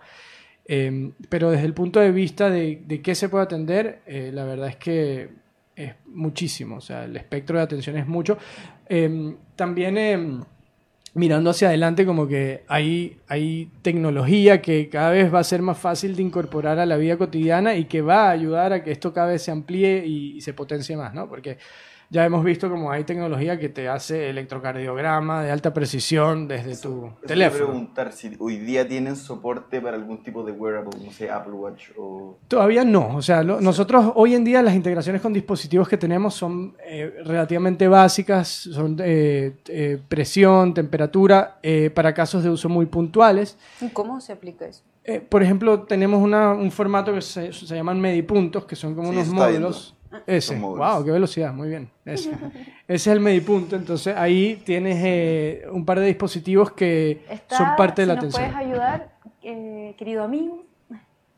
Eh, 0.66 1.10
pero 1.28 1.50
desde 1.50 1.66
el 1.66 1.74
punto 1.74 2.00
de 2.00 2.12
vista 2.12 2.52
de, 2.52 3.02
qué 3.04 3.16
se 3.16 3.30
puede 3.30 3.46
atender, 3.46 4.02
eh, 4.06 4.30
la 4.32 4.46
verdad 4.46 4.68
es 4.68 4.76
que 4.76 5.30
es 5.80 5.94
muchísimo. 6.06 6.76
O 6.78 6.82
sea, 6.82 7.06
el 7.06 7.16
espectro 7.16 7.58
de 7.58 7.64
atención 7.64 7.98
es 7.98 8.06
mucho. 8.06 8.38
Eh, 8.88 9.36
también 9.56 9.98
eh, 9.98 10.40
mirando 11.14 11.50
hacia 11.50 11.70
adelante, 11.70 12.06
como 12.06 12.28
que 12.28 12.64
hay, 12.68 13.18
hay 13.28 13.72
tecnología 13.82 14.62
que 14.62 14.90
cada 14.90 15.12
vez 15.12 15.34
va 15.34 15.40
a 15.40 15.44
ser 15.44 15.62
más 15.62 15.78
fácil 15.78 16.16
de 16.16 16.24
incorporar 16.24 16.80
a 16.80 16.86
la 16.86 16.98
vida 16.98 17.18
cotidiana 17.18 17.76
y 17.76 17.86
que 17.86 18.02
va 18.02 18.28
a 18.28 18.32
ayudar 18.32 18.74
a 18.74 18.84
que 18.84 18.92
esto 18.92 19.14
cada 19.14 19.28
vez 19.28 19.42
se 19.42 19.52
amplíe 19.52 20.06
y, 20.06 20.38
y 20.38 20.42
se 20.42 20.54
potencie 20.54 20.98
más, 20.98 21.14
¿no? 21.14 21.30
Porque 21.30 21.58
ya 22.10 22.26
hemos 22.26 22.44
visto 22.44 22.70
como 22.70 22.92
hay 22.92 23.04
tecnología 23.04 23.60
que 23.60 23.70
te 23.70 23.88
hace 23.88 24.30
electrocardiograma 24.30 25.44
de 25.44 25.52
alta 25.52 25.74
precisión 25.74 26.48
desde 26.48 26.76
tu 26.78 27.06
Eso 27.08 27.18
teléfono. 27.28 27.52
Quiero 27.58 27.68
preguntar 27.72 28.12
si 28.14 28.36
hoy 28.40 28.58
día 28.58 28.88
tienen 28.88 29.16
soporte 29.16 29.80
para 29.82 29.96
algún 29.98 30.24
tipo 30.24 30.44
de 30.44 30.52
wearable, 30.52 30.92
no 31.06 31.12
sé, 31.12 31.30
Apple 31.30 31.54
Watch 31.54 31.90
o... 31.98 32.38
Todavía 32.48 32.84
no, 32.84 33.16
o 33.16 33.22
sea, 33.22 33.44
lo- 33.44 33.62
nosotros 33.62 34.12
hoy 34.16 34.36
en 34.36 34.44
día 34.44 34.62
las 34.62 34.76
integraciones 34.76 35.22
con 35.22 35.34
dispositivos 35.34 35.88
que 35.88 35.98
tenemos 35.98 36.34
son 36.34 36.76
eh, 36.86 37.14
relativamente 37.26 37.88
básicas, 37.88 38.48
son 38.48 38.98
eh, 39.04 39.58
eh, 39.68 40.00
presión, 40.08 40.74
temperatura, 40.74 41.60
eh, 41.62 41.90
para 41.90 42.14
casos 42.14 42.44
de 42.44 42.50
uso 42.50 42.70
muy 42.70 42.86
puntuales. 42.88 43.58
¿Y 43.82 43.90
¿Cómo 43.90 44.20
se 44.22 44.34
aplica 44.34 44.66
eso? 44.66 44.84
Eh, 45.04 45.20
por 45.22 45.42
ejemplo, 45.42 45.84
tenemos 45.84 46.22
una- 46.22 46.54
un 46.54 46.72
formato 46.72 47.14
que 47.14 47.22
se, 47.22 47.52
se 47.54 47.76
llaman 47.76 48.00
medipuntos, 48.00 48.66
que 48.66 48.76
son 48.76 48.94
como 48.96 49.10
Sí, 49.10 49.16
unos 49.16 49.28
eso 49.28 49.36
módulos. 49.36 49.96
Ese, 50.26 50.58
wow, 50.60 51.04
qué 51.06 51.12
velocidad, 51.12 51.54
muy 51.54 51.70
bien. 51.70 51.90
Ese, 52.06 52.32
Ese 52.32 52.36
es 52.88 53.08
el 53.08 53.20
medipunto, 53.20 53.76
entonces 53.76 54.16
ahí 54.16 54.62
tienes 54.66 54.98
eh, 55.04 55.66
un 55.72 55.86
par 55.86 56.00
de 56.00 56.08
dispositivos 56.08 56.72
que 56.72 57.24
Está, 57.30 57.58
son 57.58 57.76
parte 57.78 58.02
de 58.02 58.06
si 58.06 58.08
la 58.08 58.16
nos 58.16 58.24
atención. 58.36 58.52
puedes 58.52 58.68
ayudar, 58.68 59.12
eh, 59.44 59.96
querido 59.98 60.24
amigo, 60.24 60.66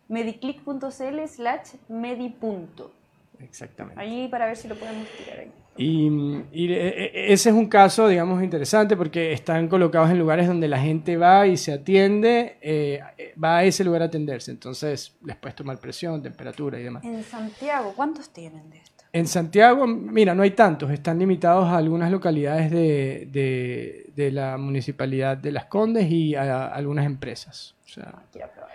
mediclick.cl 0.07 1.27
slash 1.27 1.73
medipunto. 1.89 2.93
Exactamente. 3.39 3.99
Ahí 3.99 4.27
para 4.27 4.45
ver 4.45 4.55
si 4.57 4.67
lo 4.67 4.75
podemos 4.75 5.07
tirar 5.17 5.39
ahí. 5.39 5.51
Y, 5.77 6.07
y, 6.51 6.71
eh, 6.73 7.31
ese 7.33 7.49
es 7.49 7.55
un 7.55 7.67
caso, 7.67 8.07
digamos, 8.07 8.43
interesante 8.43 8.95
porque 8.97 9.31
están 9.31 9.67
colocados 9.67 10.09
en 10.11 10.19
lugares 10.19 10.45
donde 10.47 10.67
la 10.67 10.79
gente 10.79 11.15
va 11.17 11.47
y 11.47 11.55
se 11.57 11.71
atiende, 11.73 12.57
eh, 12.61 12.99
va 13.41 13.57
a 13.57 13.63
ese 13.63 13.83
lugar 13.83 14.01
a 14.01 14.05
atenderse. 14.05 14.51
Entonces 14.51 15.15
les 15.25 15.35
puedes 15.37 15.55
tomar 15.55 15.79
presión, 15.79 16.21
temperatura 16.21 16.79
y 16.79 16.83
demás. 16.83 17.03
En 17.05 17.23
Santiago, 17.23 17.93
¿cuántos 17.95 18.29
tienen 18.29 18.69
de 18.69 18.77
esto? 18.77 19.03
En 19.13 19.27
Santiago, 19.27 19.87
mira, 19.87 20.33
no 20.35 20.43
hay 20.43 20.51
tantos, 20.51 20.89
están 20.91 21.19
limitados 21.19 21.65
a 21.67 21.77
algunas 21.77 22.11
localidades 22.11 22.71
de, 22.71 23.27
de- 23.31 24.09
de 24.15 24.31
la 24.31 24.57
municipalidad 24.57 25.35
de 25.37 25.51
Las 25.51 25.65
Condes 25.65 26.09
y 26.09 26.35
a, 26.35 26.67
algunas 26.67 27.05
empresas. 27.05 27.75
O 27.85 27.89
sea, 27.89 28.13
Quiero 28.31 28.49
probar. 28.51 28.71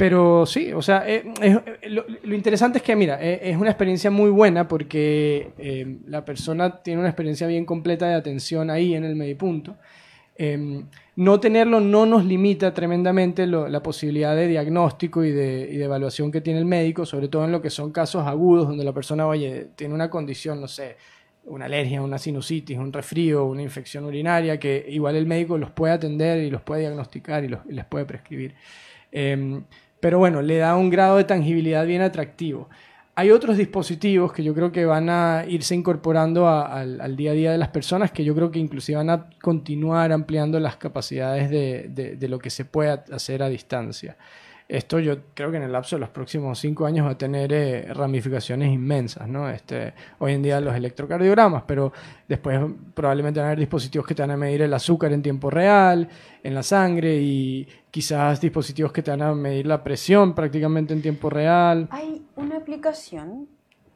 Pero 0.00 0.46
sí, 0.46 0.72
o 0.72 0.80
sea, 0.80 1.06
eh, 1.06 1.30
eh, 1.42 1.60
lo, 1.90 2.34
interesante 2.34 2.78
es 2.78 2.82
que, 2.82 2.96
mira, 2.96 3.18
eh, 3.20 3.50
es 3.50 3.56
una 3.58 3.68
experiencia 3.68 4.10
muy 4.10 4.30
buena 4.30 4.66
porque 4.66 5.98
la 6.06 6.24
persona 6.24 6.82
tiene 6.82 7.00
una 7.00 7.10
experiencia 7.10 7.46
bien 7.46 7.66
completa 7.66 8.08
de 8.08 8.14
atención 8.14 8.70
ahí 8.70 8.94
en 8.94 9.04
el 9.04 9.14
medipunto. 9.14 9.76
Eh, 10.36 10.84
no 11.16 11.38
tenerlo 11.38 11.80
no 11.80 12.06
nos 12.06 12.24
limita 12.24 12.72
tremendamente 12.72 13.46
la 13.46 13.82
posibilidad 13.82 14.34
de 14.34 14.48
diagnóstico 14.48 15.22
y 15.22 15.32
de, 15.32 15.84
evaluación 15.84 16.32
que 16.32 16.40
tiene 16.40 16.60
el 16.60 16.64
médico, 16.64 17.04
sobre 17.04 17.28
todo 17.28 17.44
en 17.44 17.52
lo 17.52 17.60
que 17.60 17.68
son 17.68 17.92
casos 17.92 18.26
agudos 18.26 18.68
donde 18.68 18.84
la 18.84 18.94
persona, 18.94 19.26
oye, 19.26 19.66
tiene 19.76 19.92
una 19.92 20.08
condición, 20.08 20.62
no 20.62 20.66
sé, 20.66 20.96
una 21.44 21.66
alergia, 21.66 22.00
una 22.00 22.16
sinusitis, 22.16 22.78
un 22.78 22.90
resfrío, 22.90 23.44
una 23.44 23.60
infección 23.60 24.06
urinaria, 24.06 24.58
que 24.58 24.82
igual 24.88 25.16
el 25.16 25.26
médico 25.26 25.58
los 25.58 25.70
puede 25.72 25.92
atender 25.92 26.42
y 26.42 26.48
los 26.50 26.62
puede 26.62 26.80
diagnosticar 26.80 27.44
y, 27.44 27.48
los- 27.48 27.66
y 27.68 27.74
les 27.74 27.84
puede 27.84 28.06
prescribir. 28.06 28.54
Pero 30.00 30.18
bueno, 30.18 30.42
le 30.42 30.56
da 30.58 30.76
un 30.76 30.90
grado 30.90 31.16
de 31.16 31.24
tangibilidad 31.24 31.84
bien 31.86 32.02
atractivo. 32.02 32.68
Hay 33.16 33.30
otros 33.32 33.56
dispositivos 33.58 34.32
que 34.32 34.42
yo 34.42 34.54
creo 34.54 34.72
que 34.72 34.86
van 34.86 35.10
a 35.10 35.44
irse 35.46 35.74
incorporando 35.74 36.48
al, 36.48 37.16
día 37.16 37.32
a 37.32 37.34
día 37.34 37.52
de 37.52 37.58
las 37.58 37.68
personas, 37.68 38.12
que 38.12 38.24
yo 38.24 38.34
creo 38.34 38.50
que 38.50 38.58
inclusive 38.58 38.96
van 38.96 39.10
a 39.10 39.28
continuar 39.42 40.10
ampliando 40.12 40.58
las 40.58 40.76
capacidades 40.76 41.50
de, 41.50 41.88
de- 41.90 42.16
de 42.16 42.28
lo 42.28 42.38
que 42.38 42.48
se 42.50 42.64
puede 42.64 42.90
hacer 43.12 43.42
a 43.42 43.48
distancia. 43.48 44.16
Esto 44.68 45.00
yo 45.00 45.16
creo 45.34 45.50
que 45.50 45.56
en 45.56 45.64
el 45.64 45.72
lapso 45.72 45.96
de 45.96 46.00
los 46.00 46.10
próximos 46.10 46.56
cinco 46.60 46.86
años 46.86 47.04
va 47.04 47.10
a 47.10 47.18
tener 47.18 47.52
eh, 47.52 47.92
ramificaciones 47.92 48.72
inmensas, 48.72 49.26
¿no? 49.28 49.50
Este, 49.50 49.92
hoy 50.20 50.34
en 50.34 50.42
día 50.44 50.60
los 50.60 50.76
electrocardiogramas, 50.76 51.64
pero 51.66 51.92
después 52.28 52.60
probablemente 52.94 53.40
van 53.40 53.46
a 53.46 53.48
haber 53.48 53.58
dispositivos 53.58 54.06
que 54.06 54.14
te 54.14 54.22
van 54.22 54.30
a 54.30 54.36
medir 54.36 54.62
el 54.62 54.72
azúcar 54.72 55.12
en 55.12 55.22
tiempo 55.22 55.50
real, 55.50 56.08
en 56.44 56.54
la 56.54 56.62
sangre, 56.62 57.16
y 57.16 57.66
quizás 57.90 58.40
dispositivos 58.40 58.92
que 58.92 59.02
te 59.02 59.10
van 59.10 59.22
a 59.22 59.34
medir 59.34 59.66
la 59.66 59.82
presión 59.82 60.34
prácticamente 60.34 60.94
en 60.94 61.02
tiempo 61.02 61.30
real. 61.30 61.88
Hay 61.90 62.24
una 62.36 62.56
aplicación 62.56 63.48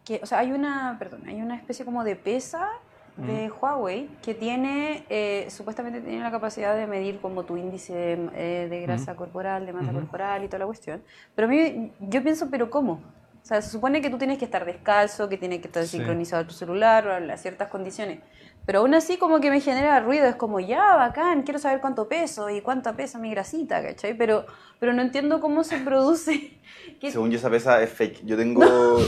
que, 0.05 0.21
o 0.23 0.27
sea, 0.27 0.41
hay 0.41 0.53
una, 0.53 0.97
perdón, 0.99 1.23
hay 1.27 1.41
una 1.41 1.57
especie 1.57 1.85
como 1.85 2.05
de 2.05 2.17
pesa 2.17 2.69
de 3.17 3.49
Huawei 3.49 4.09
que 4.23 4.35
tiene, 4.35 5.05
eh, 5.09 5.47
supuestamente 5.49 6.01
tiene 6.01 6.21
la 6.21 6.33
capacidad 6.33 6.75
de 6.75 6.89
medir 6.89 7.21
como 7.21 7.45
tu 7.45 7.57
índice 7.57 8.19
eh, 8.35 8.67
de 8.69 8.81
grasa 8.81 9.15
corporal, 9.15 9.67
de 9.67 9.73
masa 9.73 9.93
corporal 9.93 10.43
y 10.43 10.49
toda 10.49 10.59
la 10.59 10.67
cuestión. 10.67 11.01
Pero 11.37 11.47
a 11.47 11.51
mí, 11.51 11.93
yo 12.01 12.23
pienso, 12.25 12.51
¿pero 12.51 12.71
cómo? 12.71 13.01
O 13.45 13.47
sea, 13.47 13.61
se 13.61 13.69
supone 13.69 14.01
que 14.01 14.09
tú 14.09 14.17
tienes 14.17 14.39
que 14.39 14.47
estar 14.47 14.65
descalzo, 14.65 15.29
que 15.29 15.37
tiene 15.37 15.61
que 15.61 15.67
estar 15.67 15.83
Sí. 15.85 15.99
sincronizado 15.99 16.47
tu 16.47 16.55
celular, 16.55 17.07
o 17.07 17.13
a 17.13 17.37
ciertas 17.37 17.69
condiciones. 17.69 18.21
Pero 18.65 18.79
aún 18.79 18.95
así 18.95 19.19
como 19.19 19.39
que 19.41 19.51
me 19.51 19.61
genera 19.61 20.01
ruido, 20.01 20.25
es 20.25 20.37
como, 20.37 20.61
ya, 20.61 20.97
bacán, 20.97 21.43
quiero 21.43 21.59
saber 21.59 21.83
cuánto 21.83 22.09
peso 22.09 22.49
y 22.49 22.63
cuánto 22.63 22.97
pesa 22.97 23.19
mi 23.19 23.31
grasita, 23.31 23.83
¿cachai? 23.83 24.17
Pero, 24.17 24.47
pero 24.81 24.95
no 24.95 25.03
entiendo 25.03 25.43
cómo 25.43 25.63
se 25.63 25.77
produce. 25.77 26.59
Según 27.03 27.31
yo 27.31 27.37
esa 27.37 27.51
pesa 27.51 27.83
es 27.83 27.91
fake. 27.91 28.25
Yo 28.25 28.39
tengo, 28.39 28.65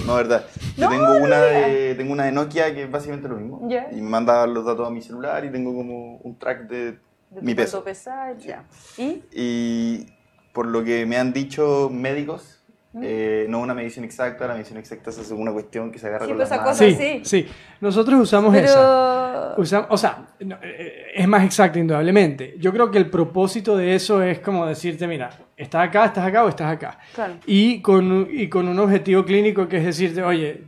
no, 0.06 0.14
verdad. 0.16 0.44
Yo 0.76 0.84
No, 0.84 0.90
tengo 0.90 1.24
una 1.24 1.40
de, 1.40 1.94
tengo 1.94 2.12
una 2.12 2.24
de 2.26 2.32
Nokia 2.32 2.74
que 2.74 2.82
es 2.82 2.90
básicamente 2.90 3.28
lo 3.28 3.36
mismo. 3.36 3.66
Ya. 3.70 3.88
Y 3.90 4.02
me 4.02 4.10
manda 4.10 4.46
los 4.46 4.66
datos 4.66 4.86
a 4.86 4.90
mi 4.90 5.00
celular 5.00 5.42
y 5.46 5.50
tengo 5.50 5.74
como 5.74 6.16
un 6.18 6.38
track 6.38 6.68
de, 6.68 6.92
de 7.30 7.40
mi 7.40 7.54
peso. 7.54 7.82
pesa, 7.82 8.34
ya. 8.36 8.64
¿Y? 8.98 9.22
Y 9.32 10.06
por 10.52 10.66
lo 10.66 10.84
que 10.84 11.06
me 11.06 11.16
han 11.16 11.32
dicho 11.32 11.88
médicos. 11.90 12.55
Eh, 13.02 13.46
no 13.48 13.60
una 13.60 13.74
medición 13.74 14.04
exacta, 14.04 14.46
la 14.46 14.54
medición 14.54 14.78
exacta 14.78 15.10
es 15.10 15.30
una 15.30 15.52
cuestión 15.52 15.90
que 15.92 15.98
se 15.98 16.06
agarra 16.06 16.24
Sí, 16.26 16.30
con 16.32 16.38
pues 16.38 16.48
las 16.50 16.56
esa 16.58 16.64
manos. 16.64 16.78
cosa 16.78 16.90
Sí, 16.90 17.20
sí. 17.24 17.42
sí. 17.44 17.48
Nosotros 17.80 18.20
usamos 18.20 18.54
esa. 18.54 19.54
Pero... 19.56 19.62
Usam- 19.64 19.86
o 19.88 19.96
sea, 19.96 20.26
no, 20.40 20.56
eh, 20.62 21.06
es 21.14 21.26
más 21.28 21.44
exacto, 21.44 21.78
indudablemente. 21.78 22.54
Yo 22.58 22.72
creo 22.72 22.90
que 22.90 22.98
el 22.98 23.08
propósito 23.10 23.76
de 23.76 23.94
eso 23.94 24.22
es 24.22 24.38
como 24.40 24.66
decirte, 24.66 25.06
mira, 25.06 25.30
estás 25.56 25.88
acá, 25.88 26.06
estás 26.06 26.26
acá 26.26 26.44
o 26.44 26.48
estás 26.48 26.72
acá. 26.72 26.98
Claro. 27.14 27.34
Y 27.46 27.80
con, 27.80 28.10
un- 28.12 28.28
y 28.30 28.48
con 28.48 28.68
un 28.68 28.78
objetivo 28.78 29.24
clínico 29.24 29.68
que 29.68 29.78
es 29.78 29.84
decirte, 29.84 30.22
oye, 30.22 30.62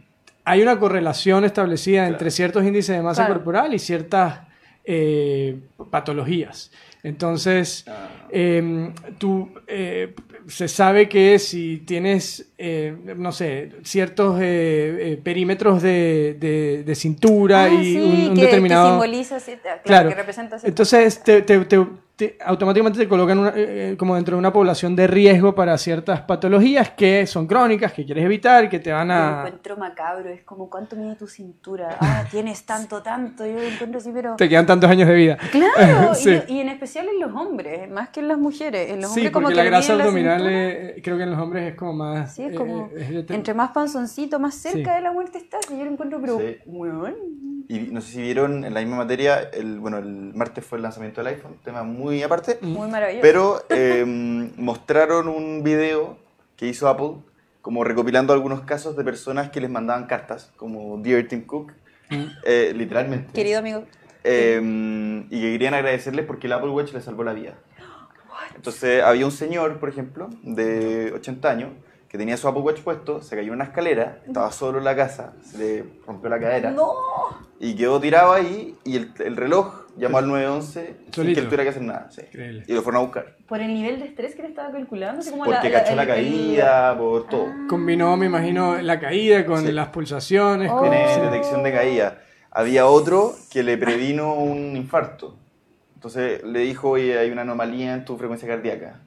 hay 0.44 0.62
una 0.62 0.78
correlación 0.78 1.44
establecida 1.44 2.06
entre 2.08 2.30
ciertos 2.30 2.64
índices 2.64 2.96
de 2.96 3.02
masa 3.02 3.24
Claro. 3.26 3.34
corporal 3.40 3.74
y 3.74 3.78
ciertas 3.78 4.40
eh, 4.90 5.58
patologías. 5.90 6.72
Entonces, 7.02 7.84
Ah. 7.86 8.08
eh, 8.30 8.90
tú, 9.18 9.50
eh, 9.66 10.14
se 10.48 10.66
sabe 10.68 11.08
que 11.08 11.38
si 11.38 11.78
tienes, 11.86 12.50
eh, 12.58 12.96
no 13.16 13.32
sé, 13.32 13.70
ciertos 13.84 14.40
eh, 14.40 15.12
eh, 15.12 15.20
perímetros 15.22 15.82
de, 15.82 16.36
de- 16.40 16.82
de 16.84 16.94
cintura 16.94 17.64
Ah, 17.64 17.68
y 17.68 17.84
sí, 17.94 18.00
un, 18.00 18.30
un 18.30 18.34
que, 18.34 18.40
determinado... 18.42 18.86
que 18.86 18.90
simboliza, 19.06 19.40
sí, 19.40 19.52
claro, 19.62 19.80
Claro. 19.84 20.08
que 20.08 20.14
representa 20.14 20.56
Entonces, 20.64 21.22
te, 21.22 21.42
te- 21.42 21.60
te- 21.66 21.86
te- 22.18 22.36
automáticamente 22.44 22.98
te 22.98 23.08
colocan 23.08 23.38
una- 23.38 23.50
eh, 23.50 23.92
eh, 23.92 23.96
como 23.96 24.16
dentro 24.16 24.34
de 24.34 24.40
una 24.40 24.52
población 24.52 24.96
de 24.96 25.06
riesgo 25.06 25.54
para 25.54 25.78
ciertas 25.78 26.20
patologías 26.22 26.90
que 26.90 27.26
son 27.28 27.46
crónicas, 27.46 27.92
que 27.92 28.04
quieres 28.04 28.24
evitar, 28.24 28.68
que 28.68 28.80
te 28.80 28.90
van 28.90 29.10
a... 29.12 29.44
encuentro 29.46 29.76
macabro, 29.76 30.28
es 30.28 30.42
como 30.42 30.68
cuánto 30.68 30.96
mide 30.96 31.14
tu 31.14 31.28
cintura. 31.28 31.96
Ah, 32.00 32.24
tienes 32.28 32.64
tanto, 32.66 33.00
tanto. 33.02 33.46
Yo 33.46 33.52
lo 33.54 33.62
encuentro 33.62 33.98
así, 34.00 34.10
pero. 34.12 34.34
Te 34.36 34.48
quedan 34.48 34.66
tantos 34.66 34.90
años 34.90 35.06
de 35.08 35.14
vida. 35.14 35.38
Claro, 35.52 36.14
Sí. 36.14 36.36
y, 36.48 36.54
y 36.54 36.60
en 36.60 36.68
especial 36.70 37.06
en 37.08 37.20
los 37.20 37.32
hombres, 37.34 37.88
más 37.88 38.08
que 38.08 38.18
en 38.20 38.28
las 38.28 38.38
mujeres. 38.38 38.90
En 38.90 39.00
los 39.00 39.12
Sí, 39.12 39.20
hombres, 39.20 39.32
como 39.32 39.48
que 39.48 39.54
la 39.54 39.64
grasa 39.64 39.94
la 39.94 40.04
abdominal, 40.04 40.38
cintura. 40.40 40.58
eh, 40.60 41.00
creo 41.04 41.16
que 41.16 41.22
en 41.22 41.30
los 41.30 41.38
hombres 41.38 41.70
es 41.70 41.74
como 41.76 41.92
más... 41.92 42.34
Sí, 42.34 42.42
es 42.42 42.52
eh, 42.52 42.56
como. 42.56 42.90
es 42.96 43.30
Entre 43.30 43.54
más 43.54 43.70
panzoncito, 43.70 44.40
más 44.40 44.56
cerca 44.56 44.90
Sí. 44.90 44.96
de 44.96 45.00
la 45.02 45.12
muerte 45.12 45.38
estás. 45.38 45.60
Y 45.70 45.78
yo 45.78 45.84
lo 45.84 45.92
encuentro, 45.92 46.20
pero. 46.20 46.38
Sí. 46.40 46.56
weón. 46.66 47.14
Y 47.70 47.80
no 47.92 48.00
sé 48.00 48.12
si 48.12 48.22
vieron 48.22 48.64
en 48.64 48.72
la 48.72 48.80
misma 48.80 48.96
materia, 48.96 49.40
el, 49.52 49.78
bueno, 49.78 49.98
el 49.98 50.32
martes 50.34 50.64
fue 50.64 50.78
el 50.78 50.82
lanzamiento 50.82 51.22
del 51.22 51.34
iPhone, 51.34 51.56
tema 51.62 51.82
muy 51.82 52.07
aparte, 52.24 52.58
Muy 52.60 52.88
maravilloso. 52.88 53.22
pero 53.22 53.62
eh, 53.70 54.04
mostraron 54.56 55.28
un 55.28 55.62
video 55.62 56.16
que 56.56 56.66
hizo 56.66 56.88
Apple 56.88 57.16
como 57.62 57.84
recopilando 57.84 58.32
algunos 58.32 58.62
casos 58.62 58.96
de 58.96 59.04
personas 59.04 59.50
que 59.50 59.60
les 59.60 59.68
mandaban 59.70 60.06
cartas, 60.06 60.52
como 60.56 60.98
Dear 60.98 61.28
Tim 61.28 61.44
Cook, 61.44 61.72
eh, 62.44 62.72
literalmente. 62.74 63.32
Querido 63.32 63.58
amigo. 63.58 63.84
Eh, 64.24 64.60
y 65.30 65.40
que 65.40 65.52
querían 65.52 65.74
agradecerles 65.74 66.24
porque 66.26 66.46
el 66.46 66.54
Apple 66.54 66.70
Watch 66.70 66.92
les 66.92 67.04
salvó 67.04 67.24
la 67.24 67.32
vida. 67.34 67.54
Entonces 68.54 69.02
había 69.02 69.24
un 69.26 69.32
señor, 69.32 69.78
por 69.78 69.88
ejemplo, 69.88 70.28
de 70.42 71.12
80 71.14 71.50
años, 71.50 71.70
que 72.08 72.16
tenía 72.16 72.36
su 72.36 72.48
Apple 72.48 72.62
Watch 72.62 72.80
puesto, 72.80 73.22
se 73.22 73.36
cayó 73.36 73.48
en 73.48 73.54
una 73.56 73.64
escalera, 73.64 74.22
estaba 74.26 74.50
solo 74.50 74.78
en 74.78 74.84
la 74.84 74.96
casa, 74.96 75.34
se 75.42 75.58
le 75.58 75.84
rompió 76.06 76.30
la 76.30 76.40
cadera 76.40 76.70
¡No! 76.70 76.92
y 77.60 77.76
quedó 77.76 78.00
tirado 78.00 78.32
ahí 78.32 78.74
y 78.84 78.96
el, 78.96 79.12
el 79.18 79.36
reloj 79.36 79.87
llamó 79.98 80.18
al 80.18 80.28
911 80.28 80.94
sin 81.12 81.24
que 81.34 81.40
él 81.40 81.44
tuviera 81.46 81.62
que 81.64 81.70
hacer 81.70 81.82
nada. 81.82 82.08
sí. 82.10 82.22
Y 82.66 82.72
lo 82.72 82.82
fueron 82.82 83.02
a 83.02 83.04
buscar. 83.04 83.36
Por 83.46 83.60
el 83.60 83.72
nivel 83.74 83.98
de 84.00 84.06
estrés 84.06 84.34
que 84.34 84.42
le 84.42 84.48
estaba 84.48 84.70
calculando. 84.72 85.20
Así 85.20 85.30
como 85.30 85.44
Porque 85.44 85.68
la, 85.70 85.82
cachó 85.82 85.94
la, 85.94 86.02
el- 86.02 86.08
caída, 86.08 86.96
por 86.98 87.26
todo. 87.28 87.46
Combinó, 87.68 88.16
me 88.16 88.26
imagino, 88.26 88.80
la 88.80 88.98
caída 89.00 89.44
con 89.46 89.64
Sí. 89.66 89.72
las 89.72 89.88
pulsaciones. 89.88 90.70
Oh. 90.70 90.78
con- 90.78 90.90
Tiene 90.90 91.20
detección 91.30 91.62
de 91.62 91.72
caída. 91.72 92.18
Había 92.50 92.86
otro 92.86 93.34
que 93.50 93.62
le 93.62 93.76
previno 93.76 94.34
un 94.34 94.76
infarto. 94.76 95.36
Entonces 95.94 96.42
le 96.44 96.60
dijo, 96.60 96.90
oye, 96.90 97.18
hay 97.18 97.30
una 97.30 97.42
anomalía 97.42 97.92
en 97.94 98.04
tu 98.04 98.16
frecuencia 98.16 98.48
cardíaca. 98.48 99.00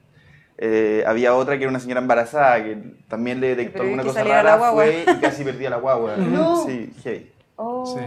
Eh, 0.58 1.02
había 1.06 1.34
otra 1.34 1.56
que 1.56 1.64
era 1.64 1.70
una 1.70 1.80
señora 1.80 2.00
embarazada 2.00 2.62
que 2.62 2.76
también 3.08 3.40
le 3.40 3.48
detectó 3.56 3.82
alguna 3.82 4.04
cosa 4.04 4.22
la 4.22 4.42
rara, 4.42 4.72
fue 4.72 5.02
y 5.10 5.20
casi 5.20 5.42
perdía 5.42 5.70
la 5.70 5.78
guagua. 5.78 6.14
No. 6.18 6.64
Sí, 6.64 6.92
heavy. 7.02 7.31
Oh. 7.56 7.84
Sí. 7.86 8.04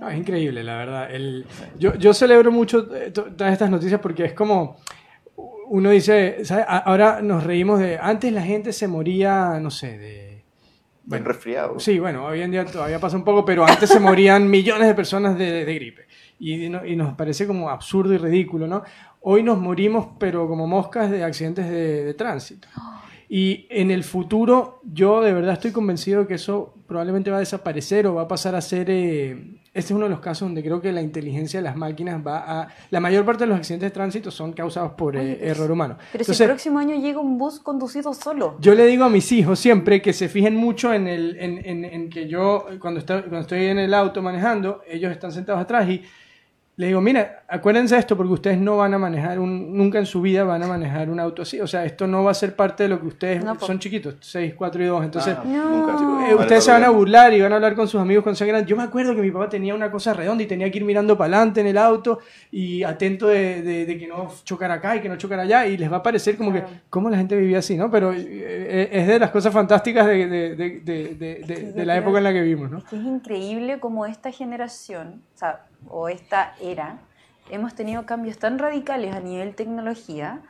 No, 0.00 0.08
es 0.10 0.18
increíble, 0.18 0.62
la 0.64 0.76
verdad. 0.76 1.14
El- 1.14 1.46
yo, 1.78 1.94
yo 1.94 2.12
celebro 2.14 2.50
mucho 2.52 2.94
eh, 2.94 3.10
to- 3.10 3.32
todas 3.34 3.52
estas 3.52 3.70
noticias 3.70 4.00
porque 4.00 4.24
es 4.24 4.32
como, 4.32 4.76
uno 5.68 5.90
dice, 5.90 6.44
¿sabes? 6.44 6.64
A- 6.68 6.78
ahora 6.78 7.20
nos 7.22 7.44
reímos 7.44 7.78
de, 7.80 7.98
antes 7.98 8.32
la 8.32 8.42
gente 8.42 8.72
se 8.72 8.88
moría, 8.88 9.58
no 9.60 9.70
sé, 9.70 9.98
de... 9.98 10.44
Buen 11.04 11.24
resfriado. 11.24 11.80
Sí, 11.80 11.98
bueno, 11.98 12.24
hoy 12.26 12.42
en 12.42 12.52
día 12.52 12.64
todavía 12.64 13.00
pasa 13.00 13.16
un 13.16 13.24
poco, 13.24 13.44
pero 13.44 13.64
antes 13.66 13.88
se 13.90 13.98
morían 13.98 14.48
millones 14.50 14.86
de 14.86 14.94
personas 14.94 15.36
de, 15.36 15.64
de 15.64 15.74
gripe. 15.74 16.06
Y, 16.38 16.68
no- 16.68 16.84
y 16.84 16.94
nos 16.96 17.14
parece 17.14 17.46
como 17.46 17.70
absurdo 17.70 18.12
y 18.14 18.18
ridículo, 18.18 18.66
¿no? 18.66 18.82
Hoy 19.20 19.42
nos 19.42 19.58
morimos, 19.58 20.08
pero 20.18 20.46
como 20.48 20.66
moscas 20.66 21.10
de 21.10 21.22
accidentes 21.24 21.68
de, 21.68 22.04
de 22.04 22.14
tránsito. 22.14 22.68
Y 23.34 23.66
en 23.70 23.90
el 23.90 24.04
futuro, 24.04 24.82
yo 24.92 25.22
de 25.22 25.32
verdad 25.32 25.54
estoy 25.54 25.70
convencido 25.72 26.26
que 26.26 26.34
eso 26.34 26.74
probablemente 26.86 27.30
va 27.30 27.38
a 27.38 27.40
desaparecer 27.40 28.06
o 28.06 28.14
va 28.16 28.22
a 28.24 28.28
pasar 28.28 28.54
a 28.54 28.60
ser... 28.60 28.90
eh, 28.90 29.56
este 29.72 29.94
es 29.94 29.96
uno 29.96 30.04
de 30.04 30.10
los 30.10 30.20
casos 30.20 30.46
donde 30.48 30.62
creo 30.62 30.82
que 30.82 30.92
la 30.92 31.00
inteligencia 31.00 31.58
de 31.60 31.64
las 31.64 31.74
máquinas 31.74 32.20
va 32.26 32.60
a... 32.60 32.68
La 32.90 33.00
mayor 33.00 33.24
parte 33.24 33.44
de 33.44 33.48
los 33.48 33.56
accidentes 33.56 33.86
de 33.86 33.94
tránsito 33.94 34.30
son 34.30 34.52
causados 34.52 34.92
por 34.92 35.16
eh, 35.16 35.38
error 35.48 35.70
humano. 35.70 35.96
Pero 36.12 36.24
si 36.24 36.42
el 36.42 36.48
próximo 36.50 36.78
año 36.78 36.94
llega 37.00 37.20
un 37.20 37.38
bus 37.38 37.58
conducido 37.58 38.12
solo. 38.12 38.58
yo 38.60 38.74
le 38.74 38.84
digo 38.84 39.04
a 39.04 39.08
mis 39.08 39.32
hijos 39.32 39.58
siempre 39.58 40.02
que 40.02 40.12
se 40.12 40.28
fijen 40.28 40.54
mucho 40.54 40.92
en, 40.92 41.06
el, 41.08 41.38
en, 41.40 41.58
en- 41.64 41.84
en 41.86 42.10
que 42.10 42.28
yo, 42.28 42.66
cuando, 42.80 43.00
está- 43.00 43.20
cuando 43.22 43.40
estoy 43.40 43.64
en 43.64 43.78
el 43.78 43.94
auto 43.94 44.20
manejando, 44.20 44.82
ellos 44.86 45.10
están 45.10 45.32
sentados 45.32 45.62
atrás 45.62 45.88
y 45.88 46.02
le 46.82 46.88
digo, 46.88 47.00
mira, 47.00 47.44
acuérdense 47.48 47.94
de 47.94 48.00
esto 48.00 48.16
porque 48.16 48.32
ustedes 48.32 48.58
no 48.58 48.76
van 48.76 48.92
a 48.92 48.98
manejar, 48.98 49.38
un, 49.38 49.76
nunca 49.76 49.98
en 50.00 50.06
su 50.06 50.20
vida 50.20 50.42
van 50.42 50.62
a 50.62 50.66
manejar 50.66 51.08
un 51.10 51.20
auto 51.20 51.42
así. 51.42 51.60
O 51.60 51.66
sea, 51.66 51.84
esto 51.84 52.06
no 52.08 52.24
va 52.24 52.32
a 52.32 52.34
ser 52.34 52.56
parte 52.56 52.82
de 52.82 52.88
lo 52.88 53.00
que 53.00 53.06
ustedes 53.06 53.44
No, 53.44 53.58
son 53.60 53.78
chiquitos, 53.78 54.16
6, 54.20 54.54
4 54.56 54.82
y 54.82 54.86
2. 54.86 55.04
Entonces, 55.04 55.36
Ah, 55.38 55.44
No. 55.46 55.78
eh, 55.78 56.34
Vale, 56.34 56.34
ustedes 56.34 56.64
se 56.64 56.70
van 56.72 56.82
a 56.84 56.90
burlar 56.90 57.32
y 57.32 57.40
van 57.40 57.52
a 57.52 57.56
hablar 57.56 57.74
con 57.74 57.86
sus 57.88 58.00
amigos 58.00 58.22
cuando 58.24 58.36
sean 58.36 58.48
grandes. 58.48 58.68
Yo 58.68 58.76
me 58.76 58.82
acuerdo 58.82 59.14
que 59.14 59.22
mi 59.22 59.30
papá 59.30 59.48
tenía 59.48 59.74
una 59.74 59.90
cosa 59.90 60.12
redonda 60.12 60.42
y 60.42 60.46
tenía 60.46 60.70
que 60.70 60.78
ir 60.78 60.84
mirando 60.84 61.16
para 61.16 61.36
adelante 61.36 61.60
en 61.60 61.68
el 61.68 61.78
auto 61.78 62.18
y 62.50 62.82
atento 62.82 63.28
de, 63.28 63.62
de- 63.62 63.86
de 63.86 63.98
que 63.98 64.06
no 64.08 64.28
chocara 64.44 64.74
acá 64.74 64.96
y 64.96 65.00
que 65.00 65.08
no 65.08 65.16
chocara 65.16 65.42
allá. 65.42 65.66
Y 65.66 65.76
les 65.76 65.90
va 65.90 65.98
a 65.98 66.02
parecer 66.02 66.36
como 66.36 66.50
Claro. 66.50 66.66
que, 66.66 66.72
¿cómo 66.90 67.10
la 67.10 67.16
gente 67.16 67.36
vivía 67.36 67.58
así? 67.58 67.76
¿no? 67.76 67.90
Pero 67.90 68.12
eh, 68.12 68.88
es 68.92 69.06
de 69.06 69.18
las 69.20 69.30
cosas 69.30 69.52
fantásticas 69.52 70.04
de, 70.06 70.26
de- 70.26 70.56
de- 70.56 70.80
de- 70.80 71.14
de- 71.14 71.34
de- 71.46 71.72
de 71.72 71.86
la 71.86 71.96
época 71.96 72.18
en 72.18 72.24
la 72.24 72.32
que 72.32 72.42
vivimos. 72.42 72.70
¿no? 72.70 72.82
Que 72.84 72.96
es 72.96 73.02
increíble 73.04 73.78
como 73.78 74.04
esta 74.06 74.32
generación, 74.32 75.22
o 75.34 75.38
sea, 75.38 75.60
o 75.88 76.08
esta 76.08 76.54
era, 76.60 76.98
hemos 77.50 77.74
tenido 77.74 78.06
cambios 78.06 78.38
tan 78.38 78.58
radicales 78.58 79.14
a 79.14 79.20
nivel 79.20 79.54
tecnología 79.54 80.40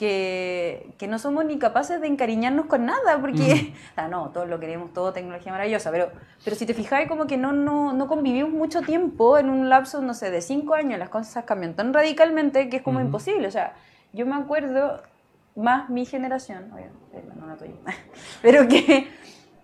que, 0.00 0.94
que 0.96 1.06
no 1.08 1.18
somos 1.18 1.44
ni 1.44 1.58
capaces 1.58 2.00
de 2.00 2.06
encariñarnos 2.06 2.64
con 2.64 2.86
nada, 2.86 3.20
porque, 3.20 3.74
o 3.92 3.94
sea, 3.94 4.08
no, 4.08 4.30
todos 4.30 4.48
lo 4.48 4.58
queremos, 4.58 4.94
todo 4.94 5.12
tecnología 5.12 5.52
maravillosa, 5.52 5.90
pero, 5.90 6.10
pero 6.42 6.56
si 6.56 6.64
te 6.64 6.72
fijas, 6.72 7.06
como 7.06 7.26
que 7.26 7.36
no, 7.36 7.52
no, 7.52 7.92
no 7.92 8.08
convivimos 8.08 8.50
mucho 8.50 8.80
tiempo 8.80 9.36
en 9.36 9.50
un 9.50 9.68
lapso, 9.68 10.00
no 10.00 10.14
sé, 10.14 10.30
de 10.30 10.40
cinco 10.40 10.72
años, 10.72 10.98
las 10.98 11.10
cosas 11.10 11.44
cambian 11.44 11.74
tan 11.74 11.92
radicalmente 11.92 12.70
que 12.70 12.78
es 12.78 12.82
como 12.82 12.98
imposible, 12.98 13.46
o 13.46 13.50
sea, 13.50 13.74
yo 14.14 14.24
me 14.24 14.36
acuerdo, 14.36 15.02
más 15.54 15.90
mi 15.90 16.06
generación, 16.06 16.72
obviamente, 16.72 17.22
no 17.38 17.46
la 17.46 17.56
tuya, 17.58 17.74
pero 18.40 18.68
que, 18.68 19.06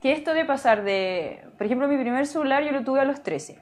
que 0.03 0.12
esto 0.12 0.35
de 0.35 0.45
pasar 0.45 0.85
de, 0.85 1.47
por 1.57 1.64
ejemplo, 1.64 1.89
mi 1.89 1.97
primer 1.97 2.27
celular 2.27 2.62
yo 2.62 2.72
lo 2.72 2.85
tuve 2.85 3.01
a 3.01 3.07
los 3.07 3.22
13, 3.22 3.59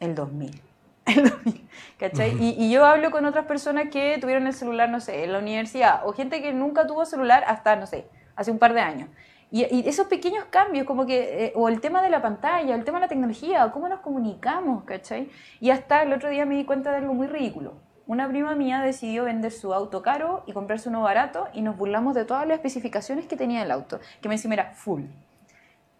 el 0.00 0.14
2000. 0.14 0.60
El 1.06 1.28
2000, 1.28 1.68
¿cachai? 1.98 2.36
y, 2.38 2.56
y 2.58 2.70
yo 2.70 2.84
hablo 2.84 3.10
con 3.10 3.24
otras 3.24 3.46
personas 3.46 3.88
que 3.90 4.18
tuvieron 4.20 4.46
el 4.46 4.52
celular, 4.52 4.90
no 4.90 5.00
sé, 5.00 5.24
en 5.24 5.32
la 5.32 5.38
universidad, 5.38 6.02
o 6.04 6.12
gente 6.12 6.40
que 6.42 6.52
nunca 6.52 6.86
tuvo 6.86 7.04
celular 7.04 7.42
hasta, 7.46 7.74
no 7.74 7.86
sé, 7.86 8.06
hace 8.36 8.50
un 8.50 8.58
par 8.58 8.74
de 8.74 8.80
años. 8.80 9.08
Y, 9.50 9.64
y 9.74 9.88
esos 9.88 10.06
pequeños 10.06 10.44
cambios, 10.50 10.86
como 10.86 11.06
que, 11.06 11.46
eh, 11.46 11.52
o 11.56 11.68
el 11.68 11.80
tema 11.80 12.02
de 12.02 12.10
la 12.10 12.22
pantalla, 12.22 12.74
o 12.74 12.78
el 12.78 12.84
tema 12.84 12.98
de 12.98 13.06
la 13.06 13.08
tecnología, 13.08 13.64
o 13.66 13.72
cómo 13.72 13.88
nos 13.88 14.00
comunicamos, 14.00 14.84
¿cachai? 14.84 15.30
Y 15.58 15.70
hasta 15.70 16.02
el 16.02 16.12
otro 16.12 16.28
día 16.28 16.46
me 16.46 16.54
di 16.56 16.64
cuenta 16.64 16.92
de 16.92 16.98
algo 16.98 17.14
muy 17.14 17.26
ridículo. 17.26 17.74
Una 18.06 18.28
prima 18.28 18.54
mía 18.54 18.80
decidió 18.80 19.24
vender 19.24 19.52
su 19.52 19.72
auto 19.74 20.02
caro 20.02 20.42
y 20.46 20.52
comprarse 20.52 20.88
uno 20.88 21.02
barato 21.02 21.48
y 21.52 21.62
nos 21.62 21.76
burlamos 21.76 22.14
de 22.14 22.24
todas 22.24 22.46
las 22.46 22.56
especificaciones 22.56 23.26
que 23.26 23.36
tenía 23.36 23.62
el 23.62 23.70
auto, 23.70 24.00
que 24.20 24.28
me 24.28 24.34
encima 24.34 24.54
era 24.54 24.72
full. 24.72 25.02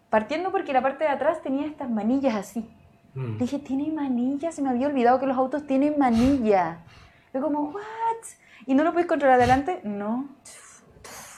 Partiendo 0.09 0.51
porque 0.51 0.73
la 0.73 0.81
parte 0.81 1.05
de 1.05 1.09
atrás 1.09 1.41
tenía 1.41 1.67
estas 1.67 1.89
manillas 1.89 2.35
así. 2.35 2.69
Mm. 3.13 3.33
Le 3.33 3.37
dije, 3.39 3.59
tiene 3.59 3.91
manilla, 3.91 4.51
se 4.51 4.61
me 4.61 4.69
había 4.69 4.87
olvidado 4.87 5.19
que 5.19 5.25
los 5.25 5.37
autos 5.37 5.67
tienen 5.67 5.97
manilla. 5.97 6.79
Yo 7.33 7.41
como, 7.41 7.71
¿what? 7.71 7.81
¿Y 8.65 8.73
no 8.73 8.83
lo 8.83 8.91
puedes 8.91 9.07
controlar 9.07 9.37
adelante? 9.37 9.81
No. 9.83 10.29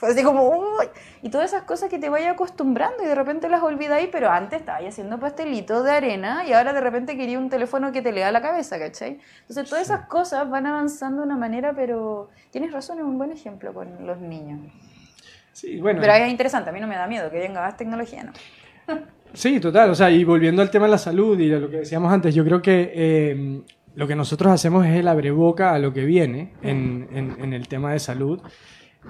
así 0.02 0.22
como, 0.22 0.48
uy, 0.48 0.86
y 1.22 1.30
todas 1.30 1.52
esas 1.52 1.64
cosas 1.64 1.88
que 1.88 1.98
te 1.98 2.08
vayas 2.08 2.34
acostumbrando 2.34 3.02
y 3.02 3.06
de 3.06 3.14
repente 3.14 3.48
las 3.48 3.62
olvidáis, 3.62 4.08
pero 4.12 4.30
antes 4.30 4.60
estabas 4.60 4.84
haciendo 4.84 5.18
pastelitos 5.18 5.84
de 5.84 5.92
arena 5.92 6.44
y 6.46 6.52
ahora 6.52 6.72
de 6.72 6.80
repente 6.80 7.16
quería 7.16 7.38
un 7.38 7.48
teléfono 7.48 7.92
que 7.92 8.02
te 8.02 8.12
lea 8.12 8.30
la 8.30 8.42
cabeza, 8.42 8.78
¿cachai? 8.78 9.18
Entonces 9.40 9.68
todas 9.68 9.84
esas 9.84 10.06
cosas 10.06 10.48
van 10.50 10.66
avanzando 10.66 11.22
de 11.22 11.26
una 11.26 11.36
manera, 11.36 11.72
pero 11.74 12.28
tienes 12.50 12.72
razón, 12.72 12.98
es 12.98 13.04
un 13.04 13.16
buen 13.16 13.32
ejemplo 13.32 13.72
con 13.72 14.06
los 14.06 14.18
niños. 14.18 14.60
Sí, 15.52 15.80
bueno. 15.80 16.00
Pero 16.00 16.12
es 16.12 16.30
interesante, 16.30 16.70
a 16.70 16.72
mí 16.72 16.80
no 16.80 16.86
me 16.86 16.96
da 16.96 17.06
miedo 17.06 17.30
que 17.30 17.38
venga 17.38 17.60
más 17.60 17.76
tecnología, 17.76 18.24
¿no? 18.24 18.32
Sí, 19.34 19.60
total. 19.60 19.90
O 19.90 19.94
sea, 19.94 20.10
y 20.10 20.24
volviendo 20.24 20.62
al 20.62 20.70
tema 20.70 20.86
de 20.86 20.92
la 20.92 20.98
salud 20.98 21.38
y 21.38 21.52
a 21.52 21.58
lo 21.58 21.68
que 21.68 21.78
decíamos 21.78 22.12
antes, 22.12 22.34
yo 22.34 22.44
creo 22.44 22.62
que 22.62 22.92
eh, 22.94 23.60
lo 23.96 24.06
que 24.06 24.14
nosotros 24.14 24.52
hacemos 24.52 24.86
es 24.86 24.96
el 24.96 25.08
abreboca 25.08 25.74
a 25.74 25.78
lo 25.78 25.92
que 25.92 26.04
viene 26.04 26.52
en, 26.62 27.08
en- 27.12 27.52
el 27.52 27.68
tema 27.68 27.92
de 27.92 27.98
salud. 27.98 28.40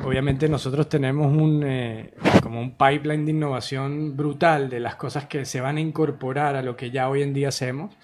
Obviamente 0.02 0.48
nosotros 0.48 0.88
tenemos 0.88 1.32
un, 1.32 1.62
eh, 1.64 2.14
como 2.42 2.60
un 2.60 2.72
pipeline 2.72 3.24
de 3.26 3.30
innovación 3.32 4.16
brutal 4.16 4.68
de 4.68 4.80
las 4.80 4.96
cosas 4.96 5.26
que 5.26 5.44
se 5.44 5.60
van 5.60 5.76
a 5.76 5.80
incorporar 5.80 6.56
a 6.56 6.62
lo 6.62 6.76
que 6.76 6.90
ya 6.90 7.08
hoy 7.08 7.22
en 7.22 7.32
día 7.32 7.48
hacemos. 7.48 7.94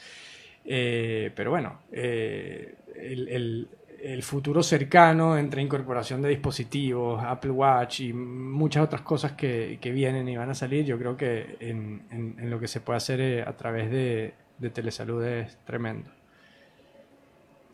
Eh, 0.65 1.33
pero 1.35 1.51
bueno, 1.51 1.81
eh, 1.91 2.75
el- 2.97 3.69
el 4.03 4.23
futuro 4.23 4.63
cercano 4.63 5.37
entre 5.39 5.63
incorporación 5.63 6.23
de 6.23 6.29
dispositivos, 6.31 7.23
Apple 7.25 7.51
Watch 7.53 8.01
y 8.01 8.13
muchas 8.13 8.85
otras 8.85 9.03
cosas 9.03 9.33
que, 9.33 9.79
que 9.81 9.91
vienen 9.93 10.29
y 10.29 10.37
van 10.37 10.51
a 10.51 10.55
salir, 10.55 10.85
yo 10.87 10.99
creo 10.99 11.17
que 11.17 11.57
en, 11.61 12.07
en- 12.11 12.37
en 12.39 12.51
lo 12.51 12.61
que 12.61 12.69
se 12.69 12.81
puede 12.81 12.97
hacer 12.99 13.21
eh, 13.21 13.43
a 13.43 13.57
través 13.57 13.91
de, 13.91 14.35
de 14.59 14.71
telesalud 14.71 15.23
es 15.25 15.57
tremendo. 15.65 16.11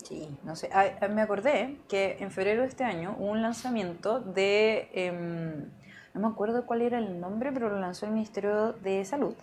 Sí, 0.05 0.39
no 0.45 0.55
sé. 0.55 0.68
Ah, 0.72 0.87
ah, 1.01 1.09
me 1.09 1.22
acordé 1.22 1.79
que 1.89 2.16
en 2.20 2.31
febrero 2.31 2.62
de 2.62 2.68
este 2.68 2.85
año 2.85 3.16
hubo 3.18 3.31
un 3.33 3.43
lanzamiento 3.43 4.20
de. 4.20 4.89
em, 4.93 5.64
no 6.14 6.20
me 6.20 6.29
acuerdo 6.29 6.64
cuál 6.64 6.83
era 6.83 6.99
el 6.99 7.20
nombre, 7.20 7.51
pero 7.53 7.68
lo 7.70 7.81
lanzó 7.81 8.07
el 8.07 8.12
Ministerio 8.12 8.72
de 8.74 9.05
Salud. 9.05 9.35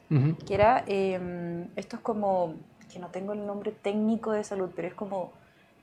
Que 0.45 0.53
era. 0.55 0.83
em, 0.87 1.67
esto 1.75 1.97
es 1.97 2.01
como. 2.01 2.55
Que 2.91 2.99
no 2.99 3.09
tengo 3.09 3.33
el 3.33 3.45
nombre 3.45 3.71
técnico 3.71 4.31
de 4.31 4.43
salud, 4.43 4.69
pero 4.75 4.87
es 4.87 4.93
como. 4.93 5.33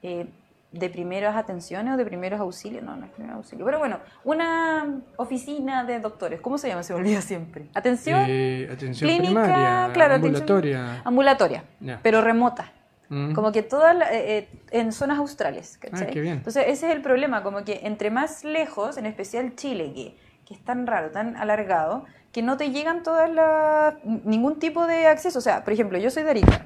eh, 0.03 0.27
de 0.73 0.89
primeras 0.89 1.37
atenciones 1.37 1.95
o 1.95 1.97
de 1.97 2.05
primeros 2.05 2.41
auxilios. 2.41 2.83
No, 2.83 2.95
no 2.97 3.05
es 3.07 3.11
primeros 3.13 3.37
auxilios. 3.39 3.67
Pero 3.67 3.79
bueno, 3.79 3.99
una 4.25 5.01
oficina 5.17 5.85
de 5.85 5.99
doctores. 6.01 6.41
¿Cómo 6.41 6.59
se 6.59 6.69
llama? 6.69 6.83
Se 6.83 6.95
olvida 6.95 7.21
siempre. 7.21 7.67
Atención. 7.75 8.25
Eh, 8.29 8.69
atención 8.73 9.09
clínica, 9.11 9.43
primaria, 9.43 9.91
claro, 9.93 10.15
atención- 10.15 10.37
ambulatoria. 10.43 11.03
ambulatoria, 11.05 11.65
pero 12.03 12.21
remota. 12.21 12.73
Mm. 13.09 13.33
Como 13.35 13.51
que 13.51 13.65
todas 13.65 13.97
eh, 14.13 14.39
eh, 14.39 14.49
en 14.71 14.93
zonas 14.93 15.19
australes, 15.19 15.77
¿cachai? 15.79 16.07
Ah, 16.09 16.11
qué 16.13 16.21
bien. 16.21 16.35
Entonces 16.35 16.65
ese 16.69 16.89
es 16.89 16.95
el 16.95 17.03
problema, 17.03 17.43
como 17.43 17.65
que 17.65 17.81
entre 17.83 18.09
más 18.11 18.45
lejos, 18.45 18.97
en 18.99 19.07
especial 19.07 19.57
Chile, 19.57 19.93
que, 19.93 20.17
que 20.47 20.55
es 20.55 20.65
tan 20.65 20.87
raro, 20.87 21.11
tan 21.11 21.37
alargado, 21.37 22.05
que 22.33 22.43
no 22.43 22.57
te 22.57 22.71
llegan 22.71 23.03
todas 23.03 23.29
las 23.31 23.95
ningún 24.05 24.59
tipo 24.59 24.87
de 24.87 25.07
acceso. 25.07 25.39
O 25.39 25.43
sea, 25.43 25.65
por 25.65 25.73
ejemplo, 25.73 25.99
yo 25.99 26.11
soy 26.11 26.23
de 26.23 26.31
Arica, 26.31 26.63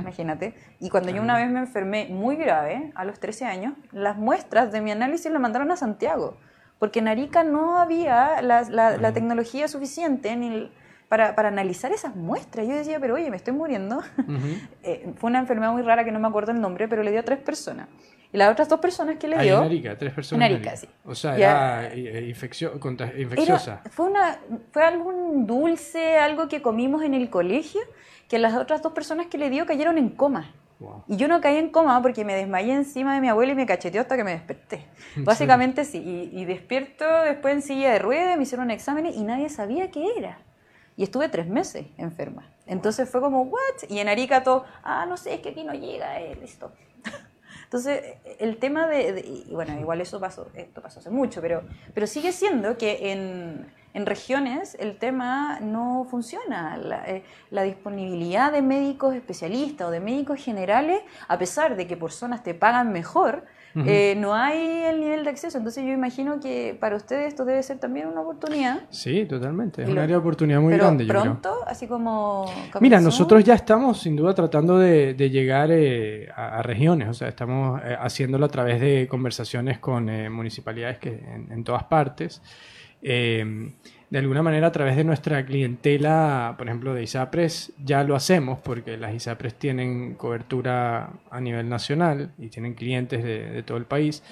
imagínate, 0.00 0.54
y 0.80 0.90
cuando 0.90 1.10
yo 1.10 1.20
una 1.22 1.36
vez 1.36 1.50
me 1.50 1.58
enfermé 1.60 2.06
muy 2.10 2.36
grave, 2.36 2.92
a 2.94 3.04
los 3.04 3.18
13 3.18 3.44
años, 3.44 3.74
las 3.92 4.16
muestras 4.16 4.70
de 4.72 4.80
mi 4.80 4.90
análisis 4.92 5.30
las 5.32 5.40
mandaron 5.40 5.70
a 5.72 5.76
Santiago, 5.76 6.36
porque 6.78 7.00
en 7.00 7.08
Arica 7.08 7.42
no 7.42 7.78
había 7.78 8.40
la, 8.42 8.62
la- 8.62 8.96
la 8.96 9.12
tecnología 9.12 9.66
suficiente 9.68 10.34
ni 10.36 10.46
el- 10.48 10.72
para, 11.08 11.34
para 11.34 11.48
analizar 11.48 11.90
esas 11.92 12.14
muestras. 12.14 12.66
Yo 12.66 12.74
decía, 12.74 12.98
pero 13.00 13.14
oye, 13.14 13.30
me 13.30 13.36
estoy 13.36 13.54
muriendo. 13.54 14.02
Eh, 14.84 15.12
fue 15.16 15.28
una 15.28 15.38
enfermedad 15.40 15.72
muy 15.72 15.82
rara 15.82 16.04
que 16.04 16.12
no 16.12 16.18
me 16.20 16.28
acuerdo 16.28 16.52
el 16.52 16.60
nombre, 16.60 16.88
pero 16.88 17.02
le 17.02 17.10
dio 17.10 17.20
a 17.20 17.22
tres 17.22 17.38
personas. 17.40 17.88
Y 18.32 18.36
las 18.36 18.50
otras 18.50 18.68
dos 18.68 18.80
personas 18.80 19.16
que 19.16 19.26
le 19.28 19.36
en 19.36 19.42
dio... 19.42 19.58
Arica, 19.60 19.96
tres 19.98 20.12
personas. 20.12 20.48
En 20.48 20.54
Arica, 20.54 20.76
sí. 20.76 20.86
O 21.04 21.14
sea, 21.14 21.36
era 21.36 21.88
eh, 21.92 22.26
infeccio- 22.30 22.72
era- 22.78 23.18
infecciosa. 23.18 23.82
fue, 23.90 24.06
una, 24.06 24.38
fue 24.70 24.82
algún 24.84 25.46
dulce, 25.46 26.18
algo 26.18 26.46
que 26.48 26.60
comimos 26.62 27.02
en 27.02 27.14
el 27.14 27.28
colegio, 27.30 27.80
que 28.28 28.38
las 28.38 28.54
otras 28.54 28.82
dos 28.82 28.92
personas 28.92 29.26
que 29.26 29.38
le 29.38 29.48
dio 29.50 29.64
cayeron 29.66 29.96
en 29.98 30.10
coma. 30.10 30.52
Wow. 30.78 31.04
Y 31.08 31.16
yo 31.16 31.26
no 31.26 31.40
caí 31.40 31.56
en 31.56 31.70
coma 31.70 32.00
porque 32.02 32.24
me 32.24 32.34
desmayé 32.34 32.72
encima 32.74 33.14
de 33.14 33.20
mi 33.20 33.28
abuela 33.28 33.52
y 33.52 33.56
me 33.56 33.66
cacheteó 33.66 34.02
hasta 34.02 34.16
que 34.16 34.24
me 34.24 34.30
desperté. 34.32 34.84
¿En 35.16 35.24
Básicamente 35.24 35.84
sí. 35.84 35.98
Y, 36.32 36.38
y 36.40 36.44
despierto 36.44 37.04
después 37.24 37.52
en 37.54 37.62
silla 37.62 37.90
de 37.92 37.98
ruedas, 37.98 38.36
me 38.36 38.42
hicieron 38.44 38.70
exámenes 38.70 39.16
y 39.16 39.24
nadie 39.24 39.48
sabía 39.48 39.90
qué 39.90 40.06
era. 40.16 40.38
Y 40.98 41.04
estuve 41.04 41.28
tres 41.28 41.46
meses 41.46 41.86
enferma. 41.96 42.50
Entonces 42.66 43.08
fue 43.08 43.20
como, 43.20 43.42
¿what? 43.42 43.88
Y 43.88 44.00
en 44.00 44.08
Arica 44.08 44.42
todo, 44.42 44.64
ah, 44.82 45.06
no 45.06 45.16
sé, 45.16 45.34
es 45.34 45.40
que 45.40 45.50
aquí 45.50 45.62
no 45.62 45.72
llega, 45.72 46.20
eh, 46.20 46.36
listo. 46.40 46.72
Entonces, 47.64 48.16
el 48.40 48.56
tema 48.58 48.88
de, 48.88 49.44
y 49.48 49.54
bueno, 49.54 49.78
igual 49.78 50.00
eso 50.00 50.18
pasó, 50.18 50.48
esto 50.54 50.82
pasó 50.82 50.98
hace 50.98 51.10
mucho, 51.10 51.40
pero, 51.40 51.62
pero 51.94 52.08
sigue 52.08 52.32
siendo 52.32 52.76
que 52.76 53.12
en, 53.12 53.72
en 53.94 54.06
regiones 54.06 54.76
el 54.80 54.98
tema 54.98 55.60
no 55.60 56.04
funciona. 56.10 56.76
La, 56.76 57.08
eh, 57.08 57.22
la 57.50 57.62
disponibilidad 57.62 58.50
de 58.50 58.60
médicos 58.60 59.14
especialistas 59.14 59.86
o 59.86 59.90
de 59.92 60.00
médicos 60.00 60.42
generales, 60.42 61.00
a 61.28 61.38
pesar 61.38 61.76
de 61.76 61.86
que 61.86 61.96
por 61.96 62.10
zonas 62.10 62.42
te 62.42 62.54
pagan 62.54 62.90
mejor, 62.90 63.44
eh, 63.74 64.14
no 64.16 64.34
hay 64.34 64.58
el 64.84 65.00
nivel 65.00 65.24
de 65.24 65.30
acceso. 65.30 65.58
Entonces 65.58 65.84
yo 65.84 65.90
imagino 65.92 66.40
que 66.40 66.76
para 66.80 66.96
ustedes 66.96 67.28
esto 67.28 67.44
debe 67.44 67.62
ser 67.62 67.78
también 67.78 68.08
una 68.08 68.22
oportunidad. 68.22 68.80
Sí, 68.90 69.24
totalmente. 69.26 69.82
Es 69.82 69.88
Y 69.88 69.90
un 69.90 69.96
lo- 69.96 70.02
área 70.02 70.14
de 70.16 70.20
oportunidad 70.20 70.60
muy 70.60 70.72
pero 70.72 70.84
grande, 70.84 71.04
yo 71.04 71.10
creo. 71.10 71.22
pronto, 71.22 71.54
así 71.66 71.86
como... 71.86 72.46
Mira, 72.80 73.00
nosotros 73.00 73.44
ya 73.44 73.54
estamos 73.54 74.00
sin 74.00 74.16
duda 74.16 74.34
tratando 74.34 74.78
de, 74.78 75.14
de 75.14 75.30
llegar 75.30 75.70
eh, 75.72 76.28
a, 76.34 76.58
a 76.58 76.62
regiones, 76.62 77.08
o 77.08 77.14
sea, 77.14 77.28
estamos 77.28 77.80
eh, 77.84 77.96
haciéndolo 78.00 78.46
a 78.46 78.48
través 78.48 78.80
de 78.80 79.06
conversaciones 79.08 79.78
con 79.78 80.08
eh, 80.08 80.28
municipalidades 80.30 80.98
que 80.98 81.10
en, 81.10 81.52
en 81.52 81.64
todas 81.64 81.84
partes. 81.84 82.42
Eh, 83.02 83.72
de 84.10 84.18
alguna 84.18 84.42
manera 84.42 84.68
a 84.68 84.72
través 84.72 84.96
de 84.96 85.04
nuestra 85.04 85.44
clientela, 85.44 86.54
por 86.56 86.66
ejemplo, 86.66 86.94
de 86.94 87.02
ISAPRES, 87.02 87.72
ya 87.84 88.04
lo 88.04 88.14
hacemos 88.16 88.58
porque 88.60 88.96
las 88.96 89.14
ISAPRES 89.14 89.54
tienen 89.54 90.14
cobertura 90.14 91.10
a 91.30 91.40
nivel 91.40 91.68
nacional 91.68 92.30
y 92.38 92.48
tienen 92.48 92.74
clientes 92.74 93.22
de, 93.22 93.50
de 93.50 93.62
todo 93.62 93.76
el 93.76 93.84
país. 93.84 94.22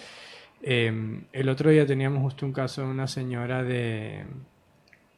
Eh, 0.62 1.20
el 1.32 1.48
otro 1.48 1.70
día 1.70 1.86
teníamos 1.86 2.22
justo 2.22 2.46
un 2.46 2.52
caso 2.52 2.82
de 2.82 2.88
una 2.88 3.06
señora 3.06 3.62
de, 3.62 4.24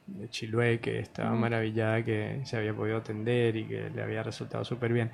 de 0.07 0.81
que 0.81 0.99
estaba 0.99 1.31
maravillada 1.33 2.05
que 2.05 2.41
se 2.45 2.57
había 2.57 2.75
podido 2.75 2.97
atender 2.99 3.57
y 3.57 3.65
que 3.65 3.91
le 3.91 4.03
había 4.03 4.23
resultado 4.23 4.65
súper 4.65 4.93
bien. 4.93 5.11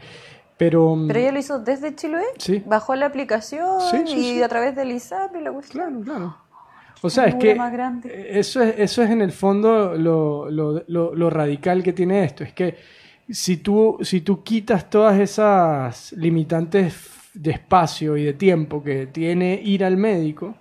Pero, 0.57 0.97
Pero 1.09 1.19
ella 1.19 1.33
lo 1.33 1.39
hizo 1.41 1.59
desde 1.59 1.95
Chiloé, 1.97 2.23
Sí. 2.39 2.63
bajó 2.65 2.95
la 2.95 3.07
aplicación 3.07 3.81
Sí, 3.91 4.05
sí, 4.07 4.37
y 4.39 4.43
a 4.43 4.49
través 4.49 4.77
del 4.77 4.93
ISAP 4.93 5.37
y 5.37 5.41
la 5.43 5.53
cuestión. 5.53 6.03
claro, 6.03 6.19
claro. 6.19 6.37
O 7.03 7.11
sea, 7.11 7.27
es 7.27 7.35
que 7.37 7.51
eso 8.31 8.63
es, 8.63 8.75
eso 8.79 9.03
es 9.03 9.11
en 9.11 9.21
el 9.23 9.33
fondo 9.33 9.95
lo, 9.97 10.51
lo- 10.51 10.83
lo- 10.87 11.15
lo 11.15 11.31
radical 11.31 11.83
que 11.83 11.93
tiene 11.93 12.25
esto. 12.25 12.45
Es 12.45 12.53
que 12.53 12.77
si 13.29 13.59
tú, 13.59 13.99
si 14.03 14.21
tú 14.23 14.43
quitas 14.43 14.89
todas 14.91 15.19
esas 15.21 16.13
limitantes 16.13 17.11
de 17.35 17.51
espacio 17.53 18.17
y 18.17 18.25
de 18.25 18.33
tiempo 18.35 18.83
que 18.83 19.07
tiene 19.07 19.61
ir 19.63 19.85
al 19.85 19.97
médico, 19.97 20.55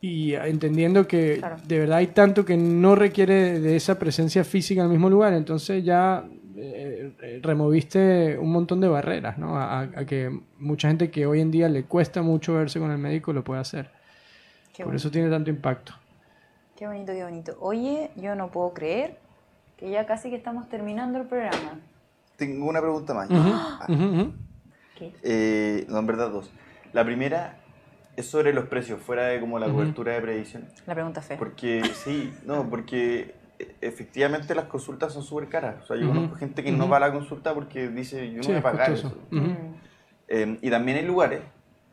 y 0.00 0.34
entendiendo 0.34 1.08
que 1.08 1.36
Claro. 1.38 1.56
de 1.66 1.78
verdad 1.80 1.98
hay 1.98 2.08
tanto 2.08 2.44
que 2.44 2.56
no 2.56 2.94
requiere 2.94 3.58
de 3.60 3.76
esa 3.76 3.98
presencia 3.98 4.44
física 4.44 4.80
en 4.82 4.86
el 4.86 4.92
mismo 4.92 5.08
lugar, 5.10 5.32
entonces 5.32 5.82
ya 5.82 6.24
eh, 6.58 7.12
eh, 7.22 7.40
removiste 7.42 8.38
un 8.38 8.52
montón 8.52 8.80
de 8.80 8.88
barreras, 8.88 9.36
¿no? 9.38 9.56
A, 9.56 9.80
a 9.80 10.04
que 10.06 10.30
mucha 10.58 10.88
gente 10.88 11.10
que 11.10 11.26
hoy 11.26 11.40
en 11.40 11.50
día 11.50 11.68
le 11.68 11.84
cuesta 11.84 12.22
mucho 12.22 12.54
verse 12.54 12.78
con 12.78 12.90
el 12.90 12.98
médico 12.98 13.32
lo 13.32 13.42
puede 13.42 13.60
hacer. 13.60 13.90
Qué 14.76 14.84
Por 14.84 14.92
bonito, 14.92 15.08
eso 15.08 15.10
tiene 15.10 15.30
tanto 15.30 15.48
impacto. 15.48 15.94
qué 16.76 16.86
bonito, 16.86 17.12
qué 17.12 17.24
bonito. 17.24 17.56
Oye, 17.60 18.10
yo 18.16 18.34
no 18.34 18.50
puedo 18.50 18.74
creer 18.74 19.16
que 19.78 19.90
ya 19.90 20.04
casi 20.04 20.28
que 20.28 20.36
estamos 20.36 20.68
terminando 20.68 21.18
el 21.18 21.26
programa. 21.26 21.80
Tengo 22.36 22.66
una 22.68 22.80
pregunta 22.82 23.14
más. 23.14 23.28
Ah, 23.30 23.86
Ujú, 23.88 24.04
ujú. 24.04 24.32
¿Qué? 24.98 25.12
eh, 25.22 25.86
no, 25.88 25.98
en 25.98 26.06
verdad 26.06 26.30
dos. 26.30 26.50
La 26.92 27.04
primera 27.04 27.56
es 28.16 28.26
sobre 28.26 28.52
los 28.52 28.66
precios, 28.66 29.00
fuera 29.00 29.24
de 29.28 29.40
como 29.40 29.58
la 29.58 29.66
Ujú. 29.66 29.76
cobertura 29.76 30.12
de 30.12 30.20
previsión. 30.20 30.68
La 30.86 30.92
pregunta 30.94 31.22
fea. 31.22 31.38
Porque 31.38 31.82
sí, 32.04 32.34
no, 32.44 32.68
porque 32.68 33.34
e- 33.58 33.74
efectivamente 33.80 34.54
las 34.54 34.66
consultas 34.66 35.14
son 35.14 35.22
súper 35.22 35.48
caras. 35.48 35.82
O 35.84 35.86
sea, 35.86 35.96
yo 35.96 36.08
conozco 36.08 36.36
gente 36.36 36.62
que 36.62 36.70
no 36.72 36.86
va 36.88 36.98
a 36.98 37.00
la 37.00 37.12
consulta 37.12 37.54
porque 37.54 37.88
dice, 37.88 38.30
yo 38.30 38.36
no 38.38 38.42
Sí, 38.42 38.48
voy 38.48 38.56
a 38.56 38.62
pagar 38.62 38.92
eso. 38.92 39.10
Eh, 40.28 40.58
y 40.60 40.70
también 40.70 40.98
hay 40.98 41.04
lugares 41.06 41.40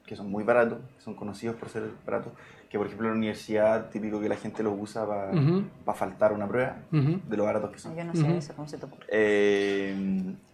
que 0.05 0.15
son 0.17 0.29
muy 0.29 0.43
baratos, 0.43 0.79
que 0.97 1.01
son 1.01 1.15
conocidos 1.15 1.55
por 1.55 1.69
ser 1.69 1.83
baratos, 2.05 2.33
que 2.73 2.79
por 2.79 2.87
ejemplo 2.87 3.07
en 3.09 3.13
la 3.13 3.17
universidad, 3.19 3.91
típico 3.91 4.19
que 4.19 4.27
la 4.27 4.35
gente 4.35 4.63
los 4.63 4.73
usa 4.75 5.05
para 5.05 5.31
Ujú. 5.31 5.63
faltar 5.93 6.33
una 6.33 6.47
prueba, 6.47 6.77
de 6.91 7.37
lo 7.37 7.43
baratos 7.43 7.69
que 7.69 7.77
son. 7.77 7.95
Yo 7.95 8.03
no 8.03 8.15
sé 8.15 8.23
Ujú. 8.23 8.33
eso, 8.33 8.53
¿cómo 8.55 8.67
se 8.67 8.79
te 8.79 8.85
ocurre? 8.87 9.05
Eh, 9.09 9.95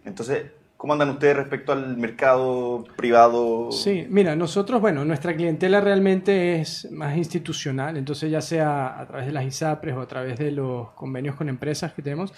entonces, 0.04 0.52
¿cómo 0.76 0.92
andan 0.92 1.08
ustedes 1.08 1.34
respecto 1.36 1.72
al 1.72 1.96
mercado 1.96 2.84
privado? 2.94 3.72
Sí, 3.72 4.06
mira, 4.10 4.36
nosotros, 4.36 4.82
bueno, 4.82 5.02
nuestra 5.06 5.34
clientela 5.34 5.80
realmente 5.80 6.60
es 6.60 6.92
más 6.92 7.16
institucional, 7.16 7.96
entonces 7.96 8.30
ya 8.30 8.42
sea 8.42 9.00
a 9.00 9.06
través 9.06 9.24
de 9.24 9.32
las 9.32 9.46
ISAPRES 9.46 9.96
o 9.96 10.00
a 10.02 10.06
través 10.06 10.38
de 10.38 10.50
los 10.50 10.90
convenios 10.90 11.36
con 11.36 11.48
empresas 11.48 11.94
que 11.94 12.02
tenemos, 12.02 12.34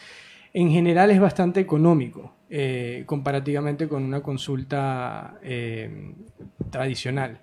en 0.52 0.70
general 0.70 1.10
es 1.10 1.18
bastante 1.18 1.58
económico 1.58 2.36
eh, 2.48 3.02
comparativamente 3.06 3.88
con 3.88 4.04
una 4.04 4.20
consulta 4.20 5.40
eh, 5.42 6.14
tradicional. 6.70 7.40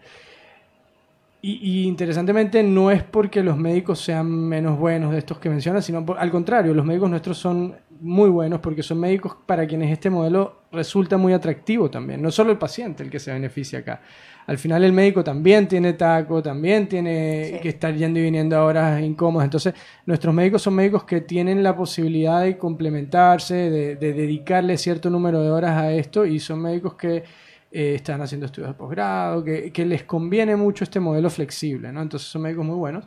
Y, 1.41 1.51
y 1.83 1.87
interesantemente 1.87 2.61
no 2.63 2.91
es 2.91 3.03
porque 3.03 3.41
los 3.43 3.57
médicos 3.57 3.99
sean 4.01 4.29
menos 4.29 4.77
buenos 4.77 5.11
de 5.13 5.19
estos 5.19 5.39
que 5.39 5.49
mencionas, 5.49 5.85
sino 5.85 6.05
por- 6.05 6.17
al 6.19 6.31
contrario, 6.31 6.73
los 6.73 6.85
médicos 6.85 7.09
nuestros 7.09 7.37
son 7.37 7.75
muy 8.01 8.29
buenos 8.29 8.59
porque 8.59 8.83
son 8.83 8.99
médicos 8.99 9.35
para 9.45 9.65
quienes 9.67 9.91
este 9.91 10.09
modelo 10.09 10.63
resulta 10.71 11.17
muy 11.17 11.33
atractivo 11.33 11.89
también. 11.89 12.21
No 12.21 12.31
solo 12.31 12.51
el 12.51 12.57
paciente 12.57 13.03
el 13.03 13.09
que 13.09 13.19
se 13.19 13.31
beneficia 13.31 13.79
acá. 13.79 14.01
Al 14.47 14.57
final 14.57 14.83
el 14.83 14.93
médico 14.93 15.23
también 15.23 15.67
tiene 15.67 15.93
taco, 15.93 16.41
también 16.41 16.87
tiene 16.87 17.51
Sí. 17.53 17.59
que 17.61 17.69
estar 17.69 17.93
yendo 17.93 18.19
y 18.19 18.23
viniendo 18.23 18.57
a 18.57 18.63
horas 18.65 19.01
incómodas. 19.01 19.45
Entonces, 19.45 19.73
nuestros 20.05 20.33
médicos 20.33 20.61
son 20.61 20.75
médicos 20.75 21.03
que 21.03 21.21
tienen 21.21 21.61
la 21.61 21.75
posibilidad 21.75 22.41
de 22.41 22.57
complementarse, 22.57 23.53
de, 23.69 23.95
de 23.95 24.13
dedicarle 24.13 24.77
cierto 24.77 25.09
número 25.09 25.41
de 25.41 25.51
horas 25.51 25.77
a 25.77 25.91
esto 25.91 26.25
y 26.25 26.39
son 26.39 26.61
médicos 26.61 26.95
que 26.95 27.23
eh, 27.71 27.95
están 27.95 28.21
haciendo 28.21 28.45
estudios 28.45 28.69
de 28.71 28.73
posgrado, 28.73 29.43
que, 29.43 29.71
que 29.71 29.85
les 29.85 30.03
conviene 30.03 30.55
mucho 30.55 30.83
este 30.83 30.99
modelo 30.99 31.29
flexible, 31.29 31.91
¿no? 31.91 32.01
Entonces 32.01 32.29
son 32.29 32.41
médicos 32.41 32.65
muy 32.65 32.75
buenos. 32.75 33.05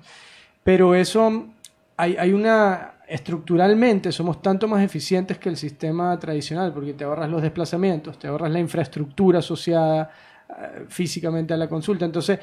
Pero 0.62 0.94
eso, 0.94 1.46
hay, 1.96 2.16
hay 2.16 2.32
una, 2.32 2.94
estructuralmente 3.08 4.12
somos 4.12 4.40
tanto 4.40 4.68
más 4.68 4.82
eficientes 4.82 5.38
que 5.38 5.48
el 5.48 5.56
sistema 5.56 6.18
tradicional, 6.18 6.72
porque 6.72 6.94
te 6.94 7.04
ahorras 7.04 7.28
los 7.28 7.42
desplazamientos, 7.42 8.18
te 8.18 8.28
ahorras 8.28 8.50
la 8.50 8.60
infraestructura 8.60 9.40
asociada 9.40 10.10
eh, 10.48 10.84
físicamente 10.88 11.52
a 11.52 11.56
la 11.56 11.68
consulta. 11.68 12.04
Entonces, 12.04 12.38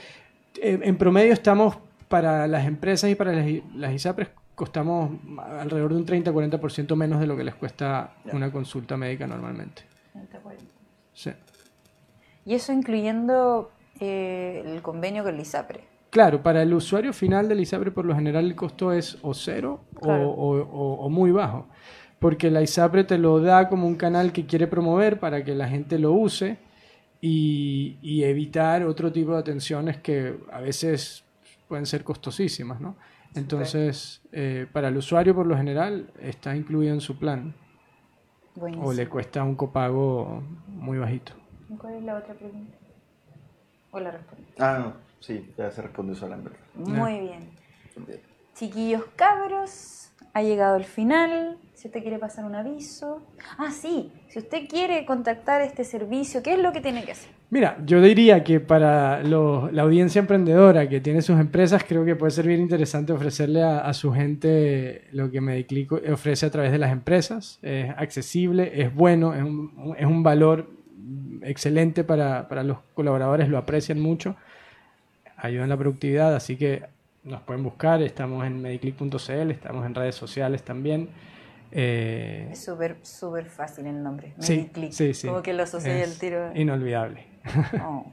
eh, 0.62 0.80
en 0.84 0.98
promedio 0.98 1.34
estamos 1.34 1.78
para 2.08 2.48
las 2.48 2.66
empresas 2.66 3.10
y 3.10 3.16
para 3.16 3.32
las, 3.34 3.46
las 3.76 3.94
ISAPRES 3.94 4.30
costamos 4.56 5.12
alrededor 5.38 5.94
de 5.94 6.00
un 6.00 6.06
30-40% 6.06 6.96
menos 6.96 7.22
de 7.22 7.28
lo 7.28 7.38
que 7.38 7.46
les 7.46 7.56
cuesta 7.56 8.16
una 8.34 8.52
consulta 8.52 8.98
médica 8.98 9.26
normalmente. 9.26 9.84
Sí. 11.14 11.32
Y 12.46 12.54
eso 12.56 12.72
incluyendo 12.74 13.72
eh, 14.00 14.64
el 14.66 14.82
convenio 14.82 15.24
con 15.24 15.36
el 15.36 15.42
ISAPRE. 15.42 15.84
Claro, 16.10 16.42
para 16.42 16.64
el 16.64 16.74
usuario 16.74 17.14
final 17.14 17.48
del 17.48 17.60
ISAPRE 17.60 17.92
por 17.92 18.06
lo 18.06 18.16
general 18.16 18.46
el 18.46 18.56
costo 18.56 18.92
es 18.92 19.18
o 19.22 19.34
cero 19.34 19.82
o- 19.96 20.00
Claro. 20.00 20.30
o, 20.30 20.58
o- 20.62 20.94
o 21.06 21.10
muy 21.10 21.32
bajo, 21.32 21.68
porque 22.18 22.50
la 22.50 22.62
ISAPRE 22.64 23.04
te 23.04 23.18
lo 23.20 23.40
da 23.40 23.70
como 23.70 23.86
un 23.86 23.96
canal 23.96 24.32
que 24.32 24.46
quiere 24.48 24.66
promover 24.68 25.20
para 25.20 25.44
que 25.44 25.54
la 25.54 25.68
gente 25.68 26.00
lo 26.00 26.14
use 26.14 26.58
y, 27.22 27.98
y 28.02 28.24
evitar 28.24 28.84
otro 28.86 29.12
tipo 29.12 29.34
de 29.34 29.40
atenciones 29.40 29.98
que 29.98 30.40
a 30.52 30.62
veces 30.62 31.24
pueden 31.68 31.86
ser 31.86 32.04
costosísimas, 32.04 32.80
¿no? 32.82 32.96
Entonces, 33.36 34.22
eh, 34.32 34.66
para 34.74 34.88
el 34.88 34.98
usuario 34.98 35.36
por 35.36 35.46
lo 35.46 35.56
general 35.56 36.10
está 36.20 36.56
incluido 36.56 36.94
en 36.96 37.02
su 37.02 37.20
plan 37.20 37.54
Buenísimo. 38.56 38.88
o 38.88 38.94
le 38.94 39.08
cuesta 39.08 39.44
un 39.44 39.54
copago 39.56 40.42
muy 40.68 40.98
bajito. 40.98 41.34
¿Y 41.70 41.76
¿Cuál 41.78 41.96
es 41.96 42.04
la 42.04 42.16
otra 42.18 42.34
pregunta? 42.34 42.78
¿O 43.92 44.00
la 44.00 44.12
respuesta? 44.12 44.46
Ah, 44.60 44.80
no, 44.80 44.94
sí, 45.20 45.52
ya 45.58 45.72
se 45.72 45.82
respondió 45.82 46.16
sola 46.16 46.36
en 46.36 46.44
verdad. 46.46 46.60
Muy 46.76 47.20
bien. 47.20 47.50
Chiquillos 48.56 49.04
cabros, 49.16 50.12
ha 50.34 50.42
llegado 50.44 50.76
el 50.76 50.84
final. 50.86 51.58
Si 51.74 51.88
usted 51.88 52.02
quiere 52.02 52.20
pasar 52.20 52.44
un 52.46 52.56
aviso. 52.56 53.22
Ah, 53.58 53.72
sí, 53.72 54.12
si 54.28 54.40
usted 54.40 54.68
quiere 54.68 55.06
contactar 55.06 55.62
este 55.62 55.84
servicio, 55.86 56.44
¿qué 56.44 56.54
es 56.54 56.60
lo 56.60 56.74
que 56.74 56.82
tiene 56.82 57.06
que 57.06 57.14
hacer? 57.14 57.32
Mira, 57.52 57.78
yo 57.86 58.00
diría 58.02 58.44
que 58.44 58.60
para 58.60 59.24
los- 59.24 59.72
la 59.74 59.84
audiencia 59.84 60.20
emprendedora 60.20 60.88
que 60.90 61.00
tiene 61.02 61.22
sus 61.22 61.40
empresas, 61.40 61.84
creo 61.88 62.04
que 62.06 62.16
puede 62.16 62.32
ser 62.32 62.46
bien 62.46 62.60
interesante 62.60 63.14
ofrecerle 63.14 63.64
a, 63.64 63.80
a 63.80 63.94
su 63.94 64.12
gente 64.12 65.08
lo 65.14 65.32
que 65.32 65.42
Mediclick 65.42 65.92
ofrece 66.12 66.46
a 66.46 66.52
través 66.52 66.72
de 66.72 66.78
las 66.80 66.92
empresas. 66.92 67.58
Es 67.64 67.90
accesible, 67.98 68.82
es 68.82 68.94
bueno, 68.94 69.34
es 69.34 69.42
un, 69.42 69.96
es 69.98 70.06
un 70.06 70.22
valor 70.22 70.70
excelente 71.44 72.04
para, 72.04 72.48
para 72.48 72.64
los 72.64 72.78
colaboradores, 72.94 73.50
lo 73.50 73.58
aprecian 73.58 74.00
mucho, 74.00 74.36
ayuda 75.38 75.64
en 75.64 75.70
la 75.70 75.78
productividad, 75.78 76.36
así 76.36 76.58
que 76.58 76.84
nos 77.24 77.42
pueden 77.42 77.64
buscar, 77.64 78.02
estamos 78.02 78.46
en 78.46 78.62
mediclick.cl, 78.62 79.52
estamos 79.52 79.86
en 79.86 79.96
redes 79.96 80.16
sociales 80.16 80.64
también. 80.64 81.10
Eh, 81.72 82.50
Es 82.52 82.64
súper, 82.66 82.98
súper 83.04 83.46
fácil 83.46 83.86
el 83.86 84.02
nombre. 84.02 84.34
Mediclick. 84.38 84.92
sí, 84.92 85.14
sí. 85.14 85.28
Como 85.28 85.42
que 85.44 85.54
lo 85.54 85.64
asocié 85.64 86.02
Es 86.02 86.12
al 86.12 86.18
tiro. 86.20 86.52
Inolvidable. 86.56 87.26
Oh. 87.84 88.06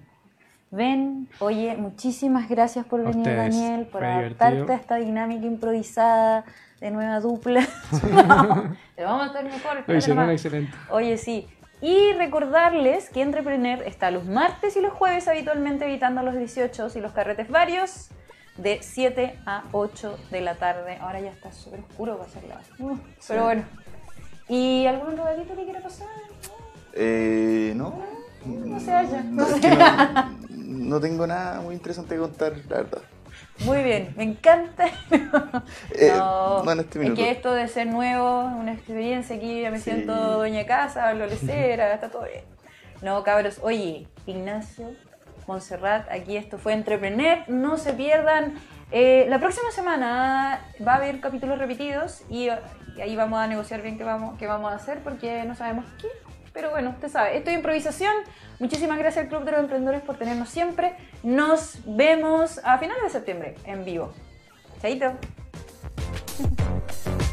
Ven, 0.73 1.29
oye, 1.39 1.77
muchísimas 1.77 2.49
gracias 2.49 2.85
por 2.87 3.01
venir, 3.01 3.19
ustedes, 3.19 3.37
Daniel, 3.57 3.87
por 3.87 4.05
adaptarte 4.05 4.57
divertido. 4.57 4.73
a 4.73 4.81
esta 4.81 4.97
dinámica 4.97 5.47
improvisada 5.47 6.45
de 6.81 6.91
nueva 6.91 7.21
dupla. 7.21 7.61
Pero 8.97 9.09
vamos 9.09 9.23
a 9.23 9.27
estar 9.27 9.45
mejor. 9.45 9.85
Lo 9.87 9.97
hicieron 9.97 10.29
excelente. 10.31 10.73
Oye, 10.91 11.17
sí. 11.19 11.47
Y 11.83 12.13
recordarles 12.13 13.11
que 13.11 13.23
Entrepreneur 13.23 13.83
está 13.83 14.11
los 14.11 14.25
martes 14.25 14.77
y 14.77 14.81
los 14.81 14.93
jueves 14.93 15.29
habitualmente 15.29 15.85
evitando 15.85 16.23
los 16.23 16.35
18 16.35 16.89
y 16.95 17.01
los 17.01 17.13
carretes 17.13 17.51
varios 17.51 18.09
de 18.57 18.79
7 18.81 19.39
a 19.45 19.65
8 19.73 20.19
de 20.31 20.41
la 20.41 20.55
tarde. 20.55 20.97
Ahora 21.01 21.21
ya 21.21 21.31
está 21.31 21.53
súper 21.53 21.81
oscuro 21.81 22.17
para 22.17 22.31
ser 22.31 22.45
la 22.45 22.61
Uh, 22.79 22.99
Pero 23.29 23.45
bueno. 23.45 23.65
¿Y 24.49 24.87
algún 24.87 25.13
otro 25.13 25.25
gatito 25.25 25.55
que 25.55 25.65
quiera 25.65 25.81
pasar? 25.81 26.09
Eh, 26.95 27.73
no. 27.77 27.95
No 28.47 28.81
se 28.81 28.93
vaya. 28.93 29.23
No, 29.23 29.47
no, 29.47 30.37
no 30.51 31.01
tengo 31.01 31.27
nada 31.27 31.61
muy 31.61 31.75
interesante 31.75 32.15
que 32.15 32.21
contar, 32.21 32.55
la 32.69 32.77
verdad. 32.77 33.03
Muy 33.65 33.83
bien, 33.83 34.13
me 34.17 34.25
encanta. 34.25 34.87
Eh, 35.99 36.13
no 36.15 36.71
este 36.73 37.03
es 37.07 37.13
que 37.15 37.31
esto 37.31 37.53
de 37.55 37.69
ser 37.69 37.87
nuevo, 37.87 38.43
una 38.45 38.73
experiencia 38.73 39.37
aquí, 39.37 39.63
ya 39.63 39.71
me 39.71 39.79
Sí. 39.79 39.91
siento 39.91 40.15
dueña 40.39 40.59
de 40.59 40.67
casa, 40.67 41.09
hablo 41.09 41.27
lecera, 41.27 41.95
está 41.95 42.11
todo 42.11 42.25
bien. 42.25 42.45
No, 43.03 43.23
cabros, 43.25 43.59
oye, 43.63 44.07
Ignacio, 44.27 44.91
Montserrat, 45.47 46.11
aquí 46.11 46.37
esto 46.37 46.59
fue 46.59 46.73
Entrepreneur, 46.75 47.39
no 47.49 47.79
se 47.79 47.93
pierdan. 47.95 48.55
Eh, 48.91 49.27
la 49.29 49.39
próxima 49.39 49.71
semana 49.71 50.61
va 50.87 50.93
a 50.93 50.97
haber 50.97 51.21
capítulos 51.21 51.59
repetidos 51.59 52.23
y, 52.29 52.49
y 52.97 53.01
ahí 53.01 53.17
vamos 53.17 53.39
a 53.41 53.47
negociar 53.47 53.83
bien 53.83 53.97
qué 53.99 54.05
vamos, 54.05 54.39
qué 54.39 54.47
vamos 54.47 54.73
a 54.73 54.77
hacer 54.77 54.99
porque 55.01 55.45
no 55.45 55.55
sabemos 55.55 55.85
qué. 56.01 56.09
Pero 56.57 56.71
bueno, 56.71 56.89
usted 56.89 57.11
sabe, 57.11 57.37
esto 57.37 57.51
es 57.51 57.57
improvisación. 57.57 58.15
Muchísimas 58.59 58.97
gracias 58.97 59.25
al 59.25 59.29
Club 59.29 59.45
de 59.45 59.53
los 59.53 59.61
Emprendedores 59.61 60.01
por 60.01 60.17
tenernos 60.17 60.49
siempre. 60.49 60.97
Nos 61.23 61.81
vemos 61.85 62.63
a 62.65 62.79
finales 62.79 63.03
de 63.03 63.11
septiembre 63.11 63.57
en 63.67 63.85
vivo. 63.85 64.15
Chaito. 64.81 65.13